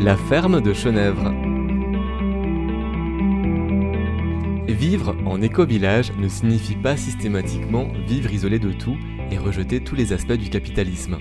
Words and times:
La 0.00 0.16
ferme 0.16 0.60
de 0.60 0.72
Chenèvre. 0.72 1.32
Vivre 4.66 5.16
en 5.24 5.40
éco-village 5.40 6.12
ne 6.18 6.26
signifie 6.26 6.74
pas 6.74 6.96
systématiquement 6.96 7.86
vivre 8.06 8.32
isolé 8.32 8.58
de 8.58 8.72
tout 8.72 8.96
et 9.30 9.38
rejeter 9.38 9.80
tous 9.80 9.94
les 9.94 10.12
aspects 10.12 10.32
du 10.32 10.50
capitalisme. 10.50 11.18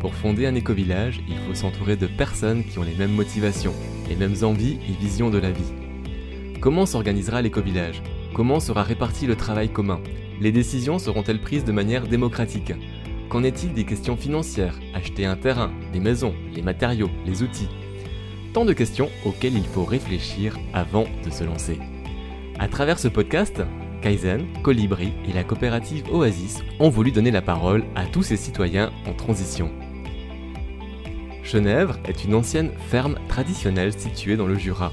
Pour 0.00 0.14
fonder 0.14 0.46
un 0.46 0.54
éco-village, 0.54 1.20
il 1.28 1.36
faut 1.36 1.54
s'entourer 1.54 1.96
de 1.96 2.06
personnes 2.06 2.64
qui 2.64 2.78
ont 2.78 2.84
les 2.84 2.94
mêmes 2.94 3.12
motivations, 3.12 3.74
les 4.08 4.16
mêmes 4.16 4.36
envies 4.42 4.78
et 4.88 5.02
visions 5.02 5.28
de 5.28 5.38
la 5.38 5.50
vie. 5.50 5.72
Comment 6.60 6.86
s'organisera 6.86 7.42
l'éco-village? 7.42 8.02
Comment 8.34 8.60
sera 8.60 8.84
réparti 8.84 9.26
le 9.26 9.34
travail 9.34 9.68
commun? 9.68 10.00
Les 10.40 10.52
décisions 10.52 11.00
seront-elles 11.00 11.40
prises 11.40 11.64
de 11.64 11.72
manière 11.72 12.06
démocratique? 12.06 12.72
Qu'en 13.28 13.42
est-il 13.42 13.72
des 13.72 13.84
questions 13.84 14.16
financières? 14.16 14.78
Acheter 14.94 15.26
un 15.26 15.36
terrain, 15.36 15.72
des 15.92 16.00
maisons, 16.00 16.34
les 16.54 16.62
matériaux, 16.62 17.10
les 17.26 17.42
outils? 17.42 17.68
De 18.64 18.72
questions 18.72 19.10
auxquelles 19.26 19.56
il 19.56 19.66
faut 19.66 19.84
réfléchir 19.84 20.58
avant 20.72 21.04
de 21.24 21.30
se 21.30 21.44
lancer. 21.44 21.78
À 22.58 22.68
travers 22.68 22.98
ce 22.98 23.06
podcast, 23.06 23.62
Kaizen, 24.00 24.46
Colibri 24.62 25.12
et 25.28 25.34
la 25.34 25.44
coopérative 25.44 26.10
Oasis 26.10 26.62
ont 26.80 26.88
voulu 26.88 27.12
donner 27.12 27.30
la 27.30 27.42
parole 27.42 27.84
à 27.94 28.06
tous 28.06 28.22
ces 28.22 28.38
citoyens 28.38 28.92
en 29.06 29.12
transition. 29.12 29.70
Chenèvre 31.42 31.98
est 32.08 32.24
une 32.24 32.34
ancienne 32.34 32.72
ferme 32.88 33.18
traditionnelle 33.28 33.92
située 33.92 34.36
dans 34.36 34.46
le 34.46 34.56
Jura, 34.56 34.90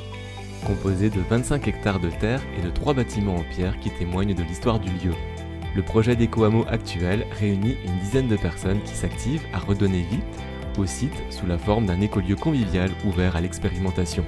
composée 0.68 1.09
de 1.09 1.22
25 1.30 1.66
hectares 1.66 2.02
de 2.02 2.09
terre 2.09 2.42
et 2.59 2.62
de 2.62 2.70
trois 2.70 2.94
bâtiments 2.94 3.38
en 3.38 3.45
pierre 3.56 3.80
qui 3.80 3.92
témoignent 3.92 4.36
de 4.36 4.44
l'histoire 4.44 4.82
du 4.82 4.90
lieu. 4.90 5.14
Le 5.73 5.82
projet 5.84 6.18
d'éco-hameau 6.18 6.66
actuel 6.68 7.26
réunit 7.40 7.78
une 7.86 7.98
dizaine 8.00 8.28
de 8.28 8.36
personnes 8.36 8.84
qui 8.84 8.94
s'activent 8.94 9.45
à 9.54 9.59
redonner 9.59 10.02
vie 10.02 10.20
au 10.77 10.86
site 10.86 11.23
sous 11.30 11.45
la 11.45 11.58
forme 11.58 11.86
d'un 11.86 12.02
écolieu 12.02 12.36
convivial 12.36 12.90
ouvert 13.05 13.36
à 13.36 13.41
l'expérimentation. 13.41 14.26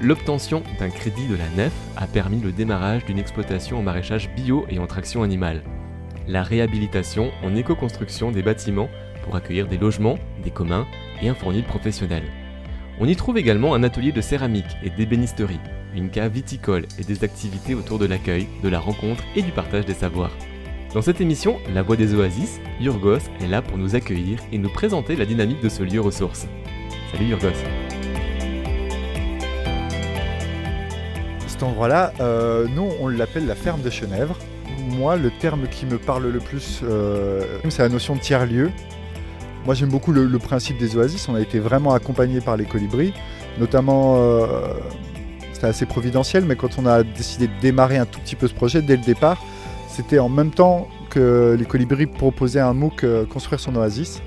L'obtention 0.00 0.62
d'un 0.78 0.90
crédit 0.90 1.26
de 1.26 1.36
la 1.36 1.48
nef 1.56 1.72
a 1.96 2.06
permis 2.06 2.40
le 2.40 2.52
démarrage 2.52 3.04
d'une 3.06 3.18
exploitation 3.18 3.78
en 3.78 3.82
maraîchage 3.82 4.30
bio 4.36 4.66
et 4.68 4.78
en 4.78 4.86
traction 4.86 5.22
animale. 5.22 5.62
La 6.28 6.42
réhabilitation 6.42 7.30
en 7.42 7.54
éco-construction 7.54 8.30
des 8.30 8.42
bâtiments 8.42 8.90
pour 9.24 9.36
accueillir 9.36 9.66
des 9.66 9.78
logements, 9.78 10.18
des 10.44 10.50
communs 10.50 10.86
et 11.22 11.28
un 11.28 11.34
fournil 11.34 11.64
professionnel. 11.64 12.24
On 13.00 13.08
y 13.08 13.16
trouve 13.16 13.38
également 13.38 13.74
un 13.74 13.82
atelier 13.82 14.12
de 14.12 14.20
céramique 14.20 14.76
et 14.82 14.90
d'ébénisterie, 14.90 15.60
une 15.94 16.10
cave 16.10 16.32
viticole 16.32 16.86
et 16.98 17.04
des 17.04 17.24
activités 17.24 17.74
autour 17.74 17.98
de 17.98 18.06
l'accueil, 18.06 18.48
de 18.62 18.68
la 18.68 18.78
rencontre 18.78 19.24
et 19.34 19.42
du 19.42 19.50
partage 19.50 19.86
des 19.86 19.94
savoirs. 19.94 20.36
Dans 20.96 21.02
cette 21.02 21.20
émission, 21.20 21.58
La 21.74 21.82
Voix 21.82 21.96
des 21.96 22.14
Oasis, 22.14 22.58
Yurgos 22.80 23.18
est 23.42 23.46
là 23.46 23.60
pour 23.60 23.76
nous 23.76 23.94
accueillir 23.94 24.38
et 24.50 24.56
nous 24.56 24.70
présenter 24.70 25.14
la 25.14 25.26
dynamique 25.26 25.62
de 25.62 25.68
ce 25.68 25.82
lieu 25.82 26.00
ressource. 26.00 26.46
Salut 27.12 27.26
Yurgos. 27.26 27.48
Cet 31.46 31.62
endroit-là, 31.62 32.14
euh, 32.20 32.66
nous, 32.74 32.88
on 32.98 33.08
l'appelle 33.08 33.46
la 33.46 33.54
ferme 33.54 33.82
de 33.82 33.90
Chenèvre. 33.90 34.38
Moi, 34.88 35.16
le 35.16 35.30
terme 35.30 35.68
qui 35.68 35.84
me 35.84 35.98
parle 35.98 36.28
le 36.28 36.40
plus, 36.40 36.80
euh, 36.82 37.42
c'est 37.68 37.82
la 37.82 37.90
notion 37.90 38.14
de 38.14 38.20
tiers-lieu. 38.20 38.70
Moi, 39.66 39.74
j'aime 39.74 39.90
beaucoup 39.90 40.12
le, 40.12 40.38
principe 40.38 40.78
des 40.78 40.96
oasis. 40.96 41.28
On 41.28 41.34
a 41.34 41.42
été 41.42 41.58
vraiment 41.58 41.92
accompagné 41.92 42.40
par 42.40 42.56
les 42.56 42.64
colibris, 42.64 43.12
notamment. 43.58 44.16
Euh, 44.16 44.46
c'était 45.52 45.66
assez 45.66 45.84
providentiel, 45.84 46.46
mais 46.46 46.56
quand 46.56 46.78
on 46.78 46.86
a 46.86 47.02
décidé 47.02 47.48
de 47.48 47.60
démarrer 47.60 47.98
un 47.98 48.06
tout 48.06 48.20
petit 48.20 48.34
peu 48.34 48.48
ce 48.48 48.54
projet, 48.54 48.80
dès 48.80 48.96
le 48.96 49.02
départ, 49.02 49.42
c'était 49.96 50.18
en 50.18 50.28
même 50.28 50.50
temps 50.50 50.88
que 51.08 51.56
les 51.58 51.64
colibris 51.64 52.04
proposaient 52.04 52.60
un 52.60 52.74
MOOC 52.74 53.04
euh, 53.04 53.24
Construire 53.24 53.60
son 53.60 53.74
oasis. 53.76 54.20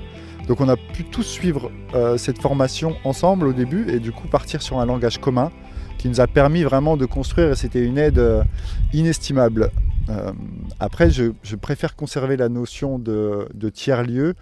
Donc 0.48 0.60
on 0.60 0.68
a 0.68 0.76
pu 0.76 1.04
tous 1.04 1.22
suivre 1.22 1.70
euh, 1.94 2.18
cette 2.18 2.42
formation 2.42 2.96
ensemble 3.04 3.46
au 3.46 3.52
début 3.52 3.88
et 3.88 4.00
du 4.00 4.10
coup 4.10 4.26
partir 4.26 4.62
sur 4.62 4.80
un 4.80 4.86
langage 4.86 5.18
commun 5.18 5.52
qui 5.96 6.08
nous 6.08 6.20
a 6.20 6.26
permis 6.26 6.64
vraiment 6.64 6.96
de 6.96 7.06
construire 7.06 7.52
et 7.52 7.54
c'était 7.54 7.84
une 7.84 7.98
aide 7.98 8.18
euh, 8.18 8.42
inestimable. 8.92 9.70
Après, 10.80 11.08
je, 11.08 11.54
préfère 11.54 11.94
conserver 11.94 12.36
la 12.36 12.48
notion 12.48 12.98
de, 12.98 13.46
de 13.54 13.68
tiers-lieu 13.68 14.34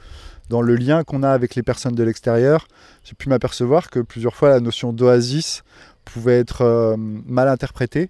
dans 0.49 0.63
le 0.63 0.77
lien 0.77 1.05
qu'on 1.05 1.23
a 1.23 1.29
avec 1.29 1.57
les 1.57 1.63
personnes 1.63 1.95
de 1.95 2.03
l'extérieur. 2.03 2.69
J'ai 3.05 3.13
pu 3.13 3.29
m'apercevoir 3.29 3.91
que 3.91 4.01
plusieurs 4.01 4.35
fois 4.35 4.49
la 4.49 4.61
notion 4.61 4.95
d'oasis 4.95 5.65
pouvait 6.07 6.39
être 6.39 6.97
mal 6.97 7.49
interprétée. 7.49 8.09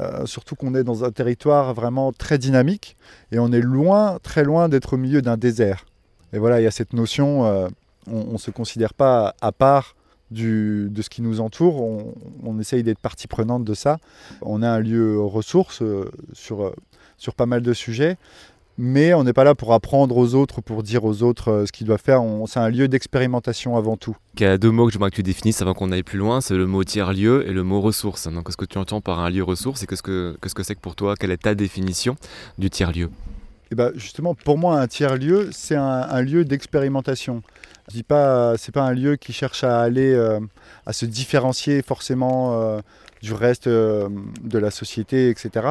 Euh, 0.00 0.26
surtout 0.26 0.54
qu'on 0.54 0.74
est 0.74 0.84
dans 0.84 1.04
un 1.04 1.10
territoire 1.10 1.74
vraiment 1.74 2.12
très 2.12 2.38
dynamique 2.38 2.96
et 3.32 3.38
on 3.40 3.50
est 3.50 3.60
loin, 3.60 4.18
très 4.22 4.44
loin 4.44 4.68
d'être 4.68 4.92
au 4.92 4.96
milieu 4.96 5.22
d'un 5.22 5.36
désert. 5.36 5.86
Et 6.32 6.38
voilà, 6.38 6.60
il 6.60 6.64
y 6.64 6.68
a 6.68 6.70
cette 6.70 6.92
notion, 6.92 7.46
euh, 7.46 7.68
on 8.06 8.32
ne 8.32 8.38
se 8.38 8.52
considère 8.52 8.94
pas 8.94 9.34
à 9.40 9.50
part 9.50 9.96
du, 10.30 10.88
de 10.90 11.02
ce 11.02 11.08
qui 11.08 11.22
nous 11.22 11.40
entoure, 11.40 11.82
on, 11.82 12.60
essaye 12.60 12.82
d'être 12.82 12.98
partie 12.98 13.26
prenante 13.26 13.64
de 13.64 13.74
ça. 13.74 13.98
On 14.42 14.62
a 14.62 14.68
un 14.68 14.80
lieu 14.80 15.20
ressource 15.20 15.82
euh, 15.82 16.10
sur, 16.32 16.72
sur 17.16 17.34
pas 17.34 17.46
mal 17.46 17.62
de 17.62 17.72
sujets, 17.72 18.18
mais 18.78 19.12
on 19.12 19.24
n'est 19.24 19.32
pas 19.32 19.44
là 19.44 19.56
pour 19.56 19.74
apprendre 19.74 20.16
aux 20.16 20.34
autres, 20.34 20.60
pour 20.60 20.84
dire 20.84 21.04
aux 21.04 21.22
autres 21.22 21.50
euh, 21.50 21.66
ce 21.66 21.72
qu'ils 21.72 21.86
doivent 21.86 22.00
faire. 22.02 22.22
C'est 22.46 22.60
un 22.60 22.70
lieu 22.70 22.86
d'expérimentation 22.86 23.76
avant 23.76 23.96
tout. 23.96 24.16
Il 24.36 24.42
y 24.42 24.46
a 24.46 24.56
deux 24.56 24.70
mots 24.70 24.86
que 24.86 24.92
j'aimerais 24.92 25.10
que 25.10 25.16
tu 25.16 25.24
définisses 25.24 25.60
avant 25.60 25.74
qu'on 25.74 25.90
aille 25.90 26.04
plus 26.04 26.18
loin, 26.18 26.40
c'est 26.40 26.54
le 26.54 26.66
mot 26.66 26.84
tiers-lieu 26.84 27.46
et 27.48 27.52
le 27.52 27.64
mot 27.64 27.80
ressource. 27.80 28.28
Donc, 28.28 28.46
qu'est-ce 28.46 28.56
que 28.56 28.64
tu 28.64 28.78
entends 28.78 29.00
par 29.00 29.18
un 29.18 29.30
lieu 29.30 29.42
ressource 29.42 29.82
et 29.82 29.86
qu'est-ce 29.86 30.02
que 30.02 30.38
c'est 30.42 30.48
-ce 30.48 30.54
que, 30.54 30.72
que 30.74 30.80
pour 30.80 30.94
toi? 30.94 31.14
Quelle 31.18 31.32
est 31.32 31.42
ta 31.42 31.54
définition 31.54 32.16
du 32.56 32.70
tiers-lieu? 32.70 33.10
Et 33.70 33.74
ben 33.74 33.92
justement, 33.96 34.34
pour 34.34 34.56
moi, 34.56 34.80
un 34.80 34.86
tiers-lieu, 34.86 35.50
c'est 35.52 35.76
un, 35.76 36.06
un, 36.08 36.22
lieu 36.22 36.44
d'expérimentation. 36.44 37.42
Je 37.88 37.96
dis 37.96 38.02
pas, 38.02 38.56
c'est 38.56 38.72
pas 38.72 38.82
un 38.82 38.94
lieu 38.94 39.16
qui 39.16 39.32
cherche 39.32 39.62
à 39.62 39.80
aller, 39.80 40.12
euh, 40.14 40.40
à 40.86 40.92
se 40.92 41.04
différencier 41.04 41.82
forcément 41.82 42.62
euh, 42.62 42.80
du 43.22 43.32
reste 43.32 43.66
euh, 43.66 44.08
de 44.42 44.58
la 44.58 44.70
société, 44.70 45.30
etc. 45.30 45.66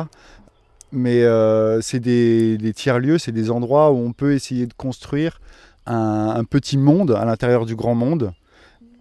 Mais 0.91 1.23
euh, 1.23 1.81
c'est 1.81 1.99
des, 1.99 2.57
tiers-lieux, 2.73 3.17
c'est 3.17 3.31
des 3.31 3.51
endroits 3.51 3.91
où 3.91 3.97
on 3.97 4.13
peut 4.13 4.33
essayer 4.33 4.67
de 4.67 4.73
construire 4.73 5.41
un, 5.85 6.43
petit 6.43 6.77
monde 6.77 7.11
à 7.11 7.25
l'intérieur 7.25 7.65
du 7.65 7.75
grand 7.75 7.95
monde, 7.95 8.33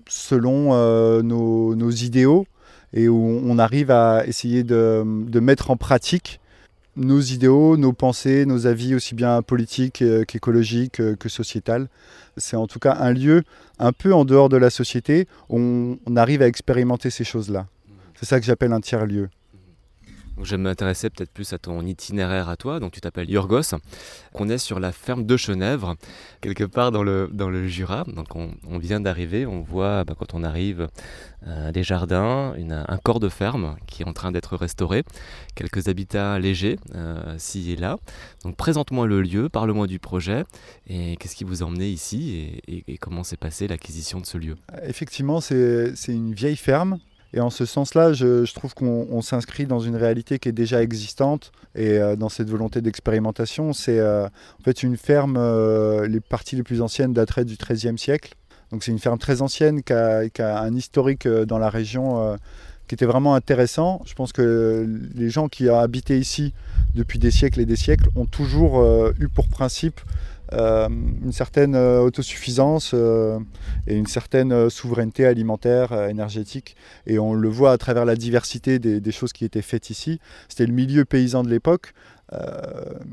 selon 0.08 0.70
euh, 0.72 1.22
nos, 1.22 1.90
idéaux, 1.90 2.46
et 2.92 3.08
où 3.08 3.40
on 3.44 3.58
arrive 3.58 3.90
à 3.90 4.26
essayer 4.26 4.64
de, 4.64 5.02
mettre 5.40 5.70
en 5.70 5.76
pratique 5.76 6.40
nos 6.96 7.20
idéaux, 7.20 7.76
nos 7.76 7.92
pensées, 7.92 8.46
nos 8.46 8.66
avis 8.66 8.94
aussi 8.94 9.14
bien 9.14 9.42
politiques 9.42 10.02
qu'écologiques, 10.26 11.02
que 11.18 11.28
sociétal. 11.28 11.88
C'est 12.38 12.56
en 12.56 12.66
tout 12.66 12.78
cas 12.78 12.96
un 12.98 13.12
lieu 13.12 13.42
un 13.78 13.92
peu 13.92 14.14
en 14.14 14.24
dehors 14.24 14.48
de 14.48 14.56
la 14.56 14.70
société 14.70 15.28
où 15.50 15.98
on 16.06 16.16
arrive 16.16 16.40
à 16.40 16.46
expérimenter 16.46 17.10
ces 17.10 17.24
choses-là. 17.24 17.66
C'est 18.14 18.26
ça 18.26 18.40
que 18.40 18.46
j'appelle 18.46 18.72
un 18.72 18.80
tiers-lieu. 18.80 19.28
Je 20.42 20.56
m'intéressais 20.56 21.10
peut-être 21.10 21.30
plus 21.30 21.52
à 21.52 21.58
ton 21.58 21.80
itinéraire 21.82 22.48
à 22.48 22.56
toi, 22.56 22.78
donc 22.80 22.92
tu 22.92 23.00
t'appelles 23.00 23.30
Yorgos, 23.30 23.76
qu'on 24.32 24.48
est 24.48 24.58
sur 24.58 24.80
la 24.80 24.92
ferme 24.92 25.24
de 25.24 25.36
Chenèvre, 25.36 25.96
quelque 26.40 26.64
part 26.64 26.92
dans 26.92 27.02
le, 27.02 27.30
dans 27.32 27.48
le 27.48 27.66
Jura. 27.66 28.04
Donc 28.04 28.36
on, 28.36 28.78
vient 28.78 29.00
d'arriver, 29.00 29.46
on 29.46 29.62
voit 29.62 30.04
bah, 30.04 30.14
quand 30.18 30.34
on 30.34 30.44
arrive 30.44 30.88
euh, 31.46 31.72
des 31.72 31.82
jardins, 31.82 32.54
un 32.56 32.98
corps 32.98 33.20
de 33.20 33.28
ferme 33.28 33.76
qui 33.86 34.02
est 34.02 34.06
en 34.06 34.12
train 34.12 34.32
d'être 34.32 34.56
restauré, 34.56 35.04
quelques 35.54 35.88
habitats 35.88 36.38
légers 36.38 36.78
euh, 36.94 37.34
ci 37.38 37.72
et 37.72 37.76
là. 37.76 37.96
Donc 38.44 38.56
présente-moi 38.56 39.06
le 39.06 39.22
lieu, 39.22 39.48
parle-moi 39.48 39.86
du 39.86 39.98
projet 39.98 40.44
et 40.86 41.16
qu'est-ce 41.16 41.36
qui 41.36 41.44
vous 41.44 41.62
a 41.62 41.66
emmené 41.66 41.88
ici 41.88 42.60
et, 42.68 42.76
et, 42.76 42.84
et 42.88 42.98
comment 42.98 43.24
s'est 43.24 43.36
passée 43.36 43.68
l'acquisition 43.68 44.20
de 44.20 44.26
ce 44.26 44.38
lieu? 44.38 44.56
Effectivement, 44.82 45.40
c'est 45.40 45.94
une 46.08 46.34
vieille 46.34 46.56
ferme 46.56 46.98
et 47.36 47.40
en 47.40 47.50
ce 47.50 47.66
sens-là, 47.66 48.14
je, 48.14 48.50
trouve 48.54 48.72
qu'on 48.72 49.20
s'inscrit 49.20 49.66
dans 49.66 49.78
une 49.78 49.94
réalité 49.94 50.38
qui 50.38 50.48
est 50.48 50.52
déjà 50.52 50.82
existante 50.82 51.52
et 51.74 51.98
euh, 51.98 52.16
dans 52.16 52.30
cette 52.30 52.48
volonté 52.48 52.80
d'expérimentation. 52.80 53.74
C'est 53.74 53.98
euh, 53.98 54.24
en 54.24 54.62
fait 54.64 54.82
une 54.82 54.96
ferme, 54.96 55.36
euh, 55.36 56.08
les 56.08 56.20
parties 56.20 56.56
les 56.56 56.62
plus 56.62 56.80
anciennes 56.80 57.12
dateraient 57.12 57.44
du 57.44 57.56
XIIIe 57.56 57.98
siècle. 57.98 58.32
Donc 58.72 58.84
c'est 58.84 58.90
une 58.90 58.98
ferme 58.98 59.18
très 59.18 59.42
ancienne 59.42 59.82
qui 59.82 59.92
a, 59.92 60.30
qui 60.30 60.40
a, 60.40 60.60
un 60.60 60.74
historique 60.74 61.28
dans 61.28 61.58
la 61.58 61.68
région 61.68 62.38
qui 62.88 62.94
était 62.94 63.04
vraiment 63.04 63.34
intéressant. 63.34 64.00
Je 64.06 64.14
pense 64.14 64.32
que 64.32 64.88
les 65.14 65.28
gens 65.28 65.48
qui 65.48 65.68
ont 65.68 65.78
habité 65.78 66.18
ici 66.18 66.54
depuis 66.94 67.18
des 67.18 67.30
siècles 67.30 67.60
et 67.60 67.66
des 67.66 67.76
siècles 67.76 68.08
ont 68.16 68.24
toujours 68.24 68.82
eu 69.20 69.28
pour 69.28 69.46
principe 69.48 70.00
euh, 70.52 70.88
une 70.88 71.32
certaine 71.32 71.74
euh, 71.74 72.00
autosuffisance 72.00 72.92
euh, 72.94 73.38
et 73.86 73.96
une 73.96 74.06
certaine 74.06 74.70
souveraineté 74.70 75.26
alimentaire, 75.26 75.92
énergétique. 76.08 76.76
Et 77.06 77.18
on 77.18 77.34
le 77.34 77.48
voit 77.48 77.72
à 77.72 77.78
travers 77.78 78.04
la 78.04 78.16
diversité 78.16 78.78
des, 78.78 79.00
des 79.00 79.12
choses 79.12 79.32
qui 79.32 79.44
étaient 79.44 79.62
faites 79.62 79.90
ici. 79.90 80.20
C'était 80.48 80.66
le 80.66 80.72
milieu 80.72 81.04
paysan 81.04 81.42
de 81.42 81.48
l'époque, 81.48 81.92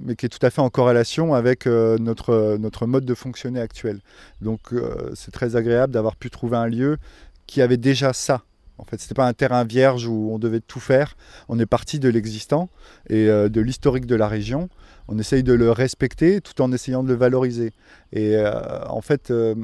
mais 0.01 0.15
qui 0.15 0.25
est 0.25 0.29
tout 0.29 0.43
à 0.43 0.49
fait 0.49 0.61
en 0.61 0.69
corrélation 0.69 1.33
avec 1.33 1.67
notre, 1.67 2.57
notre 2.57 2.87
mode 2.87 3.05
de 3.05 3.13
fonctionner 3.13 3.59
actuel. 3.59 3.99
Donc 4.41 4.73
c'est 5.13 5.31
très 5.31 5.55
agréable 5.55 5.93
d'avoir 5.93 6.15
pu 6.15 6.31
trouver 6.31 6.57
un 6.57 6.67
lieu 6.67 6.97
qui 7.45 7.61
avait 7.61 7.77
déjà 7.77 8.13
ça. 8.13 8.41
En 8.77 8.85
fait, 8.85 8.97
ce 8.97 9.05
n'était 9.05 9.15
pas 9.15 9.27
un 9.27 9.33
terrain 9.33 9.63
vierge 9.63 10.07
où 10.07 10.29
on 10.31 10.39
devait 10.39 10.59
tout 10.59 10.79
faire. 10.79 11.15
On 11.47 11.59
est 11.59 11.65
parti 11.65 11.99
de 11.99 12.09
l'existant 12.09 12.69
et 13.09 13.27
de 13.27 13.61
l'historique 13.61 14.05
de 14.05 14.15
la 14.15 14.27
région 14.27 14.69
on 15.07 15.19
essaye 15.19 15.43
de 15.43 15.53
le 15.53 15.71
respecter 15.71 16.41
tout 16.41 16.61
en 16.61 16.71
essayant 16.71 17.03
de 17.03 17.09
le 17.09 17.15
valoriser. 17.15 17.73
Et 18.11 18.35
euh, 18.35 18.85
en 18.87 19.01
fait, 19.01 19.31
euh, 19.31 19.55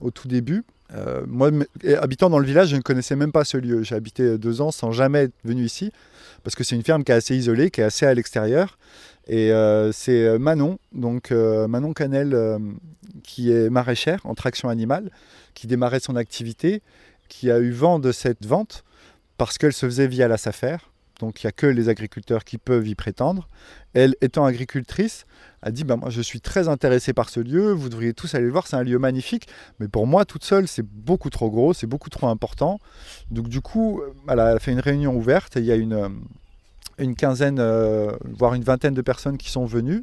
au 0.00 0.10
tout 0.10 0.28
début, 0.28 0.64
moi, 1.26 1.50
habitant 1.98 2.30
dans 2.30 2.38
le 2.38 2.46
village, 2.46 2.68
je 2.68 2.76
ne 2.76 2.80
connaissais 2.80 3.16
même 3.16 3.32
pas 3.32 3.44
ce 3.44 3.56
lieu. 3.56 3.82
J'ai 3.82 3.96
habité 3.96 4.38
deux 4.38 4.60
ans 4.60 4.70
sans 4.70 4.92
jamais 4.92 5.24
être 5.24 5.34
venu 5.42 5.64
ici, 5.64 5.90
parce 6.44 6.54
que 6.54 6.62
c'est 6.62 6.76
une 6.76 6.84
ferme 6.84 7.02
qui 7.02 7.10
est 7.10 7.16
assez 7.16 7.34
isolée, 7.34 7.72
qui 7.72 7.80
est 7.80 7.84
assez 7.84 8.06
à 8.06 8.14
l'extérieur. 8.14 8.78
Et 9.26 9.50
c'est 9.92 10.38
Manon, 10.38 10.78
donc 10.92 11.32
Manon 11.32 11.94
Canel, 11.94 12.60
qui 13.24 13.50
est 13.50 13.70
maraîchère 13.70 14.20
en 14.22 14.36
traction 14.36 14.68
animale, 14.68 15.10
qui 15.54 15.66
démarrait 15.66 15.98
son 15.98 16.14
activité, 16.14 16.80
qui 17.28 17.50
a 17.50 17.58
eu 17.58 17.70
vent 17.70 17.98
de 17.98 18.12
cette 18.12 18.46
vente 18.46 18.84
parce 19.36 19.58
qu'elle 19.58 19.72
se 19.72 19.86
faisait 19.86 20.06
via 20.06 20.28
la 20.28 20.36
SAFER. 20.36 20.76
Donc 21.20 21.42
il 21.42 21.46
n'y 21.46 21.48
a 21.48 21.52
que 21.52 21.66
les 21.66 21.88
agriculteurs 21.88 22.44
qui 22.44 22.58
peuvent 22.58 22.86
y 22.86 22.94
prétendre. 22.94 23.48
Elle, 23.94 24.16
étant 24.20 24.44
agricultrice, 24.44 25.26
a 25.62 25.70
dit 25.70 25.84
bah, 25.84 25.96
Moi, 25.96 26.10
je 26.10 26.20
suis 26.20 26.40
très 26.40 26.68
intéressée 26.68 27.12
par 27.12 27.28
ce 27.30 27.40
lieu, 27.40 27.72
vous 27.72 27.88
devriez 27.88 28.12
tous 28.12 28.34
aller 28.34 28.44
le 28.44 28.50
voir, 28.50 28.66
c'est 28.66 28.76
un 28.76 28.82
lieu 28.82 28.98
magnifique. 28.98 29.48
Mais 29.80 29.88
pour 29.88 30.06
moi, 30.06 30.24
toute 30.24 30.44
seule, 30.44 30.68
c'est 30.68 30.84
beaucoup 30.84 31.30
trop 31.30 31.50
gros, 31.50 31.72
c'est 31.72 31.86
beaucoup 31.86 32.10
trop 32.10 32.28
important. 32.28 32.80
Donc, 33.30 33.48
du 33.48 33.60
coup, 33.60 34.02
elle 34.28 34.40
a 34.40 34.58
fait 34.58 34.72
une 34.72 34.80
réunion 34.80 35.16
ouverte 35.16 35.56
et 35.56 35.60
il 35.60 35.66
y 35.66 35.72
a 35.72 35.76
une, 35.76 36.20
une 36.98 37.14
quinzaine, 37.14 37.58
euh, 37.60 38.12
voire 38.24 38.54
une 38.54 38.64
vingtaine 38.64 38.94
de 38.94 39.02
personnes 39.02 39.38
qui 39.38 39.50
sont 39.50 39.66
venues. 39.66 40.02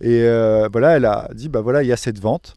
Et 0.00 0.22
euh, 0.22 0.68
voilà, 0.70 0.96
elle 0.96 1.04
a 1.04 1.28
dit 1.34 1.48
Bah 1.48 1.60
voilà, 1.60 1.82
il 1.82 1.86
y 1.86 1.92
a 1.92 1.96
cette 1.96 2.18
vente. 2.18 2.56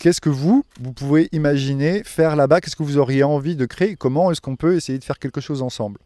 Qu'est-ce 0.00 0.22
que 0.22 0.30
vous, 0.30 0.64
vous 0.80 0.94
pouvez 0.94 1.28
imaginer 1.30 2.02
faire 2.04 2.34
là-bas? 2.34 2.62
Qu'est-ce 2.62 2.74
que 2.74 2.82
vous 2.82 2.96
auriez 2.96 3.22
envie 3.22 3.54
de 3.54 3.66
créer? 3.66 3.96
Comment 3.96 4.30
est-ce 4.30 4.40
qu'on 4.40 4.56
peut 4.56 4.74
essayer 4.74 4.98
de 4.98 5.04
faire 5.04 5.18
quelque 5.18 5.42
chose 5.42 5.60
ensemble? 5.60 6.00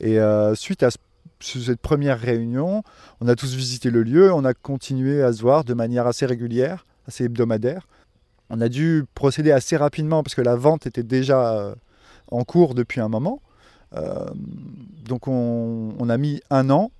Et 0.00 0.18
euh, 0.18 0.56
suite 0.56 0.82
à 0.82 0.88
cette 1.38 1.80
première 1.80 2.18
réunion, 2.18 2.82
on 3.20 3.28
a 3.28 3.36
tous 3.36 3.54
visité 3.54 3.90
le 3.90 4.02
lieu, 4.02 4.32
on 4.32 4.44
a 4.44 4.54
continué 4.54 5.22
à 5.22 5.32
se 5.32 5.40
voir 5.40 5.62
de 5.62 5.72
manière 5.72 6.08
assez 6.08 6.26
régulière, 6.26 6.84
assez 7.06 7.22
hebdomadaire. 7.26 7.86
On 8.50 8.60
a 8.60 8.68
dû 8.68 9.04
procéder 9.14 9.52
assez 9.52 9.76
rapidement 9.76 10.24
parce 10.24 10.34
que 10.34 10.42
la 10.42 10.56
vente 10.56 10.88
était 10.88 11.04
déjà 11.04 11.54
euh, 11.54 11.76
en 12.32 12.42
cours 12.42 12.74
depuis 12.74 13.00
un 13.00 13.08
moment. 13.08 13.40
Euh, 13.94 14.26
donc 15.04 15.28
on, 15.28 15.94
on, 15.96 16.08
a 16.08 16.18
mis 16.18 16.40
un 16.50 16.70
an 16.70 16.90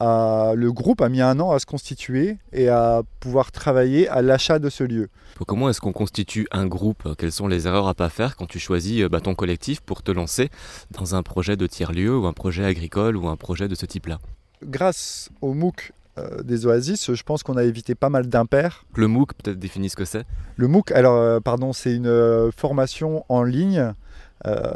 le 0.00 0.70
groupe 0.70 1.00
a 1.00 1.08
mis 1.08 1.20
un 1.20 1.38
an 1.40 1.50
à 1.52 1.58
se 1.58 1.66
constituer 1.66 2.38
et 2.52 2.68
à 2.68 3.02
pouvoir 3.20 3.52
travailler 3.52 4.08
à 4.08 4.22
l'achat 4.22 4.58
de 4.58 4.70
ce 4.70 4.84
lieu. 4.84 5.08
Comment 5.46 5.70
est-ce 5.70 5.80
qu'on 5.80 5.92
constitue 5.92 6.46
un 6.50 6.66
groupe? 6.66 7.16
Quelles 7.16 7.32
sont 7.32 7.48
les 7.48 7.66
erreurs 7.66 7.88
à 7.88 7.94
pas 7.94 8.08
faire 8.08 8.36
quand 8.36 8.46
tu 8.46 8.58
choisis 8.58 9.02
euh, 9.02 9.08
bah, 9.08 9.20
ton 9.20 9.34
collectif 9.34 9.80
pour 9.80 10.02
te 10.02 10.10
lancer 10.10 10.50
dans 10.90 11.14
un 11.14 11.22
projet 11.22 11.56
de 11.56 11.66
tiers-lieu 11.66 12.16
ou 12.16 12.26
un 12.26 12.32
projet 12.32 12.64
agricole 12.64 13.16
ou 13.16 13.28
un 13.28 13.36
projet 13.36 13.66
de 13.66 13.74
ce 13.74 13.86
type-là? 13.86 14.18
Grâce 14.62 15.30
au 15.40 15.54
MOOC 15.54 15.92
euh, 16.18 16.42
des 16.42 16.66
Oasis, 16.66 17.14
je 17.14 17.22
pense 17.22 17.42
qu'on 17.42 17.56
a 17.56 17.64
évité 17.64 17.94
pas 17.94 18.10
mal 18.10 18.28
d'impairs. 18.28 18.84
Le 18.94 19.08
MOOC, 19.08 19.34
peut-être 19.34 19.58
définir 19.58 19.90
ce 19.90 19.96
que 19.96 20.04
c'est? 20.04 20.24
Le 20.56 20.68
MOOC, 20.68 20.92
alors, 20.92 21.16
euh, 21.16 21.40
pardon, 21.40 21.72
c'est 21.72 21.94
une 21.94 22.50
formation 22.54 23.24
en 23.28 23.42
ligne, 23.42 23.94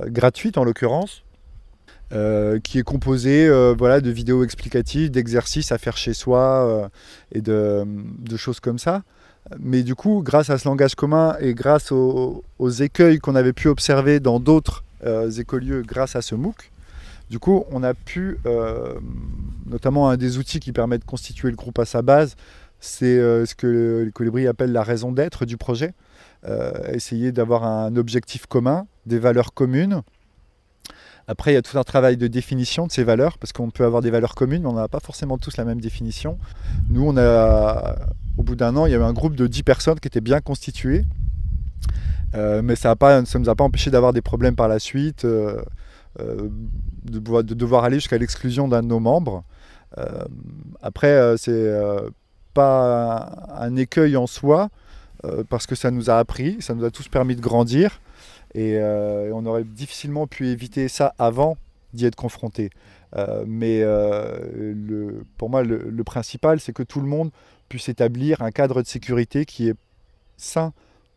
gratuite 0.07 0.59
en 0.59 0.65
l'occurrence, 0.65 1.24
euh, 2.13 2.61
qui 2.61 2.79
est 2.79 2.83
composé 2.83 3.47
euh, 3.47 3.75
voilà, 3.77 4.03
de 4.03 4.11
vidéos 4.11 4.45
explicatives, 4.45 5.11
d'exercices 5.11 5.73
à 5.73 5.79
faire 5.79 5.97
chez 5.97 6.13
soi 6.13 6.39
euh, 6.41 6.89
et 7.33 7.41
de, 7.41 8.37
choses 8.37 8.61
comme 8.61 8.79
ça. 8.79 9.03
Mais 9.59 9.83
du 9.83 9.95
coup, 9.95 10.23
grâce 10.23 10.51
à 10.51 10.59
ce 10.59 10.69
langage 10.69 10.95
commun 10.95 11.35
et 11.41 11.55
grâce 11.55 11.93
aux, 11.93 12.45
écueils 12.81 13.19
qu'on 13.19 13.35
avait 13.35 13.55
pu 13.55 13.69
observer 13.69 14.21
dans 14.21 14.39
d'autres 14.39 14.85
écolieux 15.39 15.83
grâce 15.83 16.17
à 16.17 16.23
ce 16.23 16.35
MOOC, 16.35 16.71
du 17.31 17.39
coup, 17.39 17.65
on 17.71 17.83
a 17.83 17.93
pu, 17.93 18.39
notamment 19.67 20.09
un 20.09 20.17
des 20.17 20.39
outils 20.39 20.61
qui 20.61 20.73
permet 20.73 20.99
de 20.99 21.05
constituer 21.05 21.51
le 21.51 21.57
groupe 21.57 21.79
à 21.79 21.85
sa 21.85 22.01
base, 22.01 22.37
c'est 22.81 23.17
ce 23.45 23.55
que 23.55 24.03
les 24.07 24.13
colibris 24.13 24.47
appellent 24.47 24.73
la 24.73 24.83
raison 24.83 25.13
d'être 25.13 25.45
du 25.45 25.59
projet. 25.59 25.93
essayer 26.91 27.31
d'avoir 27.31 27.65
un 27.65 27.97
objectif 27.97 28.47
commun, 28.47 28.87
des 29.05 29.19
valeurs 29.19 29.53
communes, 29.53 30.03
après, 31.27 31.53
il 31.53 31.55
y 31.55 31.57
a 31.57 31.63
tout 31.63 31.79
un 31.79 31.85
travail 31.85 32.17
de 32.17 32.27
définition 32.27 32.87
de 32.87 32.93
ces 32.93 33.05
valeurs, 33.05 33.39
parce 33.39 33.53
qu'on 33.53 33.71
peut 33.71 33.85
avoir 33.85 34.03
des 34.03 34.11
valeurs 34.11 34.35
communes, 34.35 34.63
mais 34.63 34.69
on 34.69 34.75
n'a 34.75 34.89
pas 34.89 35.01
forcément 35.01 35.39
tous 35.39 35.57
la 35.57 35.65
même 35.65 35.81
définition. 35.81 36.39
Nous, 36.91 37.03
on 37.03 37.17
a, 37.17 37.97
au 38.37 38.43
bout 38.43 38.57
d'un 38.57 38.77
an, 38.77 38.87
il 38.87 38.93
y 38.93 38.95
avait 38.95 39.05
un 39.05 39.13
groupe 39.13 39.35
de 39.35 39.47
10 39.47 39.63
personnes 39.63 40.01
qui 40.01 40.09
étaient 40.09 40.21
bien 40.21 40.41
constituées, 40.41 41.05
euh, 42.35 42.61
mais 42.63 42.77
ça 42.77 42.95
ne 43.01 43.39
nous 43.39 43.49
a 43.49 43.55
pas 43.55 43.65
empêché 43.65 43.91
d'avoir 43.91 44.13
des 44.13 44.21
problèmes 44.21 44.57
par 44.57 44.69
la 44.69 44.79
suite, 44.79 45.25
euh, 45.25 45.63
euh, 46.21 46.49
de, 47.05 47.19
de, 47.43 47.55
devoir 47.55 47.85
aller 47.85 47.97
jusqu'à 47.97 48.19
l'exclusion 48.19 48.69
d'un 48.69 48.83
de 48.83 48.89
nos 48.89 49.01
membres. 49.01 49.45
après, 50.83 51.37
c'est 51.39 51.73
pas 52.53 53.49
un 53.57 53.77
écueil 53.77 54.17
en 54.17 54.27
soi, 54.27 54.69
parce 55.49 55.67
que 55.67 55.75
ça 55.75 55.91
nous 55.91 56.11
a 56.11 56.19
appris, 56.19 56.57
ça 56.61 56.75
nous 56.75 56.85
a 56.85 56.91
tous 56.91 57.09
permis 57.09 57.37
de 57.37 57.41
grandir. 57.41 58.01
Euh, 58.57 59.29
et, 59.29 59.33
on 59.33 59.45
aurait 59.47 59.65
difficilement 59.65 60.27
pu 60.27 60.49
éviter 60.49 60.89
ça 60.89 61.15
avant 61.19 61.57
d'y 61.93 62.07
être 62.07 62.17
confronté. 62.17 62.71
Euh, 63.17 63.45
mais 63.47 63.81
euh, 63.83 65.23
pour 65.39 65.51
moi, 65.51 65.63
le, 65.63 66.05
principal, 66.05 66.61
c'est 66.61 66.73
que 66.73 66.83
tout 66.83 67.01
le 67.01 67.07
monde 67.07 67.31
puisse 67.69 67.89
établir 67.89 68.43
un 68.43 68.51
cadre 68.51 68.83
de 68.83 68.87
sécurité 68.87 69.45
qui 69.45 69.69
est 69.69 69.77
sain 70.37 70.73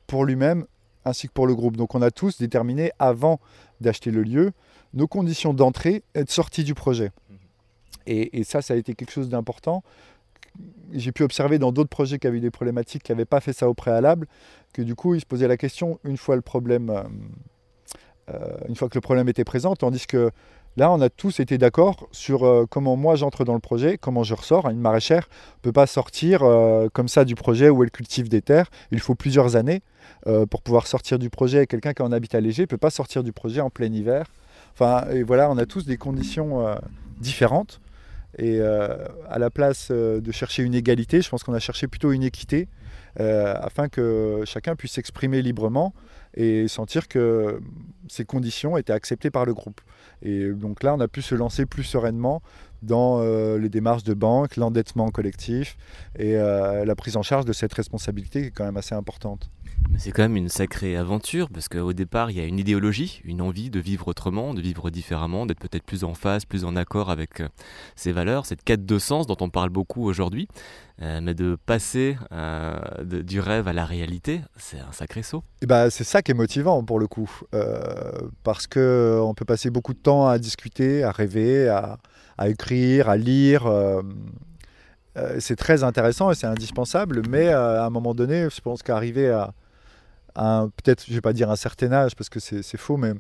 pour 0.05 0.25
lui-même 0.25 0.65
ainsi 1.05 1.27
que 1.27 1.33
pour 1.33 1.47
le 1.47 1.55
groupe. 1.55 1.77
Donc 1.77 1.95
on 1.95 2.01
a 2.01 2.11
tous 2.11 2.37
déterminé 2.37 2.91
avant 2.99 3.39
d'acheter 3.81 4.11
le 4.11 4.23
lieu 4.23 4.51
nos 4.93 5.07
conditions 5.07 5.53
d'entrée 5.53 6.03
et 6.15 6.23
de 6.23 6.29
sortie 6.29 6.63
du 6.63 6.73
projet. 6.73 7.11
Et, 8.05 8.39
et, 8.39 8.43
ça, 8.43 8.61
ça 8.61 8.73
a 8.73 8.77
été 8.77 8.93
quelque 8.93 9.11
chose 9.11 9.29
d'important 9.29 9.83
j'ai 10.93 11.11
pu 11.11 11.23
observer 11.23 11.59
dans 11.59 11.71
d'autres 11.71 11.89
projets 11.89 12.19
qui 12.19 12.27
avaient 12.27 12.37
eu 12.37 12.41
des 12.41 12.51
problématiques, 12.51 13.03
qui 13.03 13.11
n'avaient 13.11 13.25
pas 13.25 13.39
fait 13.39 13.53
ça 13.53 13.69
au 13.69 13.73
préalable, 13.73 14.27
du 14.81 14.95
coup, 14.95 15.15
ils 15.15 15.21
se 15.21 15.25
posaient 15.25 15.47
la 15.47 15.57
question 15.57 15.99
euh, 16.05 16.09
euh, 18.29 18.57
une 18.67 18.75
fois 18.75 18.89
que 18.89 18.95
le 18.95 19.01
problème 19.01 19.29
était 19.29 19.45
présent, 19.45 19.75
tandis 19.75 20.05
que 20.05 20.31
là, 20.75 20.91
on 20.91 20.99
a 20.99 21.09
tous 21.09 21.39
été 21.39 21.57
d'accord 21.57 22.07
sur 22.11 22.45
euh, 22.45 22.65
comment 22.69 22.97
moi 22.97 23.15
j'entre 23.15 23.45
dans 23.45 23.53
le 23.53 23.59
projet, 23.59 23.97
comment 23.97 24.23
je 24.23 24.33
ressors. 24.33 24.69
Une 24.69 24.79
maraîchère 24.79 25.29
ne 25.57 25.61
peut 25.61 25.71
pas 25.71 25.87
sortir 25.87 26.41
comme 26.93 27.07
ça 27.07 27.25
du 27.25 27.35
projet 27.35 27.69
où 27.69 27.83
elle 27.83 27.91
cultive 27.91 28.29
des 28.29 28.41
terres. 28.41 28.69
Il 28.91 28.99
faut 28.99 29.15
plusieurs 29.15 29.55
années 29.55 29.81
pour 30.49 30.61
pouvoir 30.61 30.87
sortir 30.87 31.19
du 31.19 31.29
projet. 31.29 31.67
Quelqu'un 31.67 31.93
qui 31.93 32.01
est 32.01 32.05
en 32.05 32.11
habitat 32.11 32.41
léger 32.41 32.63
ne 32.63 32.67
peut 32.67 32.77
pas 32.77 32.89
sortir 32.89 33.23
du 33.23 33.31
projet 33.31 33.61
en 33.61 33.69
plein 33.69 33.91
hiver. 33.91 34.25
Enfin, 34.73 35.05
et 35.09 35.23
voilà, 35.23 35.49
on 35.49 35.57
a 35.57 35.65
tous 35.65 35.85
des 35.85 35.97
conditions 35.97 36.65
différentes. 37.19 37.79
Et 38.37 38.59
à 38.61 39.39
la 39.39 39.49
place 39.49 39.89
de 39.89 40.31
chercher 40.31 40.63
une 40.63 40.75
égalité, 40.75 41.21
je 41.21 41.29
pense 41.29 41.43
qu'on 41.43 41.53
a 41.53 41.59
cherché 41.59 41.87
plutôt 41.87 42.11
une 42.11 42.23
équité, 42.23 42.67
euh, 43.19 43.55
afin 43.59 43.89
que 43.89 44.43
chacun 44.45 44.75
puisse 44.75 44.93
s'exprimer 44.93 45.41
librement 45.41 45.93
et 46.33 46.67
sentir 46.67 47.07
que 47.07 47.59
ces 48.07 48.25
conditions 48.25 48.77
étaient 48.77 48.93
acceptées 48.93 49.31
par 49.31 49.45
le 49.45 49.53
groupe. 49.53 49.81
Et 50.21 50.49
donc 50.51 50.83
là, 50.83 50.93
on 50.93 50.99
a 50.99 51.07
pu 51.07 51.21
se 51.21 51.35
lancer 51.35 51.65
plus 51.65 51.83
sereinement 51.83 52.41
dans 52.83 53.21
les 53.57 53.69
démarches 53.69 54.03
de 54.03 54.13
banque, 54.13 54.55
l'endettement 54.55 55.09
collectif 55.09 55.77
et 56.19 56.35
la 56.35 56.95
prise 56.95 57.17
en 57.17 57.23
charge 57.23 57.45
de 57.45 57.53
cette 57.53 57.73
responsabilité 57.73 58.41
qui 58.41 58.47
est 58.49 58.51
quand 58.51 58.65
même 58.65 58.77
assez 58.77 58.93
importante. 58.93 59.49
Mais 59.89 59.99
c'est 59.99 60.11
quand 60.11 60.23
même 60.23 60.35
une 60.35 60.49
sacrée 60.49 60.97
aventure 60.97 61.49
parce 61.49 61.69
qu'au 61.69 61.93
départ, 61.93 62.29
il 62.31 62.37
y 62.37 62.39
a 62.41 62.45
une 62.45 62.59
idéologie, 62.59 63.21
une 63.23 63.41
envie 63.41 63.69
de 63.69 63.79
vivre 63.79 64.07
autrement, 64.07 64.53
de 64.53 64.61
vivre 64.61 64.89
différemment, 64.89 65.45
d'être 65.45 65.59
peut-être 65.59 65.83
plus 65.83 66.03
en 66.03 66.13
phase, 66.13 66.45
plus 66.45 66.65
en 66.65 66.75
accord 66.75 67.09
avec 67.09 67.41
euh, 67.41 67.47
ses 67.95 68.11
valeurs, 68.11 68.45
cette 68.45 68.63
quête 68.63 68.85
de 68.85 68.99
sens 68.99 69.27
dont 69.27 69.37
on 69.39 69.49
parle 69.49 69.69
beaucoup 69.69 70.03
aujourd'hui. 70.03 70.47
Euh, 71.01 71.19
mais 71.21 71.35
de 71.35 71.57
passer 71.65 72.17
euh, 72.31 72.79
du 73.03 73.39
rêve 73.39 73.67
à 73.67 73.73
la 73.73 73.85
réalité, 73.85 74.41
c'est 74.57 74.79
un 74.79 74.91
sacré 74.91 75.21
saut. 75.21 75.43
Et 75.61 75.67
bah, 75.67 75.91
c'est 75.91 76.03
ça 76.03 76.23
qui 76.23 76.31
est 76.31 76.33
motivant 76.33 76.83
pour 76.83 76.99
le 76.99 77.07
coup. 77.07 77.29
parce 78.43 78.65
qu'on 78.67 79.33
peut 79.35 79.45
passer 79.45 79.69
beaucoup 79.69 79.93
de 79.93 79.99
temps 79.99 80.27
à 80.27 80.39
discuter, 80.39 81.03
à 81.03 81.11
rêver, 81.11 81.69
à, 81.69 81.99
à 82.37 82.49
écrire, 82.49 83.09
à 83.09 83.17
lire 83.17 83.71
c'est 85.39 85.55
très 85.55 85.83
intéressant 85.83 86.29
et 86.29 86.35
c'est 86.35 86.45
indispensable, 86.45 87.23
mais 87.27 87.49
à 87.49 87.85
un 87.85 87.89
moment 87.89 88.13
donné, 88.13 88.49
je 88.51 88.61
pense 88.61 88.83
qu'arriver 88.83 89.29
à, 90.35 90.67
peut-être, 90.77 91.05
je 91.07 91.13
vais 91.13 91.21
pas 91.21 91.33
dire 91.33 91.49
un 91.49 91.55
certain 91.55 91.91
âge 91.91 92.15
parce 92.15 92.29
que 92.29 92.39
c'est 92.39 92.77
faux, 92.77 92.97
mais 92.97 93.13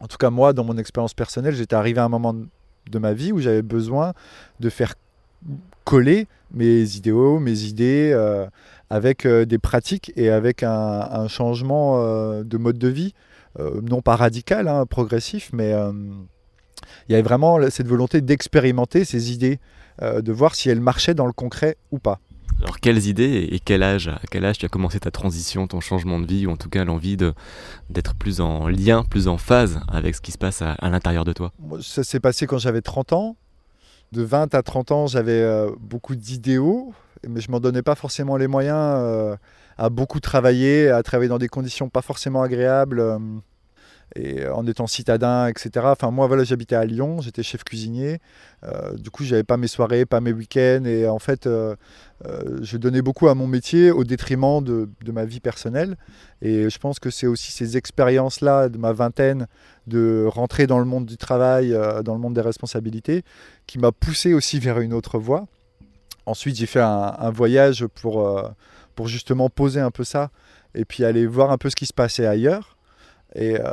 en 0.00 0.06
tout 0.06 0.16
cas 0.16 0.30
moi, 0.30 0.52
dans 0.52 0.64
mon 0.64 0.78
expérience 0.78 1.14
personnelle, 1.14 1.54
j'étais 1.54 1.76
arrivé 1.76 2.00
à 2.00 2.04
un 2.04 2.08
moment 2.08 2.34
de 2.34 2.98
ma 2.98 3.12
vie 3.12 3.32
où 3.32 3.40
j'avais 3.40 3.62
besoin 3.62 4.12
de 4.60 4.70
faire 4.70 4.94
coller 5.84 6.26
mes 6.52 6.96
idéaux, 6.96 7.38
mes 7.38 7.62
idées 7.64 8.10
euh, 8.12 8.46
avec 8.90 9.24
euh, 9.24 9.44
des 9.44 9.58
pratiques 9.58 10.12
et 10.16 10.30
avec 10.30 10.62
un, 10.62 11.28
changement 11.28 12.00
euh, 12.00 12.42
de 12.44 12.56
mode 12.58 12.78
de 12.78 12.88
vie, 12.88 13.14
non 13.58 14.02
pas 14.02 14.16
radical, 14.16 14.68
hein, 14.68 14.84
progressif, 14.84 15.48
mais 15.54 15.70
il 17.08 17.12
y 17.12 17.14
avait 17.14 17.22
vraiment 17.22 17.58
cette 17.70 17.88
volonté 17.88 18.20
d'expérimenter 18.20 19.06
ces 19.06 19.32
idées, 19.32 19.60
de 20.02 20.30
voir 20.30 20.54
si 20.54 20.68
elles 20.68 20.82
marchaient 20.82 21.14
dans 21.14 21.24
le 21.24 21.32
concret 21.32 21.78
ou 21.90 21.98
pas. 21.98 22.20
Alors 22.60 22.80
quelles 22.80 23.06
idées 23.06 23.48
et 23.50 23.58
quel 23.58 23.82
âge, 23.82 24.08
à 24.08 24.20
quel 24.30 24.44
âge 24.44 24.58
tu 24.58 24.66
as 24.66 24.68
commencé 24.68 25.00
ta 25.00 25.10
transition, 25.10 25.66
ton 25.66 25.80
changement 25.80 26.20
de 26.20 26.26
vie, 26.26 26.46
ou 26.46 26.50
en 26.50 26.58
tout 26.58 26.68
cas 26.68 26.84
l'envie 26.84 27.16
d'être 27.16 28.14
plus 28.14 28.42
en 28.42 28.68
lien, 28.68 29.04
plus 29.04 29.26
en 29.26 29.38
phase 29.38 29.80
avec 29.88 30.14
ce 30.14 30.20
qui 30.20 30.32
se 30.32 30.38
passe 30.38 30.60
à, 30.60 30.76
l'intérieur 30.82 31.24
de 31.24 31.32
toi? 31.32 31.50
Ça 31.80 32.04
s'est 32.04 32.20
passé 32.20 32.46
quand 32.46 32.58
j'avais 32.58 32.82
30 32.82 33.14
ans. 33.14 33.36
De 34.12 34.22
20 34.22 34.54
à 34.54 34.62
30 34.62 34.92
ans, 34.92 35.06
j'avais 35.06 35.42
euh, 35.42 35.70
beaucoup 35.80 36.14
d'idéaux, 36.14 36.94
mais 37.26 37.40
je 37.40 37.50
m'en 37.50 37.58
donnais 37.58 37.82
pas 37.82 37.96
forcément 37.96 38.36
les 38.36 38.46
moyens 38.46 38.76
euh, 38.78 39.36
à 39.78 39.90
beaucoup 39.90 40.20
travailler, 40.20 40.88
à 40.90 41.02
travailler 41.02 41.28
dans 41.28 41.38
des 41.38 41.48
conditions 41.48 41.88
pas 41.88 42.02
forcément 42.02 42.42
agréables 42.42 43.02
et 44.14 44.42
euh, 44.42 44.54
en 44.54 44.64
étant 44.64 44.86
citadin, 44.86 45.48
etc. 45.48 45.86
Enfin, 45.90 46.12
moi, 46.12 46.28
j'habitais 46.44 46.76
à 46.76 46.84
Lyon, 46.84 47.20
j'étais 47.20 47.42
chef 47.42 47.64
cuisinier. 47.64 48.20
Du 48.96 49.10
coup, 49.10 49.24
j'avais 49.24 49.44
pas 49.44 49.56
mes 49.56 49.68
soirées, 49.68 50.06
pas 50.06 50.20
mes 50.20 50.32
week-ends. 50.32 50.84
Et 50.84 51.08
en 51.08 51.18
fait, 51.18 51.48
je 51.48 52.76
donnais 52.76 53.02
beaucoup 53.02 53.28
à 53.28 53.34
mon 53.34 53.46
métier 53.46 53.90
au 53.90 54.02
détriment 54.02 54.62
de, 54.62 54.88
ma 55.12 55.24
vie 55.24 55.40
personnelle. 55.40 55.96
Et 56.42 56.68
je 56.70 56.78
pense 56.78 56.98
que 56.98 57.10
c'est 57.10 57.26
aussi 57.26 57.52
ces 57.52 57.76
expériences-là 57.76 58.68
de 58.68 58.78
ma 58.78 58.92
vingtaine, 58.92 59.46
de 59.86 60.26
rentrer 60.28 60.66
dans 60.66 60.80
le 60.80 60.84
monde 60.84 61.06
du 61.06 61.16
travail, 61.16 61.76
dans 62.04 62.14
le 62.14 62.20
monde 62.20 62.34
des 62.34 62.40
responsabilités, 62.40 63.22
qui 63.66 63.78
m'a 63.78 63.92
poussé 63.92 64.34
aussi 64.34 64.58
vers 64.58 64.80
une 64.80 64.92
autre 64.92 65.18
voie. 65.18 65.46
Ensuite, 66.26 66.56
j'ai 66.56 66.66
fait 66.66 66.80
un, 66.80 67.30
voyage 67.30 67.86
pour, 67.86 68.52
pour 68.94 69.08
justement 69.08 69.48
poser 69.48 69.80
un 69.80 69.92
peu 69.92 70.02
ça 70.02 70.30
et 70.76 70.84
puis 70.84 71.04
aller 71.04 71.26
voir 71.26 71.50
un 71.50 71.58
peu 71.58 71.70
ce 71.70 71.76
qui 71.76 71.86
se 71.86 71.92
passait 71.92 72.26
ailleurs. 72.26 72.76
Et, 73.34 73.58
euh, 73.58 73.72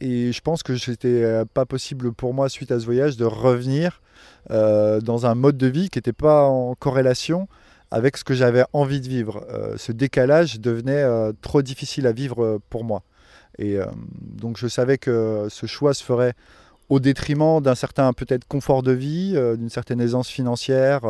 et 0.00 0.32
je 0.32 0.40
pense 0.40 0.62
que 0.62 0.76
c'était 0.76 1.22
euh, 1.24 1.44
pas 1.44 1.66
possible 1.66 2.12
pour 2.12 2.34
moi, 2.34 2.48
suite 2.48 2.70
à 2.70 2.78
ce 2.78 2.84
voyage, 2.84 3.16
de 3.16 3.24
revenir 3.24 4.00
euh, 4.50 5.00
dans 5.00 5.26
un 5.26 5.34
mode 5.34 5.56
de 5.56 5.66
vie 5.66 5.90
qui 5.90 5.98
n'était 5.98 6.12
pas 6.12 6.44
en 6.44 6.74
corrélation 6.74 7.48
avec 7.90 8.16
ce 8.16 8.24
que 8.24 8.34
j'avais 8.34 8.64
envie 8.72 9.00
de 9.00 9.08
vivre. 9.08 9.44
ce 9.76 9.90
décalage 9.90 10.60
devenait 10.60 11.04
trop 11.42 11.60
difficile 11.60 12.06
à 12.06 12.12
vivre 12.12 12.60
pour 12.70 12.84
moi. 12.84 13.02
Et 13.58 13.78
donc 14.20 14.58
je 14.58 14.68
savais 14.68 14.96
que 14.96 15.48
ce 15.50 15.66
choix 15.66 15.92
se 15.92 16.04
ferait 16.04 16.34
au 16.90 17.00
détriment 17.00 17.62
d'un 17.62 17.74
certain 17.74 18.12
peut-être 18.12 18.46
confort 18.46 18.82
de 18.82 18.92
vie, 18.92 19.32
d'une 19.56 19.70
certaine 19.70 20.00
aisance 20.00 20.28
financière. 20.28 21.00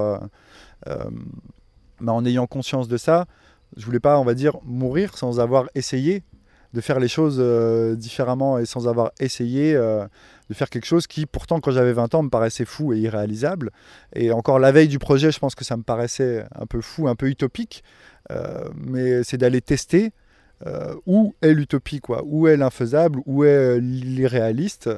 mais 0.87 2.11
en 2.11 2.25
ayant 2.25 2.47
conscience 2.47 2.87
de 2.87 2.97
ça, 2.97 3.27
je 3.77 3.85
voulais 3.85 4.01
pas, 4.01 4.19
on 4.19 4.25
va 4.25 4.35
dire, 4.35 4.59
mourir 4.65 5.17
sans 5.17 5.41
avoir 5.41 5.69
essayé 5.75 6.23
de 6.73 6.81
faire 6.81 7.01
les 7.01 7.09
choses 7.09 7.39
euh, 7.41 7.97
différemment 7.97 8.59
et 8.59 8.65
sans 8.65 8.87
avoir 8.87 9.11
essayé 9.19 9.75
euh, 9.75 10.07
de 10.49 10.55
faire 10.55 10.71
quelque 10.71 10.85
chose 10.85 11.07
qui, 11.07 11.27
pourtant, 11.27 11.61
quand 11.61 11.73
j'avais 11.73 11.93
20 11.93 12.15
ans, 12.15 12.23
me 12.23 12.31
paraissait 12.31 12.65
fou 12.65 12.93
et 12.93 12.99
irréalisable. 12.99 13.71
Et 14.15 14.31
encore 14.31 14.59
la 14.59 14.71
veille 14.71 14.89
du 14.89 14.99
projet, 14.99 15.33
je 15.33 15.39
pense 15.39 15.55
que 15.55 15.65
ça 15.65 15.77
me 15.77 15.83
paraissait 15.83 16.45
un 16.55 16.67
peu 16.67 16.81
fou, 16.81 17.09
un 17.09 17.17
peu 17.17 17.29
utopique. 17.29 17.83
Euh, 18.31 18.69
mais 18.77 19.25
c'est 19.25 19.39
d'aller 19.39 19.61
tester 19.61 20.13
où 21.07 21.35
est 21.41 21.55
l'utopie, 21.55 22.01
quoi, 22.01 22.21
où 22.27 22.47
est 22.47 22.59
l'infaisable, 22.59 23.21
où 23.25 23.45
est 23.45 23.81
l'irréaliste? 23.81 24.91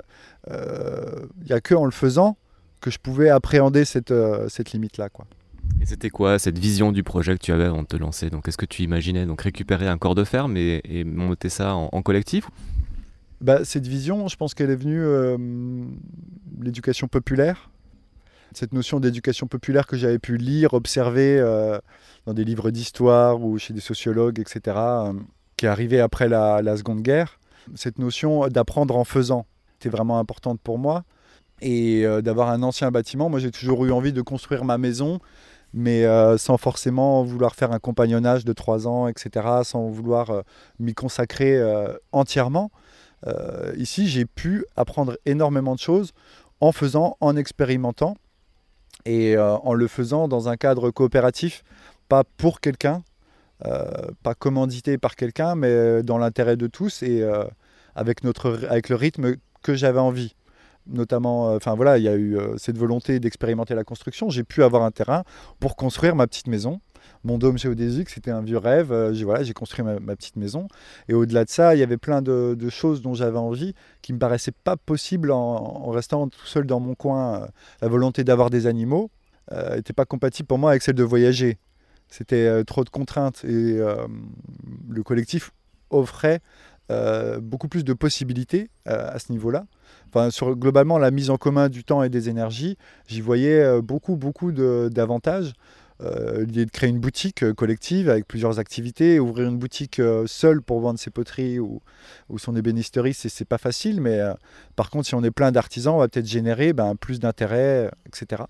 Il 0.49 1.46
n'y 1.46 1.52
a 1.52 1.61
que 1.61 1.75
en 1.75 1.84
le 1.84 1.90
faisant 1.90 2.37
que 2.80 2.90
je 2.90 2.99
pouvais 2.99 3.28
appréhender 3.28 3.84
cette, 3.84 4.12
cette 4.49 4.72
limite-là, 4.72 5.08
quoi. 5.08 5.26
Et 5.80 5.87
c'était 5.87 6.11
quoi 6.11 6.38
cette 6.38 6.58
vision 6.58 6.92
du 6.92 7.02
projet 7.02 7.34
que 7.34 7.42
tu 7.42 7.52
avais 7.52 7.64
avant 7.64 7.82
de 7.82 7.87
te 7.87 7.96
lancer? 7.96 8.30
Donc, 8.30 8.49
est-ce 8.49 8.56
que 8.56 8.66
tu 8.66 8.82
imaginais 8.82 9.26
donc 9.26 9.42
récupérer 9.42 9.88
un 9.88 9.99
corps 9.99 10.14
de 10.14 10.25
ferme 10.25 10.56
et, 10.56 11.04
monter 11.04 11.49
ça 11.49 11.75
en, 11.75 12.02
collectif? 12.02 12.49
Bah, 13.40 13.64
Cette 13.64 13.87
vision, 13.87 14.28
je 14.28 14.37
pense 14.37 14.54
qu'elle 14.54 14.70
est 14.70 14.76
venue 14.76 15.02
euh, 15.02 15.37
l'éducation 16.61 17.08
populaire. 17.08 17.70
Cette 18.54 18.72
notion 18.72 19.00
d'éducation 19.00 19.46
populaire 19.46 19.87
que 19.87 19.96
j'avais 19.96 20.18
pu 20.18 20.37
lire, 20.37 20.75
observer 20.75 21.38
euh, 21.38 21.78
dans 22.26 22.34
des 22.34 22.44
livres 22.44 22.70
d'histoire 22.70 23.42
ou 23.42 23.58
chez 23.58 23.72
des 23.72 23.80
sociologues, 23.80 24.38
etc., 24.38 24.61
euh, 24.76 25.12
qui 25.56 25.66
est 25.66 25.70
arrivée 25.70 26.00
après 26.00 26.28
la, 26.28 26.61
la 26.62 26.76
Seconde 26.76 27.02
Guerre. 27.02 27.40
Cette 27.75 27.99
notion 27.99 28.46
d'apprendre 28.49 28.96
en 28.96 29.04
faisant 29.04 29.46
était 29.82 29.88
vraiment 29.88 30.18
importante 30.18 30.60
pour 30.60 30.78
moi 30.78 31.04
et 31.60 32.04
d'avoir 32.22 32.50
un 32.50 32.62
ancien 32.64 32.90
bâtiment. 32.90 33.28
Moi, 33.28 33.38
j'ai 33.38 33.52
toujours 33.52 33.84
eu 33.84 33.92
envie 33.92 34.12
de 34.12 34.20
construire 34.20 34.64
ma 34.64 34.78
maison 34.78 35.20
mais 35.72 36.04
euh, 36.04 36.36
sans 36.36 36.58
forcément 36.58 37.22
vouloir 37.22 37.54
faire 37.54 37.72
un 37.72 37.78
compagnonnage 37.78 38.44
de 38.44 38.52
trois 38.52 38.86
ans, 38.86 39.08
etc., 39.08 39.46
sans 39.64 39.88
vouloir 39.88 40.30
euh, 40.30 40.42
m'y 40.78 40.94
consacrer 40.94 41.56
euh, 41.56 41.94
entièrement. 42.12 42.70
ici, 43.76 44.08
j'ai 44.08 44.26
pu 44.26 44.64
apprendre 44.76 45.16
énormément 45.26 45.74
de 45.74 45.80
choses 45.80 46.12
en 46.60 46.72
faisant, 46.72 47.16
en 47.20 47.36
expérimentant, 47.36 48.16
et 49.04 49.36
en 49.38 49.74
le 49.74 49.88
faisant 49.88 50.26
dans 50.28 50.48
un 50.48 50.56
cadre 50.56 50.90
coopératif, 50.90 51.62
pas 52.08 52.24
pour 52.36 52.60
quelqu'un, 52.60 53.02
pas 53.60 54.34
commandité 54.36 54.98
par 54.98 55.14
quelqu'un, 55.14 55.54
mais 55.54 56.02
dans 56.02 56.18
l'intérêt 56.18 56.56
de 56.56 56.66
tous 56.66 57.04
et 57.04 57.22
avec, 57.94 58.24
notre, 58.24 58.66
avec 58.68 58.88
le 58.88 58.96
rythme 58.96 59.36
que 59.62 59.75
j'avais 59.75 60.00
envie 60.00 60.35
notamment, 60.87 61.50
euh, 61.50 61.57
enfin 61.57 61.75
voilà, 61.75 61.99
il 61.99 62.04
y 62.04 62.09
a 62.09 62.14
eu 62.14 62.37
euh, 62.37 62.57
cette 62.57 62.78
volonté 62.78 63.21
d'expérimenter 63.21 63.75
la 63.75 63.85
construction. 63.85 64.31
J'ai 64.31 64.45
pu 64.45 64.62
avoir 64.62 64.83
un 64.83 64.90
terrain 64.90 65.25
pour 65.61 65.76
construire 65.76 66.16
ma 66.16 66.26
petite 66.26 66.49
maison. 66.49 66.81
Mon 67.25 67.38
dôme 67.38 67.59
géodésique, 67.59 68.11
c'était 68.11 68.31
un 68.31 68.42
vieux 68.42 68.59
rêve. 68.59 68.92
Euh, 68.92 69.12
j'ai 69.12 69.25
voilà, 69.25 69.42
j'ai 69.45 69.52
construit 69.52 69.85
ma, 69.85 70.16
petite 70.16 70.37
maison. 70.37 70.69
Et 71.09 71.14
au-delà 71.14 71.45
de 71.45 71.50
ça, 71.50 71.75
il 71.75 71.78
y 71.78 71.83
avait 71.83 71.99
plein 71.99 72.23
de, 72.23 72.57
choses 72.69 73.02
dont 73.02 73.14
j'avais 73.14 73.38
envie 73.38 73.75
qui 74.02 74.12
me 74.12 74.19
paraissaient 74.19 74.52
pas 74.52 74.76
possibles 74.76 75.31
en, 75.31 75.90
restant 75.90 76.28
tout 76.28 76.47
seul 76.47 76.66
dans 76.66 76.81
mon 76.81 76.95
coin. 76.95 77.49
La 77.81 77.88
volonté 77.88 78.25
d'avoir 78.25 78.50
des 78.50 78.66
animaux 78.66 79.11
n'était 79.75 79.92
pas 79.92 80.04
compatible 80.04 80.47
pour 80.47 80.59
moi 80.59 80.71
avec 80.71 80.83
celle 80.83 80.95
de 80.95 81.02
voyager. 81.02 81.59
C'était 82.09 82.64
trop 82.64 82.85
de 82.85 82.88
contraintes 82.88 83.45
et 83.45 83.78
le 84.88 85.02
collectif 85.02 85.52
offrait 85.90 86.40
beaucoup 87.40 87.68
plus 87.68 87.84
de 87.84 87.92
possibilités 87.92 88.70
à 88.87 89.18
ce 89.18 89.32
niveau-là 89.32 89.64
sur 90.30 90.56
globalement 90.56 90.99
la 90.99 91.11
mise 91.11 91.30
en 91.30 91.37
commun 91.37 91.68
du 91.68 91.84
temps 91.84 92.02
et 92.02 92.08
des 92.08 92.28
énergies, 92.28 92.76
j'y 93.06 93.20
voyais 93.20 93.61
euh, 93.61 93.80
beaucoup, 93.80 94.16
beaucoup 94.16 94.52
d'avantages. 94.52 95.52
Euh, 96.00 96.44
l'idée 96.44 96.66
de 96.66 96.70
créer 96.70 96.90
une 96.90 96.99
boutique 96.99 97.44
euh, 97.44 97.54
collective 97.54 98.11
avec 98.11 98.26
plusieurs 98.26 98.58
activités, 98.58 99.20
ouvrir 99.20 99.49
une 99.49 99.58
boutique 99.58 100.00
seule 100.26 100.61
pour 100.61 100.80
vendre 100.80 100.99
ses 100.99 101.11
poteries 101.11 101.61
ou, 101.61 101.80
son 102.38 102.56
ébénisterie, 102.56 103.14
c'est 103.14 103.44
pas 103.44 103.58
facile, 103.58 104.00
mais 104.00 104.20
par 104.75 104.90
contre, 104.90 105.06
si 105.06 105.14
on 105.14 105.22
est 105.22 105.30
plein 105.30 105.52
d'artisans, 105.52 105.94
on 105.94 105.99
va 105.99 106.08
peut-être 106.08 106.26
générer 106.26 106.72
ben, 106.72 106.96
plus 106.96 107.20
d'intérêt, 107.20 107.90
etc. 108.06 108.44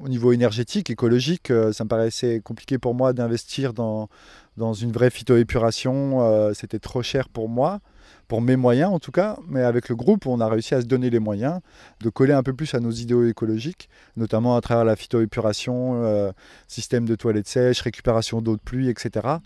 Au 0.00 0.08
niveau 0.08 0.32
énergétique, 0.32 0.90
écologique, 0.90 1.52
ça 1.72 1.84
me 1.84 1.88
paraissait 1.88 2.40
compliqué 2.40 2.78
pour 2.78 2.94
moi 2.94 3.12
d'investir 3.12 3.72
dans, 3.72 4.08
dans 4.56 4.72
une 4.72 4.90
vraie 4.90 5.10
phytoépuration, 5.10 6.52
c'était 6.54 6.78
trop 6.78 7.02
cher 7.02 7.28
pour 7.28 7.48
moi 7.48 7.80
pour 8.32 8.40
mes 8.40 8.56
moyens 8.56 8.90
en 8.90 8.98
tout 8.98 9.10
cas, 9.10 9.36
mais 9.46 9.62
avec 9.62 9.90
le 9.90 9.94
groupe, 9.94 10.26
on 10.26 10.40
a 10.40 10.48
réussi 10.48 10.74
à 10.74 10.80
se 10.80 10.86
donner 10.86 11.10
les 11.10 11.18
moyens 11.18 11.60
de 12.00 12.08
coller 12.08 12.32
un 12.32 12.42
peu 12.42 12.54
plus 12.54 12.74
à 12.74 12.80
nos 12.80 12.90
idéaux 12.90 13.26
écologiques, 13.26 13.90
notamment 14.16 14.56
à 14.56 14.60
travers 14.62 14.86
la 14.86 14.96
phytoépuration, 14.96 16.02
euh, 16.02 16.32
système 16.66 17.04
de 17.04 17.14
toilettes 17.14 17.48
sèches, 17.48 17.82
récupération 17.82 18.40
d'eau 18.40 18.56
de 18.56 18.62
pluie, 18.62 18.88
etc. 18.88 19.36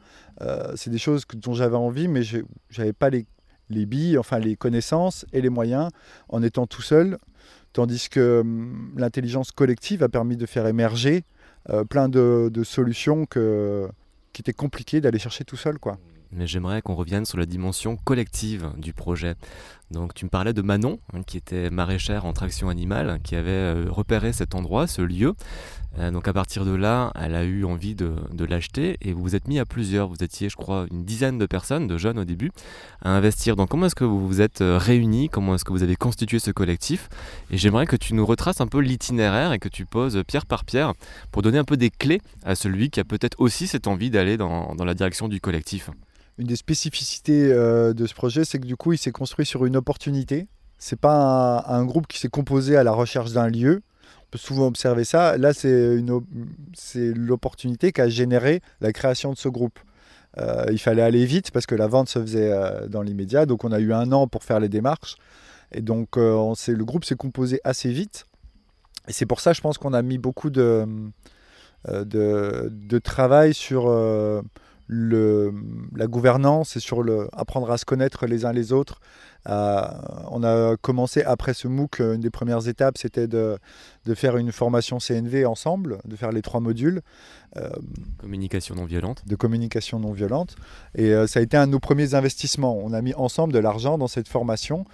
Euh, 0.40 0.72
c'est 0.76 0.90
des 0.90 0.98
choses 0.98 1.24
dont 1.34 1.52
j'avais 1.52 1.74
envie, 1.76 2.06
mais 2.06 2.22
je 2.22 2.38
n'avais 2.78 2.92
pas 2.92 3.10
les, 3.10 3.26
les 3.70 3.86
billes, 3.86 4.18
enfin 4.18 4.38
les 4.38 4.54
connaissances 4.54 5.26
et 5.32 5.40
les 5.40 5.50
moyens 5.50 5.90
en 6.28 6.42
étant 6.44 6.68
tout 6.68 6.82
seul, 6.82 7.18
tandis 7.76 8.08
que 8.08 8.40
hum, 8.40 8.94
l'intelligence 8.96 9.52
collective 9.52 10.02
a 10.02 10.08
permis 10.08 10.38
de 10.38 10.46
faire 10.46 10.66
émerger 10.66 11.24
euh, 11.68 11.84
plein 11.84 12.08
de, 12.08 12.50
solutions 12.64 13.26
qui 13.26 14.40
étaient 14.40 14.54
compliquées 14.54 15.02
d'aller 15.02 15.18
chercher 15.18 15.44
tout 15.44 15.58
seul. 15.58 15.76
mais 16.32 16.46
j'aimerais 16.46 16.80
qu'on 16.80 16.94
revienne 16.94 17.26
sur 17.26 17.36
la 17.36 17.44
dimension 17.44 17.96
collective 17.96 18.70
du 18.78 18.94
projet. 18.94 19.34
Donc 19.92 20.14
tu 20.14 20.24
me 20.24 20.30
parlais 20.30 20.52
de 20.52 20.62
Manon, 20.62 20.98
hein, 21.12 21.22
qui 21.22 21.36
était 21.36 21.70
maraîchère 21.70 22.24
en 22.24 22.32
traction 22.32 22.68
animale, 22.68 23.20
qui 23.22 23.36
avait 23.36 23.50
euh, 23.50 23.86
repéré 23.88 24.32
cet 24.32 24.56
endroit, 24.56 24.88
ce 24.88 25.00
lieu. 25.00 25.34
Euh, 25.98 26.10
donc 26.10 26.26
à 26.26 26.32
partir 26.32 26.64
de 26.64 26.74
là, 26.74 27.12
elle 27.14 27.36
a 27.36 27.44
eu 27.44 27.64
envie 27.64 27.94
de, 27.94 28.16
l'acheter 28.48 28.96
et 29.00 29.12
vous 29.12 29.22
vous 29.22 29.36
êtes 29.36 29.46
mis 29.46 29.60
à 29.60 29.64
plusieurs. 29.64 30.08
Vous 30.08 30.22
étiez, 30.22 30.48
je 30.48 30.56
crois, 30.56 30.86
une 30.90 31.04
dizaine 31.04 31.38
de 31.38 31.46
personnes, 31.46 31.86
de 31.86 31.98
jeunes 31.98 32.18
au 32.18 32.24
début, 32.24 32.50
à 33.02 33.10
investir. 33.10 33.54
Donc 33.54 33.68
comment 33.68 33.86
est-ce 33.86 33.94
que 33.94 34.04
vous 34.04 34.26
vous 34.26 34.40
êtes 34.40 34.60
euh, 34.60 34.76
réunis 34.76 35.28
Comment 35.28 35.54
est-ce 35.54 35.64
que 35.64 35.72
vous 35.72 35.84
avez 35.84 35.96
constitué 35.96 36.40
ce 36.40 36.50
collectif 36.50 37.08
Et 37.52 37.56
j'aimerais 37.56 37.86
que 37.86 37.96
tu 37.96 38.12
nous 38.14 38.26
retraces 38.26 38.60
un 38.60 38.66
peu 38.66 38.80
l'itinéraire 38.80 39.52
et 39.52 39.60
que 39.60 39.68
tu 39.68 39.86
poses 39.86 40.20
pierre 40.26 40.46
par 40.46 40.64
pierre 40.64 40.94
pour 41.30 41.42
donner 41.42 41.58
un 41.58 41.64
peu 41.64 41.76
des 41.76 41.90
clés 41.90 42.20
à 42.44 42.56
celui 42.56 42.90
qui 42.90 42.98
a 42.98 43.04
peut-être 43.04 43.40
aussi 43.40 43.68
cette 43.68 43.86
envie 43.86 44.10
d'aller 44.10 44.36
dans 44.36 44.74
la 44.84 44.94
direction 44.94 45.28
du 45.28 45.40
collectif 45.40 45.90
une 46.38 46.46
des 46.46 46.56
spécificités 46.56 47.50
euh, 47.50 47.94
de 47.94 48.06
ce 48.06 48.14
projet, 48.14 48.44
c'est 48.44 48.58
que 48.58 48.66
du 48.66 48.76
coup, 48.76 48.92
il 48.92 48.98
s'est 48.98 49.12
construit 49.12 49.46
sur 49.46 49.64
une 49.64 49.76
opportunité. 49.76 50.48
C'est 50.78 51.00
pas 51.00 51.64
un, 51.68 51.84
groupe 51.84 52.06
qui 52.06 52.18
s'est 52.18 52.28
composé 52.28 52.76
à 52.76 52.84
la 52.84 52.92
recherche 52.92 53.32
d'un 53.32 53.48
lieu. 53.48 53.82
On 54.22 54.26
peut 54.30 54.38
souvent 54.38 54.66
observer 54.66 55.04
ça. 55.04 55.38
Là, 55.38 55.54
c'est 55.54 56.02
l'opportunité 57.14 57.92
qui 57.92 58.00
a 58.02 58.08
généré 58.08 58.60
la 58.80 58.92
création 58.92 59.32
de 59.32 59.38
ce 59.38 59.48
groupe. 59.48 59.78
Euh, 60.38 60.66
il 60.70 60.78
fallait 60.78 61.00
aller 61.00 61.24
vite 61.24 61.50
parce 61.50 61.64
que 61.64 61.74
la 61.74 61.86
vente 61.86 62.10
se 62.10 62.18
faisait 62.18 62.52
euh, 62.52 62.86
dans 62.88 63.00
l'immédiat. 63.00 63.46
Donc, 63.46 63.64
on 63.64 63.72
a 63.72 63.78
eu 63.78 63.94
un 63.94 64.12
an 64.12 64.26
pour 64.26 64.44
faire 64.44 64.60
les 64.60 64.68
démarches. 64.68 65.16
Et 65.72 65.80
donc, 65.80 66.18
on 66.18 66.52
le 66.68 66.84
groupe 66.84 67.04
s'est 67.04 67.16
composé 67.16 67.60
assez 67.64 67.90
vite. 67.90 68.26
Et 69.08 69.12
c'est 69.12 69.26
pour 69.26 69.40
ça, 69.40 69.54
je 69.54 69.62
pense 69.62 69.78
qu'on 69.78 69.94
a 69.94 70.02
mis 70.02 70.18
beaucoup 70.18 70.50
de 70.50 71.10
travail 73.02 73.54
sur 73.54 73.88
le, 74.86 75.52
la 75.94 76.06
gouvernance 76.06 76.76
et 76.76 76.80
sur 76.80 77.02
le, 77.02 77.28
apprendre 77.32 77.70
à 77.70 77.78
se 77.78 77.84
connaître 77.84 78.26
les 78.26 78.44
uns 78.44 78.52
les 78.52 78.72
autres. 78.72 79.00
Euh, 79.48 79.86
on 80.30 80.42
a 80.42 80.76
commencé 80.76 81.22
après 81.22 81.54
ce 81.54 81.68
MOOC, 81.68 82.00
une 82.00 82.20
des 82.20 82.30
premières 82.30 82.66
étapes, 82.68 82.98
c'était 82.98 83.28
de, 83.28 83.58
de, 84.04 84.14
faire 84.14 84.36
une 84.36 84.50
formation 84.52 84.98
CNV 84.98 85.46
ensemble, 85.46 85.98
de 86.04 86.16
faire 86.16 86.32
les 86.32 86.42
trois 86.42 86.60
modules. 86.60 87.00
Euh, 87.56 87.70
communication 88.18 88.74
non 88.74 88.84
violente. 88.84 89.22
De 89.26 89.36
communication 89.36 90.00
non 90.00 90.12
violente. 90.12 90.56
Et 90.94 91.12
euh, 91.12 91.26
ça 91.26 91.40
a 91.40 91.42
été 91.42 91.56
un 91.56 91.66
de 91.66 91.72
nos 91.72 91.80
premiers 91.80 92.14
investissements. 92.14 92.76
On 92.76 92.92
a 92.92 93.00
mis 93.02 93.14
ensemble 93.14 93.52
de 93.52 93.58
l'argent 93.58 93.98
dans 93.98 94.08
cette 94.08 94.28
formation. 94.28 94.84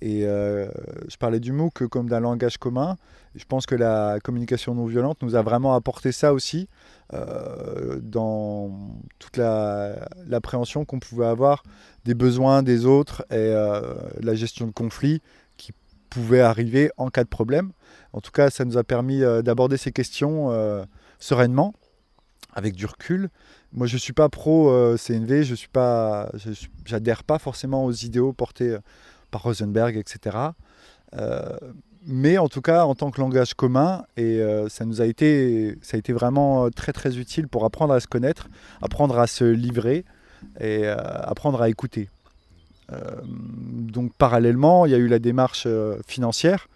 Et 0.00 0.20
je 0.20 1.16
parlais 1.18 1.40
du 1.40 1.50
MOOC 1.50 1.88
comme 1.88 2.08
d'un 2.08 2.20
langage 2.20 2.56
commun. 2.56 2.96
Je 3.34 3.44
pense 3.44 3.66
que 3.66 3.74
la 3.74 4.18
communication 4.22 4.74
non 4.74 4.86
violente 4.86 5.18
nous 5.22 5.34
a 5.34 5.42
vraiment 5.42 5.74
apporté 5.74 6.12
ça 6.12 6.32
aussi. 6.32 6.68
Euh, 7.14 8.00
dans 8.02 8.70
toute 9.18 9.38
l'appréhension 9.38 10.84
qu'on 10.84 10.98
pouvait 10.98 11.24
avoir 11.24 11.62
des 12.08 12.14
besoins 12.14 12.62
des 12.62 12.86
autres 12.86 13.22
et 13.30 13.34
euh, 13.36 13.94
la 14.20 14.34
gestion 14.34 14.66
de 14.66 14.72
conflits 14.72 15.20
qui 15.58 15.72
pouvaient 16.08 16.40
arriver 16.40 16.90
en 16.96 17.10
cas 17.10 17.22
de 17.22 17.28
problème. 17.28 17.72
En 18.14 18.22
tout 18.22 18.30
cas, 18.30 18.48
ça 18.48 18.64
nous 18.64 18.78
a 18.78 18.82
permis 18.82 19.22
euh, 19.22 19.42
d'aborder 19.42 19.76
ces 19.76 19.92
questions 19.92 20.50
sereinement, 21.18 21.74
avec 22.54 22.74
du 22.74 22.86
recul. 22.86 23.28
Moi, 23.72 23.86
je 23.86 23.96
ne 23.96 23.98
suis 23.98 24.14
pas 24.14 24.30
pro 24.30 24.72
CNV, 24.96 25.44
je 25.44 25.54
suis 25.54 25.68
pas, 25.68 26.32
j'adhère 26.86 27.24
pas 27.24 27.38
forcément 27.38 27.84
aux 27.84 27.92
idéaux 27.92 28.32
portés 28.32 28.78
par 29.30 29.42
Rosenberg, 29.42 29.96
etc 29.98 30.38
mais 32.08 32.38
en 32.38 32.48
tout 32.48 32.62
cas 32.62 32.84
en 32.84 32.94
tant 32.94 33.10
que 33.10 33.20
langage 33.20 33.54
commun 33.54 34.04
et 34.16 34.40
euh, 34.40 34.68
ça 34.68 34.84
nous 34.84 35.00
a 35.00 35.06
été 35.06 35.78
ça 35.82 35.96
a 35.96 35.98
été 35.98 36.12
vraiment 36.12 36.64
euh, 36.64 36.70
très 36.70 36.92
très 36.92 37.18
utile 37.18 37.48
pour 37.48 37.64
apprendre 37.64 37.92
à 37.92 38.00
se 38.00 38.06
connaître 38.06 38.48
apprendre 38.80 39.18
à 39.18 39.26
se 39.26 39.44
livrer 39.44 40.04
et 40.60 40.86
euh, 40.86 40.96
apprendre 40.96 41.60
à 41.62 41.68
écouter. 41.68 42.08
Donc 42.90 44.14
parallèlement 44.14 44.86
il 44.86 44.92
y 44.92 44.94
a 44.94 44.98
eu 44.98 45.08
la 45.08 45.18
démarche 45.18 45.68
financière 46.06 46.68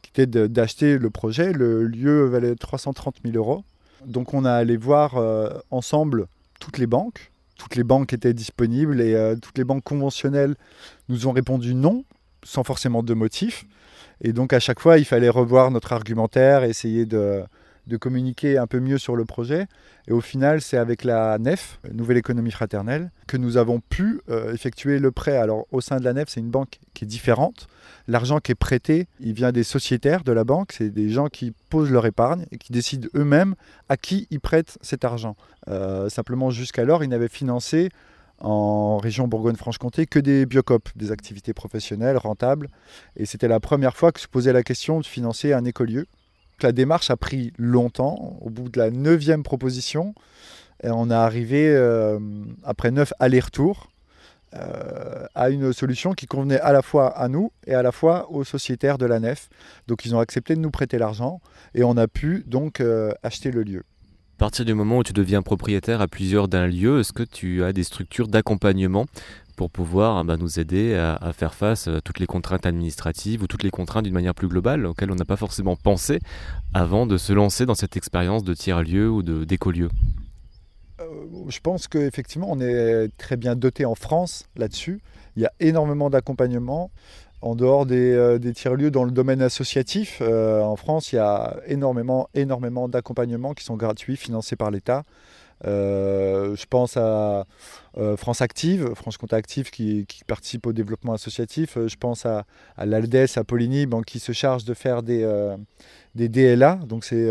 qui 0.00 0.10
était 0.10 0.48
d'acheter 0.48 0.96
le 0.96 1.10
projet. 1.10 1.52
Le 1.52 1.84
lieu 1.84 2.24
valait 2.24 2.54
330 2.54 3.16
000 3.22 3.36
euros. 3.36 3.62
Donc 4.06 4.32
on 4.32 4.46
a 4.46 4.52
allé 4.52 4.78
voir 4.78 5.22
ensemble 5.70 6.28
toutes 6.60 6.78
les 6.78 6.86
banques. 6.86 7.30
Toutes 7.58 7.76
les 7.76 7.84
banques 7.84 8.14
étaient 8.14 8.32
disponibles 8.32 9.02
et 9.02 9.34
toutes 9.42 9.58
les 9.58 9.64
banques 9.64 9.84
conventionnelles 9.84 10.54
nous 11.10 11.26
ont 11.26 11.32
répondu 11.32 11.74
non 11.74 12.04
sans 12.42 12.64
forcément 12.64 13.02
de 13.02 13.12
motif. 13.12 13.66
Et 14.22 14.32
donc 14.32 14.54
à 14.54 14.60
chaque 14.60 14.80
fois, 14.80 14.98
il 14.98 15.04
fallait 15.04 15.28
revoir 15.28 15.70
notre 15.70 15.92
argumentaire, 15.92 16.64
essayer 16.64 17.06
de, 17.06 17.42
communiquer 17.96 18.58
un 18.58 18.66
peu 18.66 18.80
mieux 18.80 18.98
sur 18.98 19.16
le 19.16 19.24
projet. 19.24 19.66
Et 20.08 20.12
au 20.12 20.20
final, 20.20 20.60
c'est 20.60 20.76
avec 20.76 21.04
la 21.04 21.38
NEF, 21.38 21.78
Nouvelle 21.92 22.16
Économie 22.16 22.50
Fraternelle, 22.50 23.10
que 23.26 23.36
nous 23.36 23.56
avons 23.56 23.80
pu 23.80 24.20
euh, 24.28 24.52
effectuer 24.52 24.98
le 24.98 25.10
prêt. 25.10 25.36
Alors 25.36 25.66
au 25.72 25.80
sein 25.80 25.98
de 25.98 26.04
la 26.04 26.12
NEF, 26.12 26.28
c'est 26.28 26.40
une 26.40 26.50
banque 26.50 26.78
qui 26.94 27.04
est 27.04 27.08
différente. 27.08 27.68
L'argent 28.08 28.38
qui 28.38 28.52
est 28.52 28.56
prêté, 28.56 29.06
il 29.20 29.32
vient 29.32 29.52
des 29.52 29.62
sociétaires 29.62 30.24
de 30.24 30.32
la 30.32 30.44
banque. 30.44 30.72
C'est 30.72 30.90
des 30.90 31.10
gens 31.10 31.26
qui 31.26 31.52
posent 31.68 31.90
leur 31.90 32.06
épargne 32.06 32.46
et 32.50 32.58
qui 32.58 32.72
décident 32.72 33.08
eux-mêmes 33.14 33.54
à 33.88 33.96
qui 33.96 34.26
ils 34.30 34.40
prêtent 34.40 34.78
cet 34.80 35.04
argent. 35.04 35.36
Euh, 35.68 36.08
simplement, 36.08 36.50
jusqu'alors, 36.50 37.04
ils 37.04 37.08
n'avaient 37.08 37.28
financé 37.28 37.90
en 38.40 38.96
région 38.96 39.28
Bourgogne-Franche-Comté 39.28 40.06
que 40.06 40.18
des 40.18 40.46
biocopes, 40.46 40.88
des 40.96 41.12
activités 41.12 41.52
professionnelles 41.52 42.16
rentables. 42.16 42.68
Et 43.16 43.26
c'était 43.26 43.48
la 43.48 43.60
première 43.60 43.96
fois 43.96 44.12
que 44.12 44.20
se 44.20 44.28
posait 44.28 44.52
la 44.52 44.62
question 44.62 45.00
de 45.00 45.06
financer 45.06 45.52
un 45.52 45.64
écolieu. 45.64 46.06
La 46.62 46.72
démarche 46.72 47.10
a 47.10 47.16
pris 47.16 47.52
longtemps. 47.58 48.38
Au 48.40 48.50
bout 48.50 48.68
de 48.68 48.78
la 48.78 48.90
neuvième 48.90 49.42
proposition, 49.42 50.14
on 50.82 51.10
est 51.10 51.14
arrivé, 51.14 51.68
euh, 51.68 52.18
après 52.64 52.90
neuf 52.90 53.12
allers-retours, 53.18 53.90
euh, 54.54 55.26
à 55.36 55.50
une 55.50 55.72
solution 55.72 56.12
qui 56.12 56.26
convenait 56.26 56.58
à 56.58 56.72
la 56.72 56.82
fois 56.82 57.16
à 57.16 57.28
nous 57.28 57.52
et 57.68 57.74
à 57.74 57.82
la 57.82 57.92
fois 57.92 58.30
aux 58.32 58.42
sociétaires 58.42 58.98
de 58.98 59.06
la 59.06 59.20
nef. 59.20 59.48
Donc 59.86 60.04
ils 60.04 60.14
ont 60.14 60.18
accepté 60.18 60.56
de 60.56 60.60
nous 60.60 60.72
prêter 60.72 60.98
l'argent 60.98 61.40
et 61.74 61.84
on 61.84 61.96
a 61.96 62.08
pu 62.08 62.42
donc 62.46 62.80
euh, 62.80 63.12
acheter 63.22 63.52
le 63.52 63.62
lieu. 63.62 63.84
À 64.36 64.38
partir 64.40 64.64
du 64.64 64.74
moment 64.74 64.98
où 64.98 65.02
tu 65.04 65.12
deviens 65.12 65.42
propriétaire 65.42 66.00
à 66.00 66.08
plusieurs 66.08 66.48
d'un 66.48 66.66
lieu, 66.66 66.98
est-ce 66.98 67.12
que 67.12 67.22
tu 67.22 67.62
as 67.62 67.72
des 67.72 67.84
structures 67.84 68.26
d'accompagnement 68.26 69.06
pour 69.60 69.70
pouvoir 69.70 70.24
bah, 70.24 70.38
nous 70.38 70.58
aider 70.58 70.94
à, 70.94 71.34
faire 71.34 71.52
face 71.52 71.86
à 71.86 72.00
toutes 72.00 72.18
les 72.18 72.24
contraintes 72.24 72.64
administratives 72.64 73.42
ou 73.42 73.46
toutes 73.46 73.62
les 73.62 73.68
contraintes 73.68 74.04
d'une 74.04 74.14
manière 74.14 74.34
plus 74.34 74.48
globale 74.48 74.86
auxquelles 74.86 75.10
on 75.10 75.16
n'a 75.16 75.26
pas 75.26 75.36
forcément 75.36 75.76
pensé 75.76 76.18
avant 76.72 77.04
de 77.04 77.18
se 77.18 77.34
lancer 77.34 77.66
dans 77.66 77.74
cette 77.74 77.94
expérience 77.94 78.42
de 78.42 78.54
tiers-lieu 78.54 79.10
ou 79.10 79.22
d'écolieu 79.22 79.90
euh, 81.02 81.04
Je 81.48 81.60
pense 81.60 81.88
qu'effectivement, 81.88 82.46
on 82.50 82.58
est 82.58 83.10
très 83.18 83.36
bien 83.36 83.54
doté 83.54 83.84
en 83.84 83.94
France 83.94 84.46
là-dessus. 84.56 85.02
Il 85.36 85.42
y 85.42 85.44
a 85.44 85.52
énormément 85.60 86.08
d'accompagnement. 86.08 86.90
En 87.42 87.54
dehors 87.54 87.84
des, 87.84 88.14
euh, 88.14 88.38
tiers-lieux 88.54 88.90
dans 88.90 89.04
le 89.04 89.10
domaine 89.10 89.42
associatif, 89.42 90.22
euh, 90.22 90.62
en 90.62 90.76
France, 90.76 91.12
il 91.12 91.16
y 91.16 91.18
a 91.18 91.58
énormément, 91.66 92.30
énormément 92.32 92.88
d'accompagnements 92.88 93.52
qui 93.52 93.64
sont 93.64 93.76
gratuits, 93.76 94.16
financés 94.16 94.56
par 94.56 94.70
l'État. 94.70 95.04
Euh, 95.66 96.56
je 96.56 96.64
pense 96.66 96.96
à 96.96 97.46
France 98.16 98.40
Active, 98.40 98.94
France 98.94 99.16
Compte 99.16 99.32
Active 99.32 99.70
qui, 99.70 100.06
participe 100.26 100.66
au 100.66 100.72
développement 100.72 101.12
associatif. 101.12 101.76
je 101.86 101.96
pense 101.96 102.24
à, 102.24 102.44
l'Aldes 102.78 103.26
à 103.36 103.44
Poligny 103.44 103.86
qui 104.06 104.20
se 104.20 104.32
charge 104.32 104.64
de 104.64 104.74
faire 104.74 105.02
des, 105.02 105.26
DLA, 106.14 106.76
donc 106.86 107.04
c'est 107.04 107.28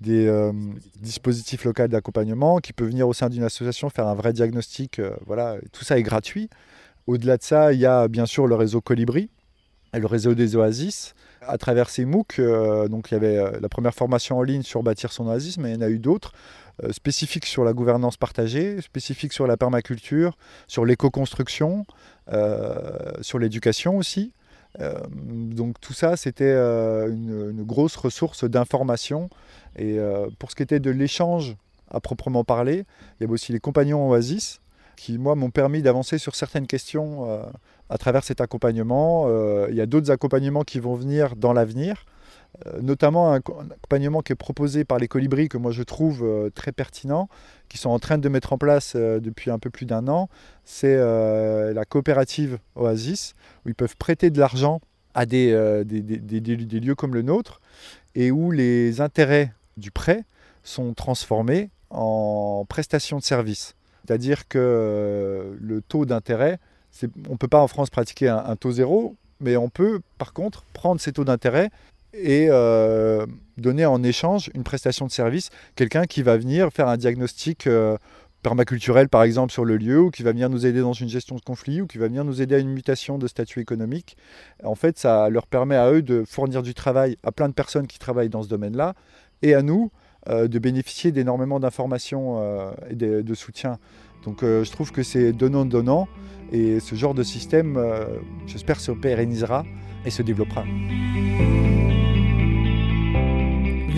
des 0.00 0.50
dispositifs 0.96 1.64
locaux 1.64 1.88
d'accompagnement 1.88 2.58
qui 2.58 2.72
peuvent 2.72 2.88
venir 2.88 3.06
au 3.06 3.12
sein 3.12 3.28
d'une 3.28 3.44
association 3.44 3.90
faire 3.90 4.06
un 4.06 4.14
vrai 4.14 4.32
diagnostic. 4.32 5.00
voilà, 5.26 5.56
tout 5.72 5.84
ça 5.84 5.98
est 5.98 6.02
gratuit. 6.02 6.48
Au-delà 7.06 7.36
de 7.36 7.42
ça, 7.42 7.72
il 7.72 7.80
y 7.80 7.86
a 7.86 8.08
bien 8.08 8.26
sûr 8.26 8.46
le 8.46 8.54
réseau 8.54 8.80
Colibri, 8.80 9.30
le 9.98 10.06
réseau 10.06 10.34
des 10.34 10.56
oasis. 10.56 11.14
À 11.42 11.58
travers 11.58 11.88
ces 11.88 12.04
MOOC, 12.04 12.38
euh, 12.38 12.86
donc 12.88 13.10
il 13.10 13.14
y 13.14 13.16
avait 13.16 13.38
euh, 13.38 13.58
la 13.60 13.68
première 13.68 13.94
formation 13.94 14.38
en 14.38 14.42
ligne 14.42 14.62
sur 14.62 14.82
bâtir 14.82 15.10
son 15.10 15.26
oasis, 15.26 15.56
mais 15.56 15.70
il 15.70 15.74
y 15.74 15.78
en 15.78 15.80
a 15.80 15.88
eu 15.88 15.98
d'autres, 15.98 16.32
euh, 16.82 16.92
spécifiques 16.92 17.46
sur 17.46 17.64
la 17.64 17.72
gouvernance 17.72 18.16
partagée, 18.16 18.80
spécifiques 18.80 19.32
sur 19.32 19.46
la 19.46 19.56
permaculture, 19.56 20.36
sur 20.66 20.84
l'éco-construction, 20.84 21.86
sur 23.22 23.40
l'éducation 23.40 23.96
aussi. 23.96 24.32
donc 24.78 25.80
tout 25.80 25.92
ça, 25.92 26.16
c'était 26.16 26.54
une, 26.54 27.64
grosse 27.64 27.96
ressource 27.96 28.44
d'information. 28.44 29.28
Et 29.76 29.98
pour 30.38 30.50
ce 30.50 30.56
qui 30.56 30.62
était 30.62 30.78
de 30.78 30.90
l'échange 30.90 31.56
à 31.90 31.98
proprement 31.98 32.44
parler, 32.44 32.84
il 33.18 33.22
y 33.22 33.24
avait 33.24 33.32
aussi 33.32 33.52
les 33.52 33.58
compagnons 33.58 34.08
Oasis, 34.08 34.60
qui, 35.00 35.16
moi, 35.16 35.34
m'ont 35.34 35.50
permis 35.50 35.80
d'avancer 35.80 36.18
sur 36.18 36.34
certaines 36.34 36.66
questions 36.66 37.24
euh, 37.26 37.42
à 37.88 37.96
travers 37.96 38.22
cet 38.22 38.42
accompagnement. 38.42 39.24
Euh, 39.28 39.66
il 39.70 39.76
y 39.76 39.80
a 39.80 39.86
d'autres 39.86 40.10
accompagnements 40.10 40.62
qui 40.62 40.78
vont 40.78 40.94
venir 40.94 41.36
dans 41.36 41.54
l'avenir, 41.54 42.04
euh, 42.04 42.19
notamment 42.80 43.32
un, 43.32 43.36
accompagnement 43.36 44.20
qui 44.22 44.32
est 44.32 44.36
proposé 44.36 44.84
par 44.84 44.98
les 44.98 45.08
colibris, 45.08 45.48
que 45.48 45.58
moi 45.58 45.72
je 45.72 45.82
trouve 45.82 46.50
très 46.54 46.72
pertinent, 46.72 47.28
qui 47.68 47.78
sont 47.78 47.90
en 47.90 47.98
train 47.98 48.18
de 48.18 48.28
mettre 48.28 48.52
en 48.52 48.58
place 48.58 48.96
depuis 48.96 49.50
un 49.50 49.58
peu 49.58 49.70
plus 49.70 49.86
d'un 49.86 50.08
an. 50.08 50.28
C'est 50.64 50.96
la 50.96 51.84
coopérative 51.84 52.58
Oasis, 52.76 53.34
où 53.64 53.68
ils 53.68 53.74
peuvent 53.74 53.96
prêter 53.96 54.30
de 54.30 54.38
l'argent 54.38 54.80
à 55.14 55.26
des, 55.26 55.52
lieux 55.52 56.94
comme 56.94 57.14
le 57.14 57.22
nôtre, 57.22 57.60
et 58.14 58.30
où 58.30 58.50
les 58.50 59.00
intérêts 59.00 59.52
du 59.76 59.90
prêt 59.90 60.24
sont 60.62 60.94
transformés 60.94 61.70
en 61.90 62.64
prestations 62.68 63.18
de 63.18 63.24
services. 63.24 63.74
C'est-à-dire 64.04 64.48
que 64.48 64.58
euh, 64.58 65.56
le 65.60 65.82
taux 65.82 66.06
d'intérêt, 66.06 66.58
on 67.28 67.32
ne 67.32 67.36
peut 67.36 67.48
pas 67.48 67.60
en 67.60 67.68
France 67.68 67.90
pratiquer 67.90 68.28
un, 68.28 68.56
taux 68.56 68.72
zéro, 68.72 69.16
mais 69.40 69.56
on 69.56 69.68
peut 69.68 70.00
par 70.18 70.32
contre 70.32 70.64
prendre 70.72 71.00
ces 71.00 71.12
taux 71.12 71.24
d'intérêt 71.24 71.70
et 72.14 72.48
euh, 72.50 73.26
donner 73.56 73.86
en 73.86 74.02
échange 74.02 74.50
une 74.54 74.64
prestation 74.64 75.06
de 75.06 75.10
service, 75.10 75.50
quelqu'un 75.76 76.04
qui 76.04 76.22
va 76.22 76.36
venir 76.36 76.70
faire 76.72 76.88
un 76.88 76.96
diagnostic 76.96 77.66
euh, 77.66 77.96
permaculturel 78.42 79.08
par 79.08 79.22
exemple 79.22 79.52
sur 79.52 79.64
le 79.64 79.76
lieu, 79.76 80.00
ou 80.00 80.10
qui 80.10 80.22
va 80.22 80.32
venir 80.32 80.48
nous 80.48 80.66
aider 80.66 80.80
dans 80.80 80.92
une 80.92 81.08
gestion 81.08 81.36
de 81.36 81.40
conflit, 81.40 81.80
ou 81.82 81.86
qui 81.86 81.98
va 81.98 82.06
venir 82.06 82.24
nous 82.24 82.40
aider 82.40 82.54
à 82.54 82.58
une 82.58 82.70
mutation 82.70 83.18
de 83.18 83.26
statut 83.26 83.60
économique. 83.60 84.16
En 84.64 84.74
fait, 84.74 84.98
ça 84.98 85.28
leur 85.28 85.46
permet 85.46 85.76
à 85.76 85.92
eux 85.92 86.02
de 86.02 86.24
fournir 86.26 86.62
du 86.62 86.74
travail 86.74 87.16
à 87.22 87.32
plein 87.32 87.48
de 87.48 87.54
personnes 87.54 87.86
qui 87.86 87.98
travaillent 87.98 88.30
dans 88.30 88.42
ce 88.42 88.48
domaine-là, 88.48 88.94
et 89.42 89.54
à 89.54 89.62
nous 89.62 89.90
euh, 90.28 90.48
de 90.48 90.58
bénéficier 90.58 91.12
d'énormément 91.12 91.60
d'informations 91.60 92.42
et 92.88 92.94
de, 92.94 93.34
soutien. 93.34 93.78
Donc 94.24 94.40
je 94.42 94.70
trouve 94.70 94.92
que 94.92 95.02
c'est 95.02 95.32
donnant-donnant 95.32 96.08
et 96.52 96.80
ce 96.80 96.94
genre 96.94 97.14
de 97.14 97.22
système, 97.22 97.78
j'espère, 98.46 98.80
se 98.80 98.92
pérennisera 98.92 99.64
et 100.04 100.10
se 100.10 100.22
développera. 100.22 100.64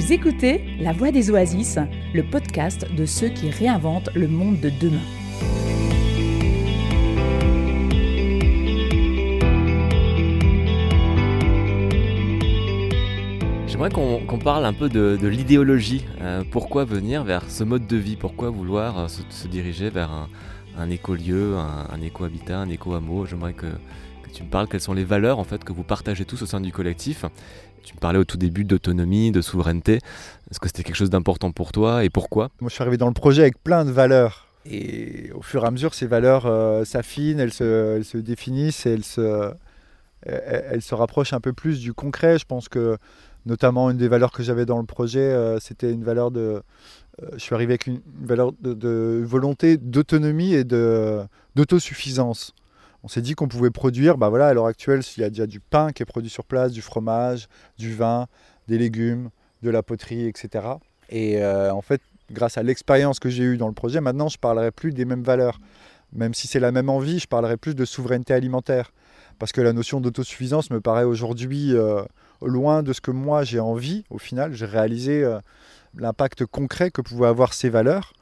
Vous 0.03 0.13
écoutez 0.13 0.65
La 0.81 0.93
Voix 0.93 1.13
des 1.13 1.31
Oasis, 1.31 1.79
le 2.13 2.25
podcast 2.25 2.93
de 2.93 3.07
ceux 3.07 3.29
qui 3.29 3.51
réinventent 3.51 4.13
le 4.17 4.27
monde 4.27 4.59
de 4.59 4.69
demain. 4.69 4.99
J'aimerais 13.69 13.91
qu'on 13.91 14.39
parle 14.39 14.65
un 14.65 14.73
peu 14.73 14.89
de, 14.89 15.25
l'idéologie. 15.29 16.05
Euh, 16.21 16.43
pourquoi 16.51 16.85
venir 16.85 17.23
vers 17.23 17.49
ce 17.49 17.63
mode 17.63 17.87
de 17.87 17.97
vie? 17.97 18.17
Pourquoi 18.17 18.51
vouloir 18.51 18.99
euh, 18.99 19.07
se, 19.07 19.47
diriger 19.47 19.89
vers 19.89 20.11
un, 20.77 20.91
écolieu, 20.91 21.55
un, 21.57 22.01
éco-habitat, 22.01 22.59
un 22.59 22.71
éco-hameau? 22.71 23.25
J'aimerais 23.27 23.53
que, 23.53 23.69
tu 24.33 24.43
me 24.43 24.49
parles 24.49 24.67
quelles 24.67 24.81
sont 24.81 24.95
les 24.95 25.05
valeurs 25.05 25.39
en 25.39 25.45
fait 25.45 25.63
que 25.63 25.73
vous 25.73 25.85
partagez 25.85 26.25
tous 26.25 26.43
au 26.43 26.47
sein 26.47 26.61
du 26.61 26.73
collectif. 26.73 27.25
Tu 27.83 27.95
me 27.95 27.99
parlais 27.99 28.19
au 28.19 28.25
tout 28.25 28.37
début 28.37 28.65
d'autonomie, 28.65 29.33
de 29.33 29.41
souveraineté. 29.41 29.97
Est-ce 30.51 30.61
que 30.61 30.69
c'était 30.69 30.83
quelque 30.83 30.97
chose 30.97 31.11
d'important 31.11 31.51
pour 31.51 31.73
toi 31.73 32.05
et 32.05 32.11
pourquoi? 32.11 32.51
Moi, 32.61 32.69
je 32.69 32.75
suis 32.75 32.83
arrivé 32.83 32.97
dans 32.97 33.09
le 33.09 33.15
projet 33.15 33.43
avec 33.43 33.63
plein 33.63 33.85
de 33.85 33.91
valeurs. 33.91 34.47
Et 34.65 35.31
au 35.35 35.43
fur 35.43 35.65
et 35.65 35.67
à 35.67 35.71
mesure, 35.71 35.95
ces 35.95 36.07
valeurs 36.07 36.47
euh, 36.47 36.85
s'affinent, 36.85 37.41
elles 37.41 37.53
se, 37.53 38.17
définissent, 38.17 38.87
elles 38.87 39.05
se, 39.05 39.53
elles 40.23 40.83
se 40.83 40.95
rapprochent 40.95 41.33
un 41.33 41.41
peu 41.41 41.53
plus 41.53 41.81
du 41.81 41.93
concret. 41.93 42.39
Je 42.39 42.45
pense 42.45 42.69
que 42.69 42.97
notamment 43.47 43.91
une 43.91 43.97
des 43.97 44.09
valeurs 44.09 44.33
que 44.33 44.43
j'avais 44.43 44.67
dans 44.67 44.79
le 44.79 44.87
projet, 44.87 45.21
euh, 45.21 45.59
c'était 45.59 45.93
une 45.93 46.05
valeur 46.05 46.31
de... 46.31 46.63
Euh, 47.23 47.27
je 47.35 47.39
suis 47.39 47.55
arrivé 47.55 47.73
avec 47.73 47.87
une, 47.87 48.01
valeur 48.23 48.53
de, 48.61 49.23
volonté 49.25 49.77
d'autonomie 49.77 50.55
et 50.55 50.65
d'autosuffisance. 50.65 52.55
On 53.05 53.09
s'est 53.09 53.23
dit 53.23 53.35
qu'on 53.35 53.49
pouvait 53.49 53.71
produire, 53.71 54.17
bah 54.17 54.29
voilà, 54.29 54.49
à 54.49 54.55
l'heure 54.55 54.67
actuelle, 54.67 55.01
il 55.17 55.21
y 55.21 55.25
a 55.25 55.31
déjà 55.31 55.47
du 55.47 55.61
pain 55.61 55.93
qui 55.93 56.03
est 56.03 56.07
produit 56.07 56.31
sur 56.31 56.45
place, 56.45 56.73
du 56.73 56.83
fromage, 56.83 57.49
du 57.79 57.95
vin, 57.95 58.27
des 58.69 58.79
légumes, 58.79 59.31
de 59.63 59.71
la 59.71 59.83
poterie, 59.83 60.27
etc. 60.27 60.67
Et 61.11 61.45
en 61.45 61.83
fait, 61.83 62.01
grâce 62.31 62.59
à 62.59 62.63
l'expérience 62.63 63.19
que 63.19 63.29
j'ai 63.29 63.45
eue 63.45 63.57
dans 63.57 63.69
le 63.69 63.75
projet, 63.75 64.01
maintenant 64.01 64.29
je 64.29 64.39
parlerai 64.39 64.71
plus 64.71 64.93
des 64.93 65.05
mêmes 65.05 65.23
valeurs. 65.23 65.59
Même 66.13 66.35
si 66.35 66.47
c'est 66.47 66.61
la 66.61 66.73
même 66.73 66.91
envie, 66.91 67.19
je 67.19 67.27
parlerai 67.27 67.57
plus 67.57 67.75
de 67.75 67.85
souveraineté 67.85 68.35
alimentaire. 68.35 68.93
Parce 69.39 69.53
que 69.53 69.61
la 69.61 69.73
notion 69.73 70.01
d'autosuffisance 70.01 70.71
me 70.71 70.81
paraît 70.81 71.05
aujourd'hui 71.05 71.75
euh, 71.75 72.03
loin 72.43 72.83
de 72.83 72.93
ce 72.93 73.01
que 73.01 73.11
moi 73.11 73.45
j'ai 73.45 73.61
envie. 73.61 74.05
Au 74.11 74.19
final, 74.19 74.53
j'ai 74.53 74.67
réalisé 74.67 75.25
euh, 75.25 75.39
l'impact 75.97 76.45
concret 76.45 76.91
que 76.91 77.01
pouvaient 77.01 77.29
avoir 77.29 77.55
ces 77.55 77.71
valeurs. 77.71 78.13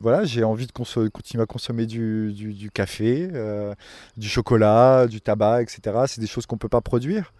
Voilà, 0.00 0.24
j'ai 0.24 0.44
envie 0.44 0.66
de 0.66 0.72
continuer 0.72 1.42
à 1.42 1.46
consommer 1.46 1.84
du, 1.84 2.70
café, 2.72 3.28
euh, 3.34 3.74
du 4.16 4.28
chocolat, 4.28 5.06
du 5.06 5.20
tabac, 5.20 5.62
etc. 5.62 5.80
C'est 6.06 6.20
des 6.20 6.26
choses 6.26 6.46
qu'on 6.46 6.56
ne 6.56 6.60
peut 6.60 6.70
pas 6.70 6.80
produire. 6.80 7.34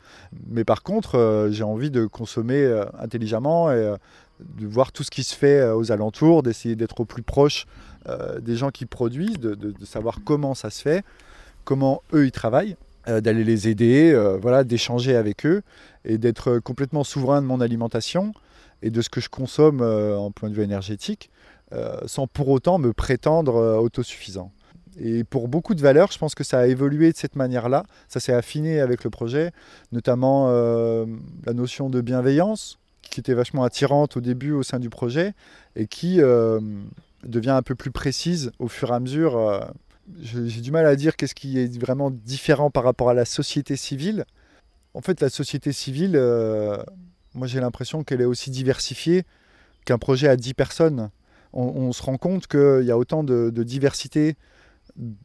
Mais 0.49 0.65
par 0.65 0.83
contre, 0.83 1.49
j'ai 1.51 1.65
envie 1.65 1.91
de 1.91 2.05
consommer 2.05 2.83
intelligemment 2.99 3.73
et 3.73 3.95
de 4.41 4.67
voir 4.67 4.93
tout 4.93 5.03
ce 5.03 5.11
qui 5.11 5.23
se 5.23 5.35
fait 5.35 5.61
euh, 5.61 5.77
aux 5.77 5.93
alentours, 5.93 6.43
d'essayer 6.43 6.77
d'être 6.77 7.01
au 7.01 7.05
plus 7.05 7.23
proche 7.23 7.67
euh, 8.09 8.41
des 8.41 8.57
gens 8.57 8.71
qui 8.71 8.87
produisent, 8.87 9.39
de, 9.39 9.75
savoir 9.85 10.19
comment 10.25 10.55
ça 10.55 10.71
se 10.71 10.81
fait, 10.83 11.05
comment 11.65 12.03
eux 12.13 12.27
ils 12.27 12.33
travaillent, 12.33 12.77
euh, 13.09 13.21
d'aller 13.21 13.45
les 13.45 13.69
aider, 13.69 14.15
voilà, 14.41 14.65
d'échanger 14.65 15.17
avec 15.17 15.47
eux 15.47 15.63
et 16.05 16.19
d'être 16.19 16.59
complètement 16.59 17.05
souverain 17.05 17.43
de 17.43 17.47
mon 17.47 17.61
alimentation 17.61 18.33
et 18.83 18.91
de 18.91 19.03
ce 19.03 19.11
que 19.11 19.21
je 19.21 19.29
consomme 19.29 19.83
en 19.83 20.31
point 20.31 20.49
de 20.49 20.55
vue 20.55 20.63
énergétique, 20.63 21.31
sans 22.07 22.27
pour 22.27 22.49
autant 22.49 22.79
me 22.79 22.93
prétendre 22.93 23.79
autosuffisant. 23.81 24.53
Et 24.99 25.25
pour 25.25 25.49
beaucoup 25.49 25.75
de 25.75 25.81
valeurs, 25.81 26.11
je 26.13 26.19
pense 26.19 26.35
que 26.35 26.45
ça 26.45 26.59
a 26.59 26.67
évolué 26.67 27.13
de 27.13 27.17
cette 27.17 27.37
manière-là. 27.37 27.85
Ça 28.09 28.21
s'est 28.21 28.33
affiné 28.33 28.81
avec 28.81 29.05
le 29.05 29.11
projet, 29.11 29.53
notamment 29.93 30.51
la 30.51 31.53
notion 31.53 31.91
de 31.91 32.01
bienveillance, 32.01 32.81
qui 33.11 33.21
était 33.21 33.35
vachement 33.35 33.65
attirante 33.65 34.17
au 34.17 34.21
début 34.21 34.53
au 34.53 34.63
sein 34.63 34.79
du 34.79 34.89
projet 34.89 35.35
et 35.77 35.87
qui 35.87 36.21
euh, 36.21 36.61
devient 37.25 37.51
un 37.51 37.63
peu 37.63 37.75
plus 37.75 37.91
précise 37.91 38.53
au 38.59 38.69
fur 38.69 38.91
et 38.91 38.95
à 38.95 39.01
mesure. 39.01 39.37
Euh, 39.37 39.61
j'ai 40.23 40.61
du 40.61 40.71
mal 40.71 40.87
à 40.87 40.97
dire 40.97 41.17
qu'est-ce 41.17 41.35
qui 41.35 41.59
est 41.59 41.79
vraiment 41.79 42.11
différent 42.11 42.71
par 42.71 42.85
rapport 42.85 43.11
à 43.11 43.15
la 43.15 43.25
société 43.25 43.77
civile. 43.77 44.25
En 44.95 45.03
fait, 45.03 45.21
la 45.21 45.29
société 45.29 45.73
civile, 45.73 46.17
euh, 46.17 46.83
moi 47.35 47.47
j'ai 47.47 47.61
l'impression 47.61 48.03
qu'elle 48.03 48.21
est 48.21 48.27
aussi 48.27 48.51
diversifiée 48.51 49.25
qu'un 49.85 49.99
projet 49.99 50.29
à 50.29 50.37
10 50.37 50.55
personnes. 50.55 51.11
On, 51.53 51.93
se 51.93 52.03
rend 52.03 52.17
compte 52.17 52.47
qu'il 52.47 52.85
y 52.85 52.91
a 52.91 52.99
autant 52.99 53.25
de, 53.25 53.51
diversité 53.63 54.37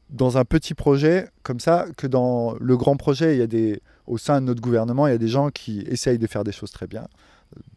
dans 0.10 0.38
un 0.38 0.46
petit 0.46 0.74
projet 0.74 1.28
comme 1.44 1.60
ça 1.60 1.86
que 1.98 2.08
dans 2.08 2.56
le 2.60 2.78
grand 2.78 2.98
projet. 2.98 3.36
Il 3.36 3.40
y 3.40 3.44
a 3.44 3.48
des, 3.48 3.82
au 4.08 4.18
sein 4.18 4.42
de 4.42 4.46
notre 4.46 4.62
gouvernement, 4.62 5.08
il 5.08 5.12
y 5.12 5.16
a 5.16 5.20
des 5.20 5.28
gens 5.28 5.50
qui 5.50 5.82
essayent 5.82 6.20
de 6.20 6.28
faire 6.28 6.44
des 6.44 6.52
choses 6.52 6.72
très 6.72 6.88
bien 6.88 7.08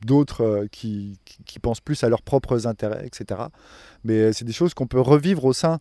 d'autres 0.05 0.43
euh, 0.43 0.67
qui, 0.71 1.19
pensent 1.61 1.81
plus 1.81 2.03
à 2.05 2.09
leurs 2.09 2.23
propres 2.23 2.67
intérêts, 2.67 3.05
etc. 3.07 3.41
Mais 4.05 4.15
euh, 4.15 4.33
c'est 4.33 4.45
des 4.45 4.53
choses 4.53 4.75
qu'on 4.75 4.87
peut 4.87 5.01
revivre 5.01 5.45
au 5.45 5.53
sein 5.53 5.79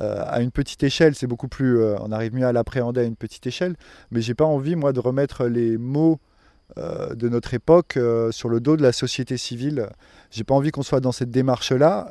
euh, 0.00 0.22
à 0.26 0.40
une 0.40 0.50
petite 0.50 0.82
échelle. 0.82 1.14
C'est 1.14 1.26
beaucoup 1.26 1.48
plus, 1.48 1.82
on 1.82 2.10
arrive 2.12 2.34
mieux 2.34 2.46
à 2.46 2.52
l'appréhender 2.52 3.00
à 3.00 3.04
une 3.04 3.16
petite 3.16 3.46
échelle. 3.46 3.76
Mais 4.10 4.20
j'ai 4.20 4.34
pas 4.34 4.44
envie 4.44 4.76
moi 4.76 4.92
de 4.92 5.00
remettre 5.00 5.46
les 5.46 5.78
mots 5.78 6.20
de 6.76 7.28
notre 7.28 7.54
époque 7.54 7.98
sur 8.30 8.48
le 8.48 8.60
dos 8.60 8.76
de 8.76 8.82
la 8.82 8.92
société 8.92 9.36
civile. 9.36 9.88
J'ai 10.30 10.44
pas 10.44 10.54
envie 10.54 10.70
qu'on 10.70 10.82
soit 10.82 11.00
dans 11.00 11.12
cette 11.12 11.30
démarche-là 11.30 12.08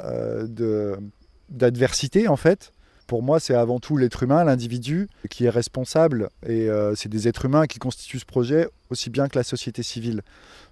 d'adversité 1.50 2.28
en 2.28 2.36
fait 2.36 2.72
pour 3.08 3.24
moi, 3.24 3.39
c'est 3.39 3.56
avant 3.56 3.80
tout 3.80 3.98
l'être 3.98 4.22
humain, 4.22 4.43
l'individu, 4.43 5.10
qui 5.32 5.45
est 5.45 5.50
responsable. 5.50 6.30
Et 6.48 6.69
c'est 6.95 7.10
des 7.10 7.28
êtres 7.28 7.45
humains 7.45 7.65
qui 7.65 7.80
constituent 7.80 8.19
ce 8.19 8.26
projet 8.26 8.69
aussi 8.91 9.10
bien 9.10 9.28
que 9.28 9.36
la 9.36 9.43
société 9.43 9.82
civile. 9.82 10.22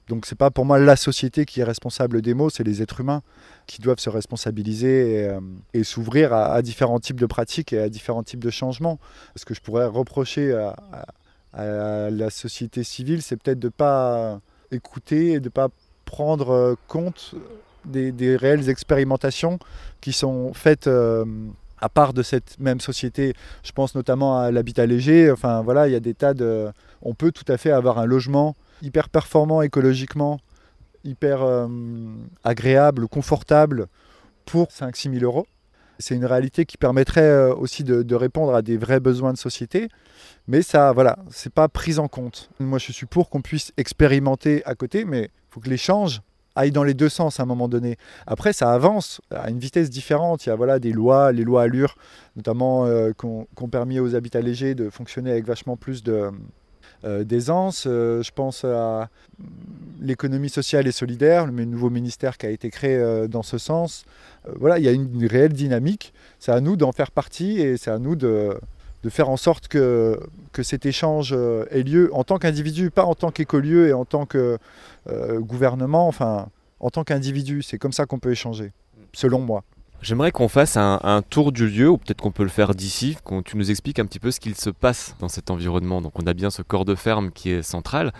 Donc 0.07 0.25
c'est 0.25 0.37
pas 0.37 0.51
pour 0.51 0.65
moi 0.65 0.79
la 0.79 0.95
société 0.95 1.45
qui 1.45 1.59
est 1.59 1.63
responsable 1.63 2.21
des 2.21 2.33
mots, 2.33 2.49
c'est 2.49 2.63
les 2.63 2.81
êtres 2.81 3.01
humains 3.01 3.21
qui 3.65 3.81
doivent 3.81 3.99
se 3.99 4.09
responsabiliser 4.09 5.13
et, 5.13 5.29
euh, 5.29 5.83
s'ouvrir 5.83 6.33
à, 6.33 6.61
différents 6.61 6.99
types 6.99 7.19
de 7.19 7.25
pratiques 7.25 7.73
et 7.73 7.79
à 7.79 7.89
différents 7.89 8.23
types 8.23 8.43
de 8.43 8.49
changements. 8.49 8.99
Ce 9.35 9.43
que 9.43 9.53
je 9.53 9.61
pourrais 9.61 9.85
reprocher 9.85 10.53
à, 10.53 10.75
la 11.53 12.29
société 12.29 12.83
civile, 12.83 13.21
c'est 13.21 13.37
peut-être 13.37 13.59
de 13.59 13.67
ne 13.67 13.71
pas 13.71 14.39
écouter 14.71 15.33
et 15.33 15.39
de 15.39 15.45
ne 15.45 15.49
pas 15.49 15.69
prendre 16.05 16.75
compte 16.87 17.35
des, 17.87 18.35
réelles 18.35 18.69
expérimentations 18.69 19.59
qui 20.01 20.13
sont 20.13 20.53
faites. 20.53 20.87
Euh, 20.87 21.25
à 21.79 21.89
part 21.89 22.13
de 22.13 22.23
cette 22.23 22.59
même 22.59 22.79
société, 22.79 23.35
je 23.63 23.71
pense 23.71 23.93
notamment 23.93 24.39
à 24.39 24.49
l'habitat 24.49 24.87
léger. 24.87 25.29
Enfin 25.29 25.61
voilà, 25.61 25.87
il 25.87 25.93
y 25.93 25.95
a 25.95 25.99
des 25.99 26.15
tas 26.15 26.33
de. 26.33 26.71
On 27.03 27.13
peut 27.13 27.31
tout 27.31 27.45
à 27.47 27.57
fait 27.57 27.69
avoir 27.69 27.99
un 27.99 28.05
logement 28.05 28.55
hyper 28.81 29.09
performant 29.09 29.61
écologiquement, 29.61 30.39
hyper 31.03 31.43
euh, 31.43 31.67
agréable, 32.43 33.07
confortable 33.07 33.85
pour 34.45 34.69
5-6 34.69 35.19
000 35.19 35.23
euros. 35.23 35.45
C'est 35.99 36.15
une 36.15 36.25
réalité 36.25 36.65
qui 36.65 36.77
permettrait 36.77 37.21
euh, 37.21 37.53
aussi 37.55 37.83
de, 37.83 38.15
répondre 38.15 38.53
à 38.53 38.61
des 38.61 38.77
vrais 38.77 38.99
besoins 38.99 39.33
de 39.33 39.37
société, 39.37 39.89
mais 40.47 40.61
ça, 40.61 40.91
voilà, 40.91 41.17
c'est 41.29 41.51
pas 41.51 41.67
pris 41.67 41.99
en 41.99 42.07
compte. 42.07 42.49
Moi, 42.59 42.79
je 42.79 42.91
suis 42.91 43.05
pour 43.05 43.29
qu'on 43.29 43.41
puisse 43.41 43.73
expérimenter 43.77 44.63
à 44.65 44.75
côté, 44.75 45.05
mais 45.05 45.23
il 45.23 45.53
faut 45.53 45.59
que 45.59 45.69
l'échange 45.69 46.21
aille 46.55 46.71
dans 46.71 46.83
les 46.83 46.93
deux 46.93 47.09
sens 47.09 47.39
à 47.39 47.43
un 47.43 47.45
moment 47.45 47.67
donné. 47.67 47.97
Après, 48.25 48.53
ça 48.53 48.71
avance 48.73 49.21
à 49.31 49.49
une 49.49 49.59
vitesse 49.59 49.89
différente. 49.89 50.45
Il 50.45 50.49
y 50.49 50.51
a 50.51 50.55
voilà, 50.55 50.79
des 50.79 50.91
lois, 50.91 51.31
les 51.31 51.43
lois 51.43 51.63
Allure, 51.63 51.95
notamment, 52.35 52.85
euh, 52.85 53.11
qui 53.11 53.25
ont 53.25 53.69
permis 53.69 53.99
aux 53.99 54.15
habitats 54.15 54.41
légers 54.41 54.73
de 54.73 54.89
fonctionner 54.89 55.31
avec 55.31 55.45
vachement 55.45 55.77
plus 55.77 56.03
euh, 56.07 57.23
d'aisance. 57.23 57.83
Je 57.85 58.31
pense 58.31 58.65
à 58.65 59.09
l'économie 60.01 60.49
sociale 60.49 60.87
et 60.87 60.91
solidaire, 60.91 61.45
le 61.45 61.65
nouveau 61.65 61.91
ministère 61.91 62.37
qui 62.37 62.47
a 62.47 62.49
été 62.49 62.71
créé 62.71 63.27
dans 63.27 63.43
ce 63.43 63.59
sens. 63.59 64.05
Voilà, 64.59 64.79
il 64.79 64.85
y 64.85 64.87
a 64.87 64.91
une, 64.91 65.25
réelle 65.25 65.53
dynamique. 65.53 66.13
C'est 66.39 66.51
à 66.51 66.61
nous 66.61 66.75
d'en 66.75 66.91
faire 66.91 67.11
partie 67.11 67.59
et 67.59 67.77
c'est 67.77 67.91
à 67.91 67.99
nous 67.99 68.15
de, 68.15 68.57
faire 69.09 69.29
en 69.29 69.37
sorte 69.37 69.69
que, 69.69 70.19
que 70.51 70.63
cet 70.63 70.85
échange 70.85 71.33
ait 71.71 71.83
lieu 71.83 72.09
en 72.13 72.25
tant 72.25 72.37
qu'individu, 72.37 72.91
pas 72.91 73.05
en 73.05 73.15
tant 73.15 73.31
qu'écolieu 73.31 73.87
et 73.87 73.93
en 73.93 74.05
tant 74.05 74.25
que 74.25 74.57
gouvernement, 75.39 76.07
enfin 76.07 76.49
en 76.79 76.89
tant 76.89 77.03
qu'individu. 77.03 77.61
C'est 77.61 77.77
comme 77.77 77.93
ça 77.93 78.05
qu'on 78.05 78.19
peut 78.19 78.31
échanger, 78.31 78.73
selon 79.13 79.39
moi. 79.39 79.63
J'aimerais 80.01 80.31
qu'on 80.31 80.47
fasse 80.47 80.77
un, 80.77 81.23
tour 81.27 81.51
du 81.51 81.67
lieu, 81.67 81.89
ou 81.89 81.97
peut-être 81.97 82.21
qu'on 82.21 82.31
peut 82.31 82.43
le 82.43 82.49
faire 82.49 82.75
d'ici, 82.75 83.17
qu'on 83.23 83.41
tu 83.41 83.57
nous 83.57 83.71
expliques 83.71 83.97
un 83.97 84.05
petit 84.05 84.19
peu 84.19 84.29
ce 84.29 84.39
qu'il 84.39 84.55
se 84.55 84.69
passe 84.69 85.15
dans 85.19 85.27
cet 85.27 85.49
environnement. 85.49 86.01
Donc 86.01 86.19
on 86.19 86.27
a 86.27 86.33
bien 86.33 86.51
ce 86.51 86.61
corps 86.61 86.85
de 86.85 86.93
ferme 86.93 87.31
qui 87.31 87.49
est 87.49 87.63
central, 87.63 88.13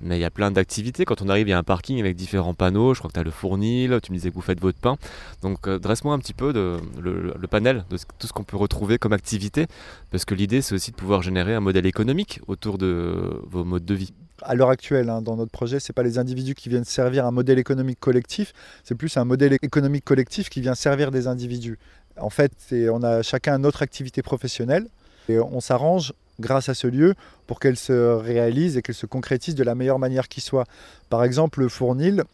mais 0.00 0.18
il 0.18 0.20
y 0.20 0.24
a 0.24 0.30
plein 0.30 0.50
d'activités. 0.50 1.04
Quand 1.04 1.22
on 1.22 1.28
arrive, 1.28 1.48
il 1.48 1.50
y 1.50 1.54
a 1.54 1.58
un 1.58 1.62
parking 1.62 1.98
avec 2.00 2.16
différents 2.16 2.54
panneaux. 2.54 2.94
Je 2.94 3.00
crois 3.00 3.08
que 3.08 3.14
tu 3.14 3.20
as 3.20 3.24
le 3.24 3.30
fournil, 3.30 3.98
tu 4.02 4.12
me 4.12 4.16
disais 4.16 4.30
que 4.30 4.34
vous 4.34 4.40
faites 4.40 4.60
votre 4.60 4.78
pain. 4.78 4.96
Donc 5.42 5.66
euh, 5.66 5.78
dresse-moi 5.78 6.14
un 6.14 6.18
petit 6.18 6.34
peu 6.34 6.52
le, 6.52 7.46
panel 7.48 7.84
de 7.90 7.96
tout 8.18 8.26
ce 8.28 8.32
qu'on 8.32 8.44
peut 8.44 8.56
retrouver 8.56 8.98
comme 8.98 9.12
activité, 9.12 9.66
parce 10.12 10.24
que 10.24 10.36
l'idée 10.36 10.62
c'est 10.62 10.74
aussi 10.74 10.92
de 10.92 10.96
pouvoir 10.96 11.20
générer 11.20 11.54
un 11.54 11.60
modèle 11.60 11.84
économique 11.84 12.40
autour 12.46 12.78
de 12.78 13.42
vos 13.50 13.64
modes 13.64 13.84
de 13.84 13.94
vie 13.94 14.12
à 14.42 14.54
l'heure 14.54 14.70
actuelle, 14.70 15.10
hein, 15.10 15.20
dans 15.20 15.36
notre 15.36 15.50
projet, 15.50 15.80
ce 15.80 15.90
n'est 15.90 15.94
pas 15.94 16.02
les 16.02 16.18
individus 16.18 16.54
qui 16.54 16.70
viennent 16.70 16.84
servir 16.84 17.26
un 17.26 17.30
modèle 17.30 17.58
économique 17.58 18.00
collectif, 18.00 18.54
c'est 18.84 18.94
plus 18.94 19.16
un 19.18 19.24
modèle 19.24 19.52
économique 19.52 20.04
collectif 20.04 20.48
qui 20.48 20.62
vient 20.62 20.74
servir 20.74 21.10
des 21.10 21.26
individus. 21.26 21.78
En 22.18 22.30
fait, 22.30 22.52
on 22.72 23.02
a 23.02 23.22
chacun 23.22 23.58
notre 23.58 23.82
activité 23.82 24.22
professionnelle 24.22 24.86
et 25.28 25.38
on 25.38 25.60
s'arrange 25.60 26.14
grâce 26.40 26.68
à 26.68 26.74
ce 26.74 26.86
lieu 26.86 27.14
pour 27.46 27.60
qu'elle 27.60 27.76
se 27.76 27.92
réalise 27.92 28.76
et 28.76 28.82
qu'elle 28.82 28.94
se 28.94 29.06
concrétise 29.06 29.54
de 29.54 29.64
la 29.64 29.74
meilleure 29.74 29.98
manière 29.98 30.28
qui 30.28 30.40
soit. 30.40 30.64
Par 31.08 31.24
exemple, 31.24 31.60
le 31.60 31.68
fournil, 31.68 32.24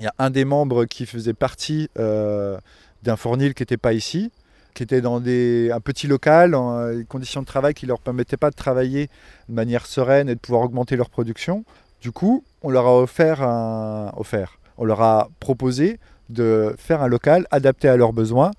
il 0.00 0.04
y 0.04 0.08
a 0.08 0.14
un 0.18 0.30
des 0.30 0.44
membres 0.44 0.84
qui 0.84 1.06
faisait 1.06 1.34
partie 1.34 1.88
euh, 1.98 2.58
d'un 3.02 3.16
fournil 3.16 3.54
qui 3.54 3.62
n'était 3.62 3.76
pas 3.76 3.92
ici 3.92 4.30
qui 4.74 4.82
étaient 4.82 5.00
dans 5.00 5.20
des, 5.20 5.70
un 5.72 5.80
petit 5.80 6.06
local, 6.06 6.54
en 6.54 6.76
euh, 6.76 7.02
conditions 7.08 7.40
de 7.40 7.46
travail 7.46 7.72
qui 7.72 7.86
ne 7.86 7.88
leur 7.88 7.98
permettaient 7.98 8.36
pas 8.36 8.50
de 8.50 8.54
travailler 8.54 9.08
de 9.48 9.54
manière 9.54 9.86
sereine 9.86 10.28
et 10.28 10.34
de 10.34 10.38
pouvoir 10.38 10.60
augmenter 10.64 10.96
leur 10.96 11.08
production. 11.08 11.64
Du 12.02 12.12
coup, 12.12 12.44
on 12.60 12.68
leur 12.68 12.86
a 12.86 13.00
offert, 13.00 13.40
offert, 14.18 14.58
on 14.76 14.84
leur 14.84 15.00
a 15.00 15.30
proposé 15.40 15.98
de 16.28 16.74
faire 16.78 17.02
un 17.02 17.08
local 17.08 17.46
adapté 17.50 17.88
à 17.88 17.96
leurs 17.96 18.12
besoins, 18.12 18.50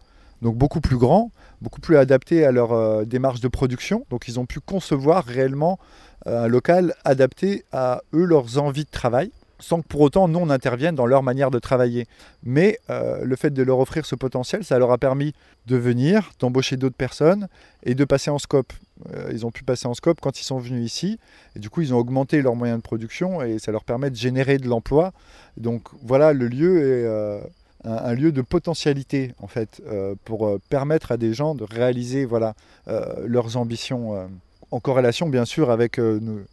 donc 0.41 0.55
beaucoup 0.55 0.81
plus 0.81 0.97
grand, 0.97 1.31
beaucoup 1.61 1.81
plus 1.81 1.97
adapté 1.97 2.45
à 2.45 2.51
leur 2.51 2.71
euh, 2.71 3.05
démarche 3.05 3.41
de 3.41 3.47
production. 3.47 4.05
Donc 4.09 4.27
ils 4.27 4.39
ont 4.39 4.45
pu 4.45 4.59
concevoir 4.59 5.25
réellement 5.25 5.79
euh, 6.27 6.45
un 6.45 6.47
local 6.47 6.93
adapté 7.05 7.65
à 7.71 8.01
eux, 8.13 8.25
leurs 8.25 8.57
envies 8.57 8.85
de 8.85 8.91
travail 8.91 9.31
sans 9.59 9.81
que 9.81 9.87
pour 9.87 10.01
autant 10.01 10.27
nous 10.27 10.37
on 10.37 10.51
intervienne 10.51 10.93
dans 10.93 11.07
leur 11.07 11.23
manière 11.23 11.49
de 11.49 11.57
travailler. 11.57 12.05
Mais 12.43 12.77
euh, 12.91 13.23
le 13.23 13.35
fait 13.35 13.49
de 13.49 13.63
leur 13.63 13.79
offrir 13.79 14.05
ce 14.05 14.13
potentiel, 14.13 14.63
ça 14.63 14.77
leur 14.77 14.91
a 14.91 14.99
permis 14.99 15.33
de 15.65 15.77
venir, 15.77 16.29
d'embaucher 16.39 16.77
d'autres 16.77 16.95
personnes 16.95 17.47
et 17.81 17.95
de 17.95 18.05
passer 18.05 18.29
en 18.29 18.37
scope. 18.37 18.71
ils 19.31 19.47
ont 19.47 19.51
pu 19.51 19.63
passer 19.63 19.87
en 19.87 19.95
scope 19.95 20.21
quand 20.21 20.39
ils 20.39 20.43
sont 20.43 20.59
venus 20.59 20.85
ici 20.85 21.17
et 21.55 21.59
du 21.59 21.71
coup 21.71 21.81
ils 21.81 21.91
ont 21.91 21.97
augmenté 21.97 22.43
leurs 22.43 22.55
moyens 22.55 22.77
de 22.77 22.83
production 22.83 23.41
et 23.41 23.57
ça 23.57 23.71
leur 23.71 23.83
permet 23.83 24.11
de 24.11 24.15
générer 24.15 24.59
de 24.59 24.67
l'emploi. 24.67 25.11
Donc 25.57 25.87
voilà, 26.03 26.33
le 26.33 26.47
lieu 26.47 26.77
est 26.83 27.41
un, 27.87 28.13
lieu 28.13 28.31
de 28.31 28.41
potentialité 28.41 29.33
en 29.41 29.47
fait 29.47 29.81
euh, 29.87 30.15
pour 30.25 30.47
euh, 30.47 30.59
permettre 30.69 31.11
à 31.11 31.17
des 31.17 31.33
gens 31.33 31.55
de 31.55 31.63
réaliser 31.63 32.25
voilà 32.25 32.53
euh, 32.87 33.15
leurs 33.25 33.57
ambitions 33.57 34.29
en 34.71 34.79
corrélation 34.79 35.29
bien 35.29 35.45
sûr 35.45 35.71
avec 35.71 35.99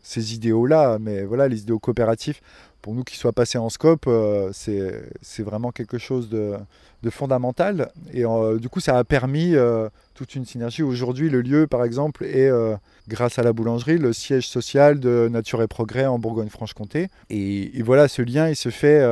ces 0.02 0.34
idéaux 0.34 0.66
là 0.66 0.98
mais 1.00 1.24
voilà 1.24 1.48
les 1.48 1.62
idéaux 1.62 1.80
coopératifs 1.80 2.40
pour 2.80 2.94
nous 2.94 3.02
qui 3.02 3.16
soient 3.16 3.32
passés 3.32 3.58
en 3.58 3.68
scope 3.70 4.08
c'est 4.52 5.42
vraiment 5.42 5.72
quelque 5.72 5.98
chose 5.98 6.28
de, 6.28 6.56
fondamental. 7.10 7.90
Et 8.12 8.24
du 8.60 8.68
coup 8.68 8.80
ça 8.80 8.96
a 8.96 9.04
permis 9.04 9.54
toute 10.14 10.34
une 10.34 10.44
synergie. 10.44 10.82
Aujourd'hui 10.82 11.28
le 11.28 11.40
lieu 11.40 11.66
par 11.66 11.84
exemple 11.84 12.24
est 12.24 12.50
grâce 13.08 13.38
à 13.38 13.42
la 13.42 13.52
boulangerie 13.52 13.98
le 13.98 14.12
siège 14.12 14.46
social 14.46 15.00
de 15.00 15.28
Nature 15.30 15.62
et 15.62 15.66
Progrès 15.66 16.06
en 16.06 16.18
Bourgogne-Franche-Comté. 16.18 17.08
Et, 17.30 17.82
voilà 17.82 18.06
ce 18.06 18.22
lien 18.22 18.48
il 18.48 18.56
se 18.56 18.68
fait 18.68 19.02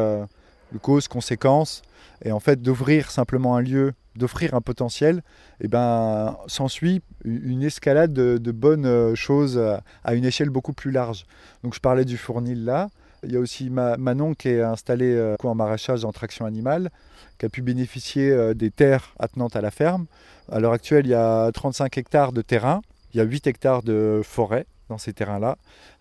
de 0.72 0.78
cause 0.78 1.08
conséquence 1.08 1.82
et 2.24 2.32
en 2.32 2.40
fait, 2.40 2.62
d'ouvrir 2.62 3.10
simplement 3.10 3.56
un 3.56 3.62
lieu, 3.62 3.94
d'offrir 4.16 4.54
un 4.54 4.60
potentiel, 4.60 5.18
et 5.60 5.64
eh 5.64 5.68
ben, 5.68 6.36
s'ensuit 6.46 7.02
une 7.24 7.62
escalade 7.62 8.12
de, 8.12 8.52
bonnes 8.52 8.86
euh, 8.86 9.14
choses 9.14 9.58
à 10.04 10.14
une 10.14 10.24
échelle 10.24 10.50
beaucoup 10.50 10.72
plus 10.72 10.90
large. 10.90 11.26
Donc 11.64 11.74
je 11.74 11.80
parlais 11.80 12.04
du 12.04 12.16
fournil 12.16 12.64
là. 12.64 12.88
Il 13.24 13.32
y 13.32 13.36
a 13.36 13.40
aussi 13.40 13.70
Manon 13.70 14.34
qui 14.34 14.48
est 14.48 14.62
installée 14.62 15.14
euh, 15.14 15.36
en 15.44 15.54
maraîchage 15.54 16.04
en 16.04 16.12
traction 16.12 16.44
animale, 16.44 16.90
qui 17.38 17.46
a 17.46 17.48
pu 17.48 17.62
bénéficier 17.62 18.30
euh, 18.30 18.54
des 18.54 18.70
terres 18.70 19.14
attenantes 19.18 19.54
à 19.56 19.60
la 19.60 19.70
ferme. 19.70 20.06
À 20.50 20.58
l'heure 20.58 20.72
actuelle, 20.72 21.06
il 21.06 21.10
y 21.10 21.14
a 21.14 21.50
35 21.52 21.96
hectares 21.98 22.32
de 22.32 22.42
terrain, 22.42 22.82
il 23.14 23.18
y 23.18 23.20
a 23.20 23.24
8 23.24 23.46
hectares 23.46 23.82
de 23.82 24.20
forêt 24.24 24.66
dans 24.92 24.98
ces 24.98 25.12
terrains-là. 25.12 25.56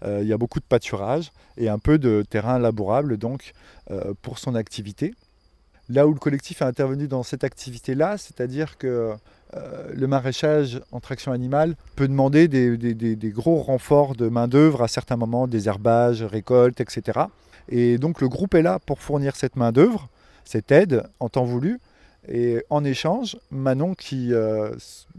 il 0.05 0.27
y 0.27 0.33
a 0.33 0.37
beaucoup 0.37 0.59
de 0.59 0.65
pâturage 0.65 1.31
et 1.57 1.69
un 1.69 1.79
peu 1.79 1.97
de 1.97 2.23
terrain 2.29 2.59
labourable 2.59 3.17
donc 3.17 3.53
pour 4.21 4.37
son 4.37 4.55
activité 4.55 5.13
là 5.91 6.07
où 6.07 6.13
le 6.13 6.19
collectif 6.19 6.61
a 6.61 6.67
intervenu 6.67 7.07
dans 7.07 7.23
cette 7.23 7.43
activité-là, 7.43 8.17
c'est-à-dire 8.17 8.77
que 8.77 9.13
euh, 9.55 9.91
le 9.93 10.07
maraîchage 10.07 10.81
en 10.91 10.99
traction 10.99 11.31
animale 11.31 11.75
peut 11.95 12.07
demander 12.07 12.47
des, 12.47 13.33
gros 13.35 13.57
renforts 13.57 14.15
de 14.15 14.29
main-d'œuvre 14.29 14.81
à 14.81 14.87
certains 14.87 15.17
moments, 15.17 15.47
des 15.47 15.67
herbages, 15.67 16.23
récoltes, 16.23 16.79
etc. 16.79 17.19
Et 17.67 17.97
donc 17.97 18.21
le 18.21 18.29
groupe 18.29 18.55
est 18.55 18.61
là 18.61 18.79
pour 18.79 19.01
fournir 19.01 19.35
cette 19.35 19.55
main-d'œuvre, 19.55 20.09
cette 20.45 20.71
aide 20.71 21.03
en 21.19 21.29
temps 21.29 21.43
voulu. 21.43 21.79
Et 22.27 22.63
en 22.69 22.83
échange, 22.83 23.37
Manon, 23.49 23.95
qui, 23.95 24.33
euh, 24.33 24.71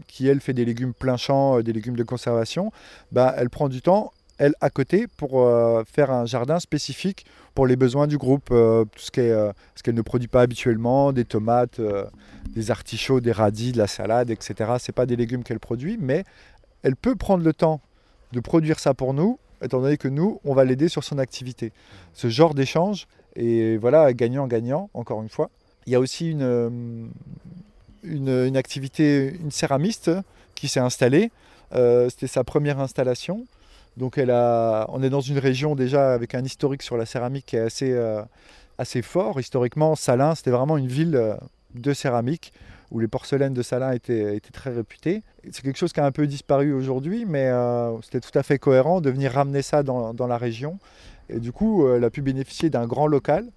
qui 0.07 0.27
elle 0.27 0.39
fait 0.39 0.53
des 0.53 0.65
légumes 0.65 0.93
plein 0.93 1.17
champ, 1.17 1.57
euh, 1.57 1.63
des 1.63 1.73
légumes 1.73 1.95
de 1.95 2.03
conservation, 2.03 2.71
bah, 3.11 3.33
elle 3.37 3.49
prend 3.49 3.69
du 3.69 3.81
temps 3.81 4.13
elle, 4.39 4.55
à 4.61 4.71
côté, 4.71 5.05
pour 5.07 5.41
euh, 5.41 5.83
faire 5.85 6.09
un 6.11 6.25
jardin 6.25 6.59
spécifique 6.59 7.25
pour 7.53 7.67
les 7.67 7.75
besoins 7.75 8.07
du 8.07 8.17
groupe, 8.17 8.47
tout 8.47 8.87
ce 8.95 9.11
qu'elle 9.11 9.95
ne 9.95 10.01
produit 10.01 10.27
pas 10.27 10.41
habituellement, 10.41 11.13
des 11.13 11.23
tomates, 11.23 11.79
des 12.49 12.71
artichauts, 12.71 13.21
des 13.21 13.31
radis, 13.31 13.73
de 13.73 13.77
la 13.77 13.85
salade, 13.85 14.31
etc. 14.31 14.71
Ce 14.79 14.91
pas 14.91 15.05
des 15.05 15.15
légumes 15.15 15.43
qu'elle 15.43 15.59
produit, 15.59 15.99
mais 16.01 16.23
elle 16.81 16.95
peut 16.95 17.15
prendre 17.15 17.43
le 17.43 17.53
temps 17.53 17.79
de 18.31 18.39
produire 18.39 18.79
ça 18.79 18.95
pour 18.95 19.13
nous, 19.13 19.37
étant 19.61 19.81
donné 19.81 19.97
que 19.97 20.07
nous, 20.07 20.41
on 20.45 20.55
va 20.55 20.65
l'aider 20.65 20.89
sur 20.89 21.03
son 21.03 21.19
activité. 21.19 21.71
Ce 22.13 22.27
genre 22.27 22.55
d'échange, 22.55 23.07
et 23.35 23.77
voilà, 23.77 24.13
gagnant-gagnant, 24.13 24.89
encore 24.95 25.21
une 25.21 25.29
fois. 25.29 25.51
Il 25.85 25.93
y 25.93 25.95
a 25.95 25.99
aussi 25.99 26.31
une, 26.31 27.11
une, 28.03 28.29
une 28.29 28.57
activité, 28.57 29.35
une 29.41 29.51
céramiste 29.51 30.11
qui 30.55 30.67
s'est 30.67 30.79
installée. 30.79 31.31
C'était 32.09 32.27
sa 32.27 32.43
première 32.43 32.79
installation. 32.79 33.45
Donc 33.97 34.17
elle 34.17 34.31
a, 34.31 34.87
on 34.89 35.03
est 35.03 35.09
dans 35.09 35.21
une 35.21 35.37
région 35.37 35.75
déjà 35.75 36.13
avec 36.13 36.33
un 36.35 36.43
historique 36.43 36.81
sur 36.81 36.97
la 36.97 37.05
céramique 37.05 37.45
qui 37.45 37.57
est 37.57 37.59
assez, 37.59 37.91
euh, 37.91 38.21
assez 38.77 39.01
fort. 39.01 39.39
Historiquement, 39.39 39.95
Salins, 39.95 40.35
c'était 40.35 40.51
vraiment 40.51 40.77
une 40.77 40.87
ville 40.87 41.15
euh, 41.15 41.35
de 41.75 41.93
céramique 41.93 42.53
où 42.91 42.99
les 42.99 43.07
porcelaines 43.07 43.53
de 43.53 43.61
Salins 43.61 43.91
étaient, 43.91 44.35
étaient 44.35 44.51
très 44.51 44.71
réputées. 44.71 45.23
C'est 45.51 45.61
quelque 45.61 45.77
chose 45.77 45.93
qui 45.93 45.99
a 45.99 46.05
un 46.05 46.11
peu 46.11 46.27
disparu 46.27 46.73
aujourd'hui, 46.73 47.25
mais 47.25 47.47
euh, 47.47 47.99
c'était 48.01 48.19
tout 48.19 48.37
à 48.37 48.43
fait 48.43 48.59
cohérent 48.59 49.01
de 49.01 49.09
venir 49.09 49.31
ramener 49.31 49.61
ça 49.61 49.83
dans, 49.83 50.13
dans 50.13 50.27
la 50.27 50.37
région. 50.37 50.79
Et 51.29 51.39
du 51.39 51.51
coup, 51.51 51.87
elle 51.87 52.03
a 52.03 52.09
pu 52.09 52.21
bénéficier 52.21 52.69
d'un 52.69 52.85
grand 52.85 53.07
local, 53.07 53.47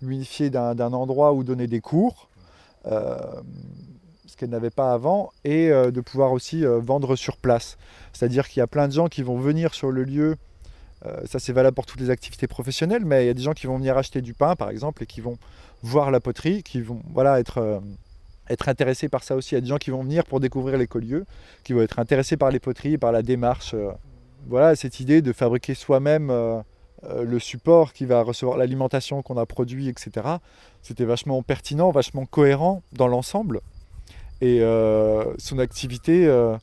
bénéficier 0.00 0.50
d'un 0.50 0.92
endroit 0.92 1.32
où 1.32 1.44
donner 1.44 1.66
des 1.66 1.80
cours 1.80 2.28
qu'elle 4.36 4.50
n'avait 4.50 4.70
pas 4.70 4.92
avant, 4.92 5.32
et 5.44 5.70
euh, 5.70 5.90
de 5.90 6.00
pouvoir 6.00 6.32
aussi 6.32 6.64
euh, 6.64 6.78
vendre 6.78 7.16
sur 7.16 7.36
place. 7.36 7.76
C'est-à-dire 8.12 8.48
qu'il 8.48 8.60
y 8.60 8.62
a 8.62 8.66
plein 8.66 8.86
de 8.86 8.92
gens 8.92 9.08
qui 9.08 9.22
vont 9.22 9.38
venir 9.38 9.74
sur 9.74 9.90
le 9.90 10.04
lieu, 10.04 10.36
euh, 11.04 11.20
ça 11.26 11.38
c'est 11.38 11.52
valable 11.52 11.74
pour 11.74 11.86
toutes 11.86 12.00
les 12.00 12.10
activités 12.10 12.46
professionnelles, 12.46 13.04
mais 13.04 13.24
il 13.24 13.26
y 13.26 13.30
a 13.30 13.34
des 13.34 13.42
gens 13.42 13.54
qui 13.54 13.66
vont 13.66 13.78
venir 13.78 13.96
acheter 13.96 14.20
du 14.20 14.34
pain 14.34 14.54
par 14.54 14.70
exemple, 14.70 15.02
et 15.02 15.06
qui 15.06 15.20
vont 15.20 15.38
voir 15.82 16.10
la 16.10 16.20
poterie, 16.20 16.62
qui 16.62 16.80
vont 16.80 17.00
voilà, 17.12 17.40
être, 17.40 17.82
être 18.48 18.68
intéressés 18.68 19.08
par 19.08 19.24
ça 19.24 19.36
aussi. 19.36 19.54
Il 19.54 19.56
y 19.56 19.58
a 19.58 19.62
des 19.62 19.68
gens 19.68 19.78
qui 19.78 19.90
vont 19.90 20.02
venir 20.02 20.24
pour 20.24 20.40
découvrir 20.40 20.78
l'écolieu, 20.78 21.26
qui 21.64 21.72
vont 21.72 21.82
être 21.82 21.98
intéressés 21.98 22.36
par 22.36 22.50
les 22.50 22.60
poteries, 22.60 22.98
par 22.98 23.12
la 23.12 23.22
démarche. 23.22 23.74
voilà, 24.46 24.74
cette 24.76 25.00
idée 25.00 25.22
de 25.22 25.32
fabriquer 25.32 25.74
soi-même 25.74 26.30
le 27.22 27.38
support 27.38 27.92
qui 27.92 28.04
va 28.04 28.22
recevoir 28.22 28.58
l'alimentation 28.58 29.22
qu'on 29.22 29.36
a 29.36 29.46
produit, 29.46 29.88
etc. 29.88 30.10
C'était 30.82 31.04
vachement 31.04 31.42
pertinent, 31.42 31.90
vachement 31.90 32.26
cohérent 32.26 32.82
dans 32.92 33.08
l'ensemble. 33.08 33.60
Et 34.40 34.60
euh, 34.60 35.24
son 35.38 35.58
activité 35.58 36.26
euh, 36.26 36.56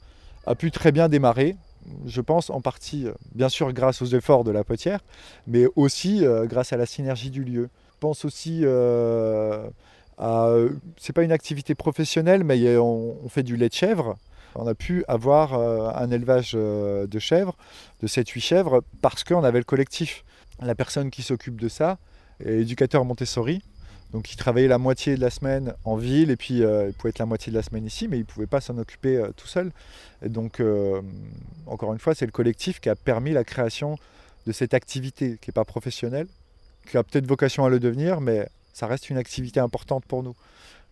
a 0.45 0.55
pu 0.55 0.71
très 0.71 0.91
bien 0.91 1.09
démarrer, 1.09 1.55
je 2.05 2.21
pense 2.21 2.49
en 2.49 2.61
partie, 2.61 3.07
euh, 3.07 3.13
bien 3.33 3.49
sûr 3.49 3.73
grâce 3.73 4.01
aux 4.01 4.05
efforts 4.05 4.43
de 4.43 4.51
la 4.51 4.63
potière, 4.63 4.99
mais 5.47 5.65
aussi 5.75 6.23
grâce 6.43 6.73
à 6.73 6.77
la 6.77 6.85
synergie 6.85 7.31
du 7.31 7.43
lieu. 7.43 7.69
Je 7.93 7.97
pense 7.99 8.25
aussi 8.25 8.65
à, 10.17 10.55
c'est 10.97 11.13
pas 11.13 11.23
une 11.23 11.31
activité 11.31 11.73
professionnelle, 11.73 12.43
mais 12.43 12.77
on, 12.77 13.15
fait 13.29 13.43
du 13.43 13.55
lait 13.55 13.69
de 13.69 13.73
chèvre. 13.73 14.17
On 14.55 14.67
a 14.67 14.75
pu 14.75 15.03
avoir 15.07 15.53
un 15.53 16.11
élevage 16.11 16.51
de 16.53 17.19
chèvres, 17.19 17.55
de 18.01 18.07
7-8 18.07 18.39
chèvres, 18.41 18.83
parce 19.01 19.23
qu'on 19.23 19.43
avait 19.43 19.59
le 19.59 19.63
collectif. 19.63 20.25
La 20.61 20.75
personne 20.75 21.09
qui 21.09 21.23
s'occupe 21.23 21.59
de 21.59 21.67
ça 21.67 21.97
est 22.39 22.61
éducateur 22.61 23.05
Montessori, 23.05 23.61
donc 24.13 24.31
il 24.31 24.35
travaillait 24.35 24.67
la 24.67 24.77
moitié 24.77 25.15
de 25.15 25.21
la 25.21 25.31
semaine 25.31 25.73
en 25.85 25.95
ville 25.95 26.29
et 26.29 26.35
puis 26.35 26.63
euh, 26.63 26.87
il 26.87 26.93
pouvait 26.93 27.09
être 27.09 27.19
la 27.19 27.25
moitié 27.25 27.51
de 27.51 27.57
la 27.57 27.63
semaine 27.63 27.85
ici, 27.85 28.07
mais 28.07 28.17
il 28.17 28.21
ne 28.21 28.25
pouvait 28.25 28.47
pas 28.47 28.61
s'en 28.61 28.77
occuper 28.77 29.17
euh, 29.17 29.31
tout 29.35 29.47
seul. 29.47 29.71
Donc 30.23 30.59
euh, 30.59 31.01
encore 31.65 31.93
une 31.93 31.99
fois, 31.99 32.13
c'est 32.13 32.27
le 32.27 32.31
collectif 32.31 32.79
qui 32.79 32.89
a 32.89 32.95
permis 32.95 33.31
la 33.31 33.43
création 33.43 33.97
de 34.45 34.51
cette 34.51 34.75
activité 34.75 35.39
qui 35.41 35.49
n'est 35.49 35.53
pas 35.53 35.65
professionnelle, 35.65 36.27
qui 36.87 36.97
a 36.97 37.03
peut-être 37.03 37.25
vocation 37.25 37.65
à 37.65 37.69
le 37.69 37.79
devenir, 37.79 38.21
mais 38.21 38.47
ça 38.71 38.85
reste 38.85 39.09
une 39.09 39.17
activité 39.17 39.59
importante 39.59 40.05
pour 40.05 40.21
nous. 40.21 40.35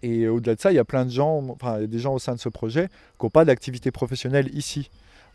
Et 0.02 0.28
au-delà 0.28 0.56
de 0.56 0.62
ça, 0.62 0.71
il 0.71 0.76
y 0.76 0.80
a 0.80 0.84
plein 0.84 1.06
de 1.06 1.12
gens, 1.12 1.56
des 1.82 2.00
gens 2.00 2.15
au 2.15 2.19
sein 2.19 2.34
de 2.34 2.39
ce 2.39 2.50
projet 2.50 2.88
qui 3.19 3.26
n'ont 3.26 3.30
pas 3.30 3.45
d'activité 3.45 3.91
professionnelle 3.91 4.50
ici. 4.56 4.89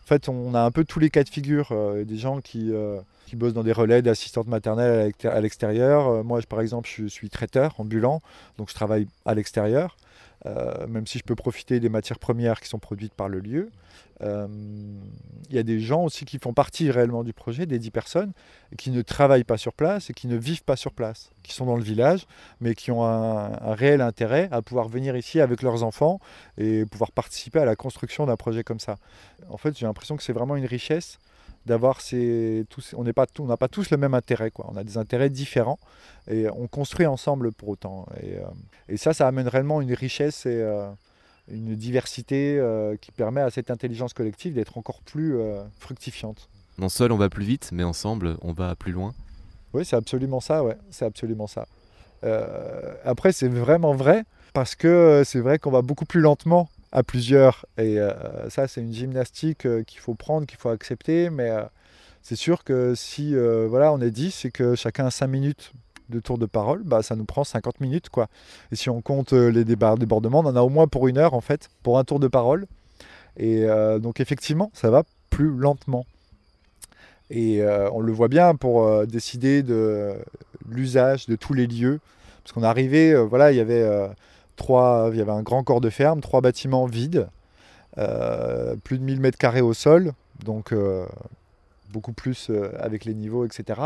En 0.07 0.09
fait, 0.09 0.29
on 0.29 0.55
a 0.55 0.61
un 0.61 0.71
peu 0.71 0.85
tous 0.85 1.01
les 1.01 1.11
cas 1.11 1.25
de 1.25 1.29
figure. 1.29 1.75
des 2.07 2.17
gens 2.17 2.41
qui 2.41 2.73
qui 3.27 3.37
bossent 3.37 3.53
dans 3.53 3.65
des 3.65 3.73
relais 3.73 4.03
d'assistantes 4.03 4.47
maternelles 4.47 5.13
à 5.25 5.41
l'extérieur. 5.41 6.09
Euh, 6.09 6.23
moi, 6.23 6.41
par 6.49 6.61
exemple, 6.61 6.89
je 6.91 7.07
suis 7.07 7.29
traiteur 7.29 7.75
ambulant, 7.79 8.23
donc 8.57 8.71
je 8.71 8.75
travaille 8.75 9.09
à 9.27 9.35
l'extérieur, 9.35 9.97
euh, 10.47 10.87
même 10.87 11.07
si 11.07 11.19
je 11.19 11.25
peux 11.25 11.35
profiter 11.35 11.81
des 11.81 11.89
matières 11.89 12.19
premières 12.19 12.61
qui 12.61 12.69
sont 12.69 12.79
produites 12.79 13.15
par 13.15 13.29
le 13.29 13.41
lieu. 13.41 13.71
Euh, 14.23 14.47
il 15.51 15.57
y 15.57 15.59
a 15.59 15.63
des 15.63 15.81
gens 15.81 16.05
aussi 16.05 16.25
qui 16.25 16.39
font 16.39 16.55
partie 16.55 16.91
réellement 16.91 17.25
du 17.25 17.33
projet, 17.33 17.67
des 17.67 17.79
10 17.79 17.91
personnes, 17.91 18.33
qui 18.79 18.91
ne 18.91 19.03
travaillent 19.03 19.45
pas 19.45 19.59
sur 19.59 19.73
place 19.73 20.09
et 20.11 20.15
qui 20.15 20.27
ne 20.27 20.37
vivent 20.37 20.65
pas 20.65 20.77
sur 20.77 20.93
place, 20.93 21.31
qui 21.43 21.53
sont 21.53 21.67
dans 21.67 21.77
le 21.77 21.83
village, 21.83 22.27
mais 22.61 22.75
qui 22.75 22.91
ont 22.91 23.05
un, 23.05 23.53
un 23.61 23.75
réel 23.75 24.01
intérêt 24.01 24.49
à 24.53 24.63
pouvoir 24.63 24.89
venir 24.89 25.17
ici 25.17 25.41
avec 25.41 25.63
leurs 25.63 25.83
enfants 25.83 26.21
et 26.57 26.87
pouvoir 26.87 27.13
participer 27.13 27.59
à 27.59 27.65
la 27.65 27.77
construction 27.77 28.27
d'un 28.27 28.37
projet 28.37 28.65
comme 28.65 28.81
ça. 28.81 28.97
En 29.51 29.57
fait, 29.57 29.77
j'ai 29.77 29.87
l'impression 29.87 30.17
que 30.17 30.23
c'est 30.23 30.33
vraiment 30.33 30.57
une 30.57 30.67
richesse 30.67 31.19
d'avoir 31.67 32.01
ces 32.01 32.65
tous, 32.71 32.95
on 32.97 33.05
n'est 33.05 33.13
pas 33.13 33.27
on 33.39 33.47
n'a 33.47 33.57
pas 33.57 33.69
tous 33.69 33.91
le 33.91 33.97
même 33.97 34.15
intérêt 34.15 34.51
quoi 34.51 34.67
on 34.73 34.77
a 34.77 34.85
des 34.85 34.97
intérêts 34.97 35.29
différents 35.29 35.79
et 36.29 36.49
on 36.49 36.69
construit 36.69 37.07
ensemble 37.07 37.53
pour 37.53 37.69
autant 37.69 38.07
et, 38.23 38.37
euh, 38.37 38.97
ça 38.97 39.13
ça 39.13 39.27
amène 39.27 39.49
réellement 39.49 39.83
une 39.83 39.93
richesse 39.93 40.47
et 40.47 40.61
euh, 40.63 40.89
une 41.49 41.75
diversité 41.75 42.57
euh, 42.59 42.97
qui 42.97 43.11
permet 43.11 43.41
à 43.41 43.51
cette 43.51 43.71
intelligence 43.71 44.15
collective 44.15 44.55
d'être 44.55 44.79
encore 44.79 45.01
plus 45.03 45.37
fructifiante 45.79 46.49
Non 46.79 46.89
seul 46.89 47.13
on 47.13 47.17
va 47.17 47.29
plus 47.29 47.45
vite, 47.45 47.71
mais 47.73 47.85
ensemble 47.85 48.37
on 48.43 48.53
va 48.53 48.75
plus 48.77 48.93
loin. 48.93 49.13
Oui, 49.73 49.85
c'est 49.85 49.97
absolument 49.97 50.41
ça, 50.41 50.65
ouais. 50.65 50.77
C'est 50.91 51.05
absolument 51.05 51.47
ça. 51.47 51.67
Après, 53.05 53.31
c'est 53.31 53.49
vraiment 53.49 53.95
vrai, 53.95 54.25
parce 54.55 54.75
que 54.75 55.23
c'est 55.25 55.39
vrai 55.39 55.59
qu'on 55.59 55.71
va 55.71 55.83
beaucoup 55.83 56.07
plus 56.07 56.21
lentement 56.21 56.69
à 56.97 57.05
plusieurs. 57.05 57.67
Et 57.79 58.01
euh, 58.01 58.51
ça, 58.51 58.67
c'est 58.67 58.81
une 58.81 58.93
gymnastique 58.93 59.67
euh, 59.67 59.85
qu'il 59.85 60.01
faut 60.01 60.15
prendre, 60.15 60.47
qu'il 60.47 60.59
faut 60.59 60.71
accepter. 60.71 61.31
Mais 61.31 61.51
c'est 62.23 62.37
sûr 62.37 62.65
que 62.65 62.95
si 62.97 63.35
voilà, 63.37 63.93
on 63.93 64.01
est 64.01 64.11
10 64.11 64.47
et 64.47 64.51
que 64.51 64.75
chacun 64.75 65.07
a 65.07 65.11
5 65.11 65.29
minutes 65.29 65.73
de 66.09 66.21
tour 66.21 66.39
de 66.39 66.47
parole, 66.47 66.83
bah, 66.85 67.03
ça 67.03 67.17
nous 67.17 67.25
prend 67.25 67.45
50 67.45 67.81
minutes. 67.81 68.09
quoi. 68.09 68.29
Et 68.73 68.77
si 68.77 68.91
on 68.91 69.01
compte 69.01 69.33
les 69.33 69.65
débordements, 69.65 70.41
on 70.41 70.47
en 70.47 70.57
a 70.57 70.63
au 70.63 70.69
moins 70.69 70.89
pour 70.89 71.07
une 71.09 71.19
heure, 71.19 71.35
en 71.35 71.41
fait, 71.41 71.69
pour 71.83 71.99
un 71.99 72.05
tour 72.05 72.19
de 72.19 72.29
parole. 72.29 72.67
Et 73.37 73.67
donc, 74.01 74.21
effectivement, 74.21 74.71
ça 74.75 74.91
va 74.91 75.05
plus 75.31 75.51
lentement. 75.51 76.07
Et 77.31 77.61
euh, 77.63 77.91
on 77.93 78.01
le 78.01 78.13
voit 78.13 78.29
bien 78.29 78.55
pour 78.55 78.85
euh, 78.85 79.05
décider 79.05 79.63
de 79.63 80.15
l'usage 80.69 81.27
de 81.27 81.37
tous 81.37 81.55
les 81.55 81.67
lieux. 81.67 82.01
Parce 82.43 82.53
qu'on 82.53 82.63
euh, 82.63 83.25
voilà, 83.25 83.51
il 83.51 83.57
y 83.57 83.61
avait 83.61 83.85
il 84.61 85.17
y 85.17 85.21
avait 85.21 85.33
un 85.33 85.43
grand 85.43 85.63
corps 85.63 85.81
de 85.81 85.91
ferme, 85.91 86.21
trois 86.21 86.41
bâtiments 86.41 86.87
vides, 86.87 87.29
plus 88.85 88.99
de 88.99 89.03
1000 89.03 89.21
mètres 89.21 89.39
carrés 89.39 89.61
au 89.61 89.75
sol, 89.75 90.13
donc 90.45 90.75
beaucoup 91.93 92.13
plus 92.13 92.51
avec 92.79 93.05
les 93.05 93.15
niveaux, 93.15 93.45
etc. 93.45 93.81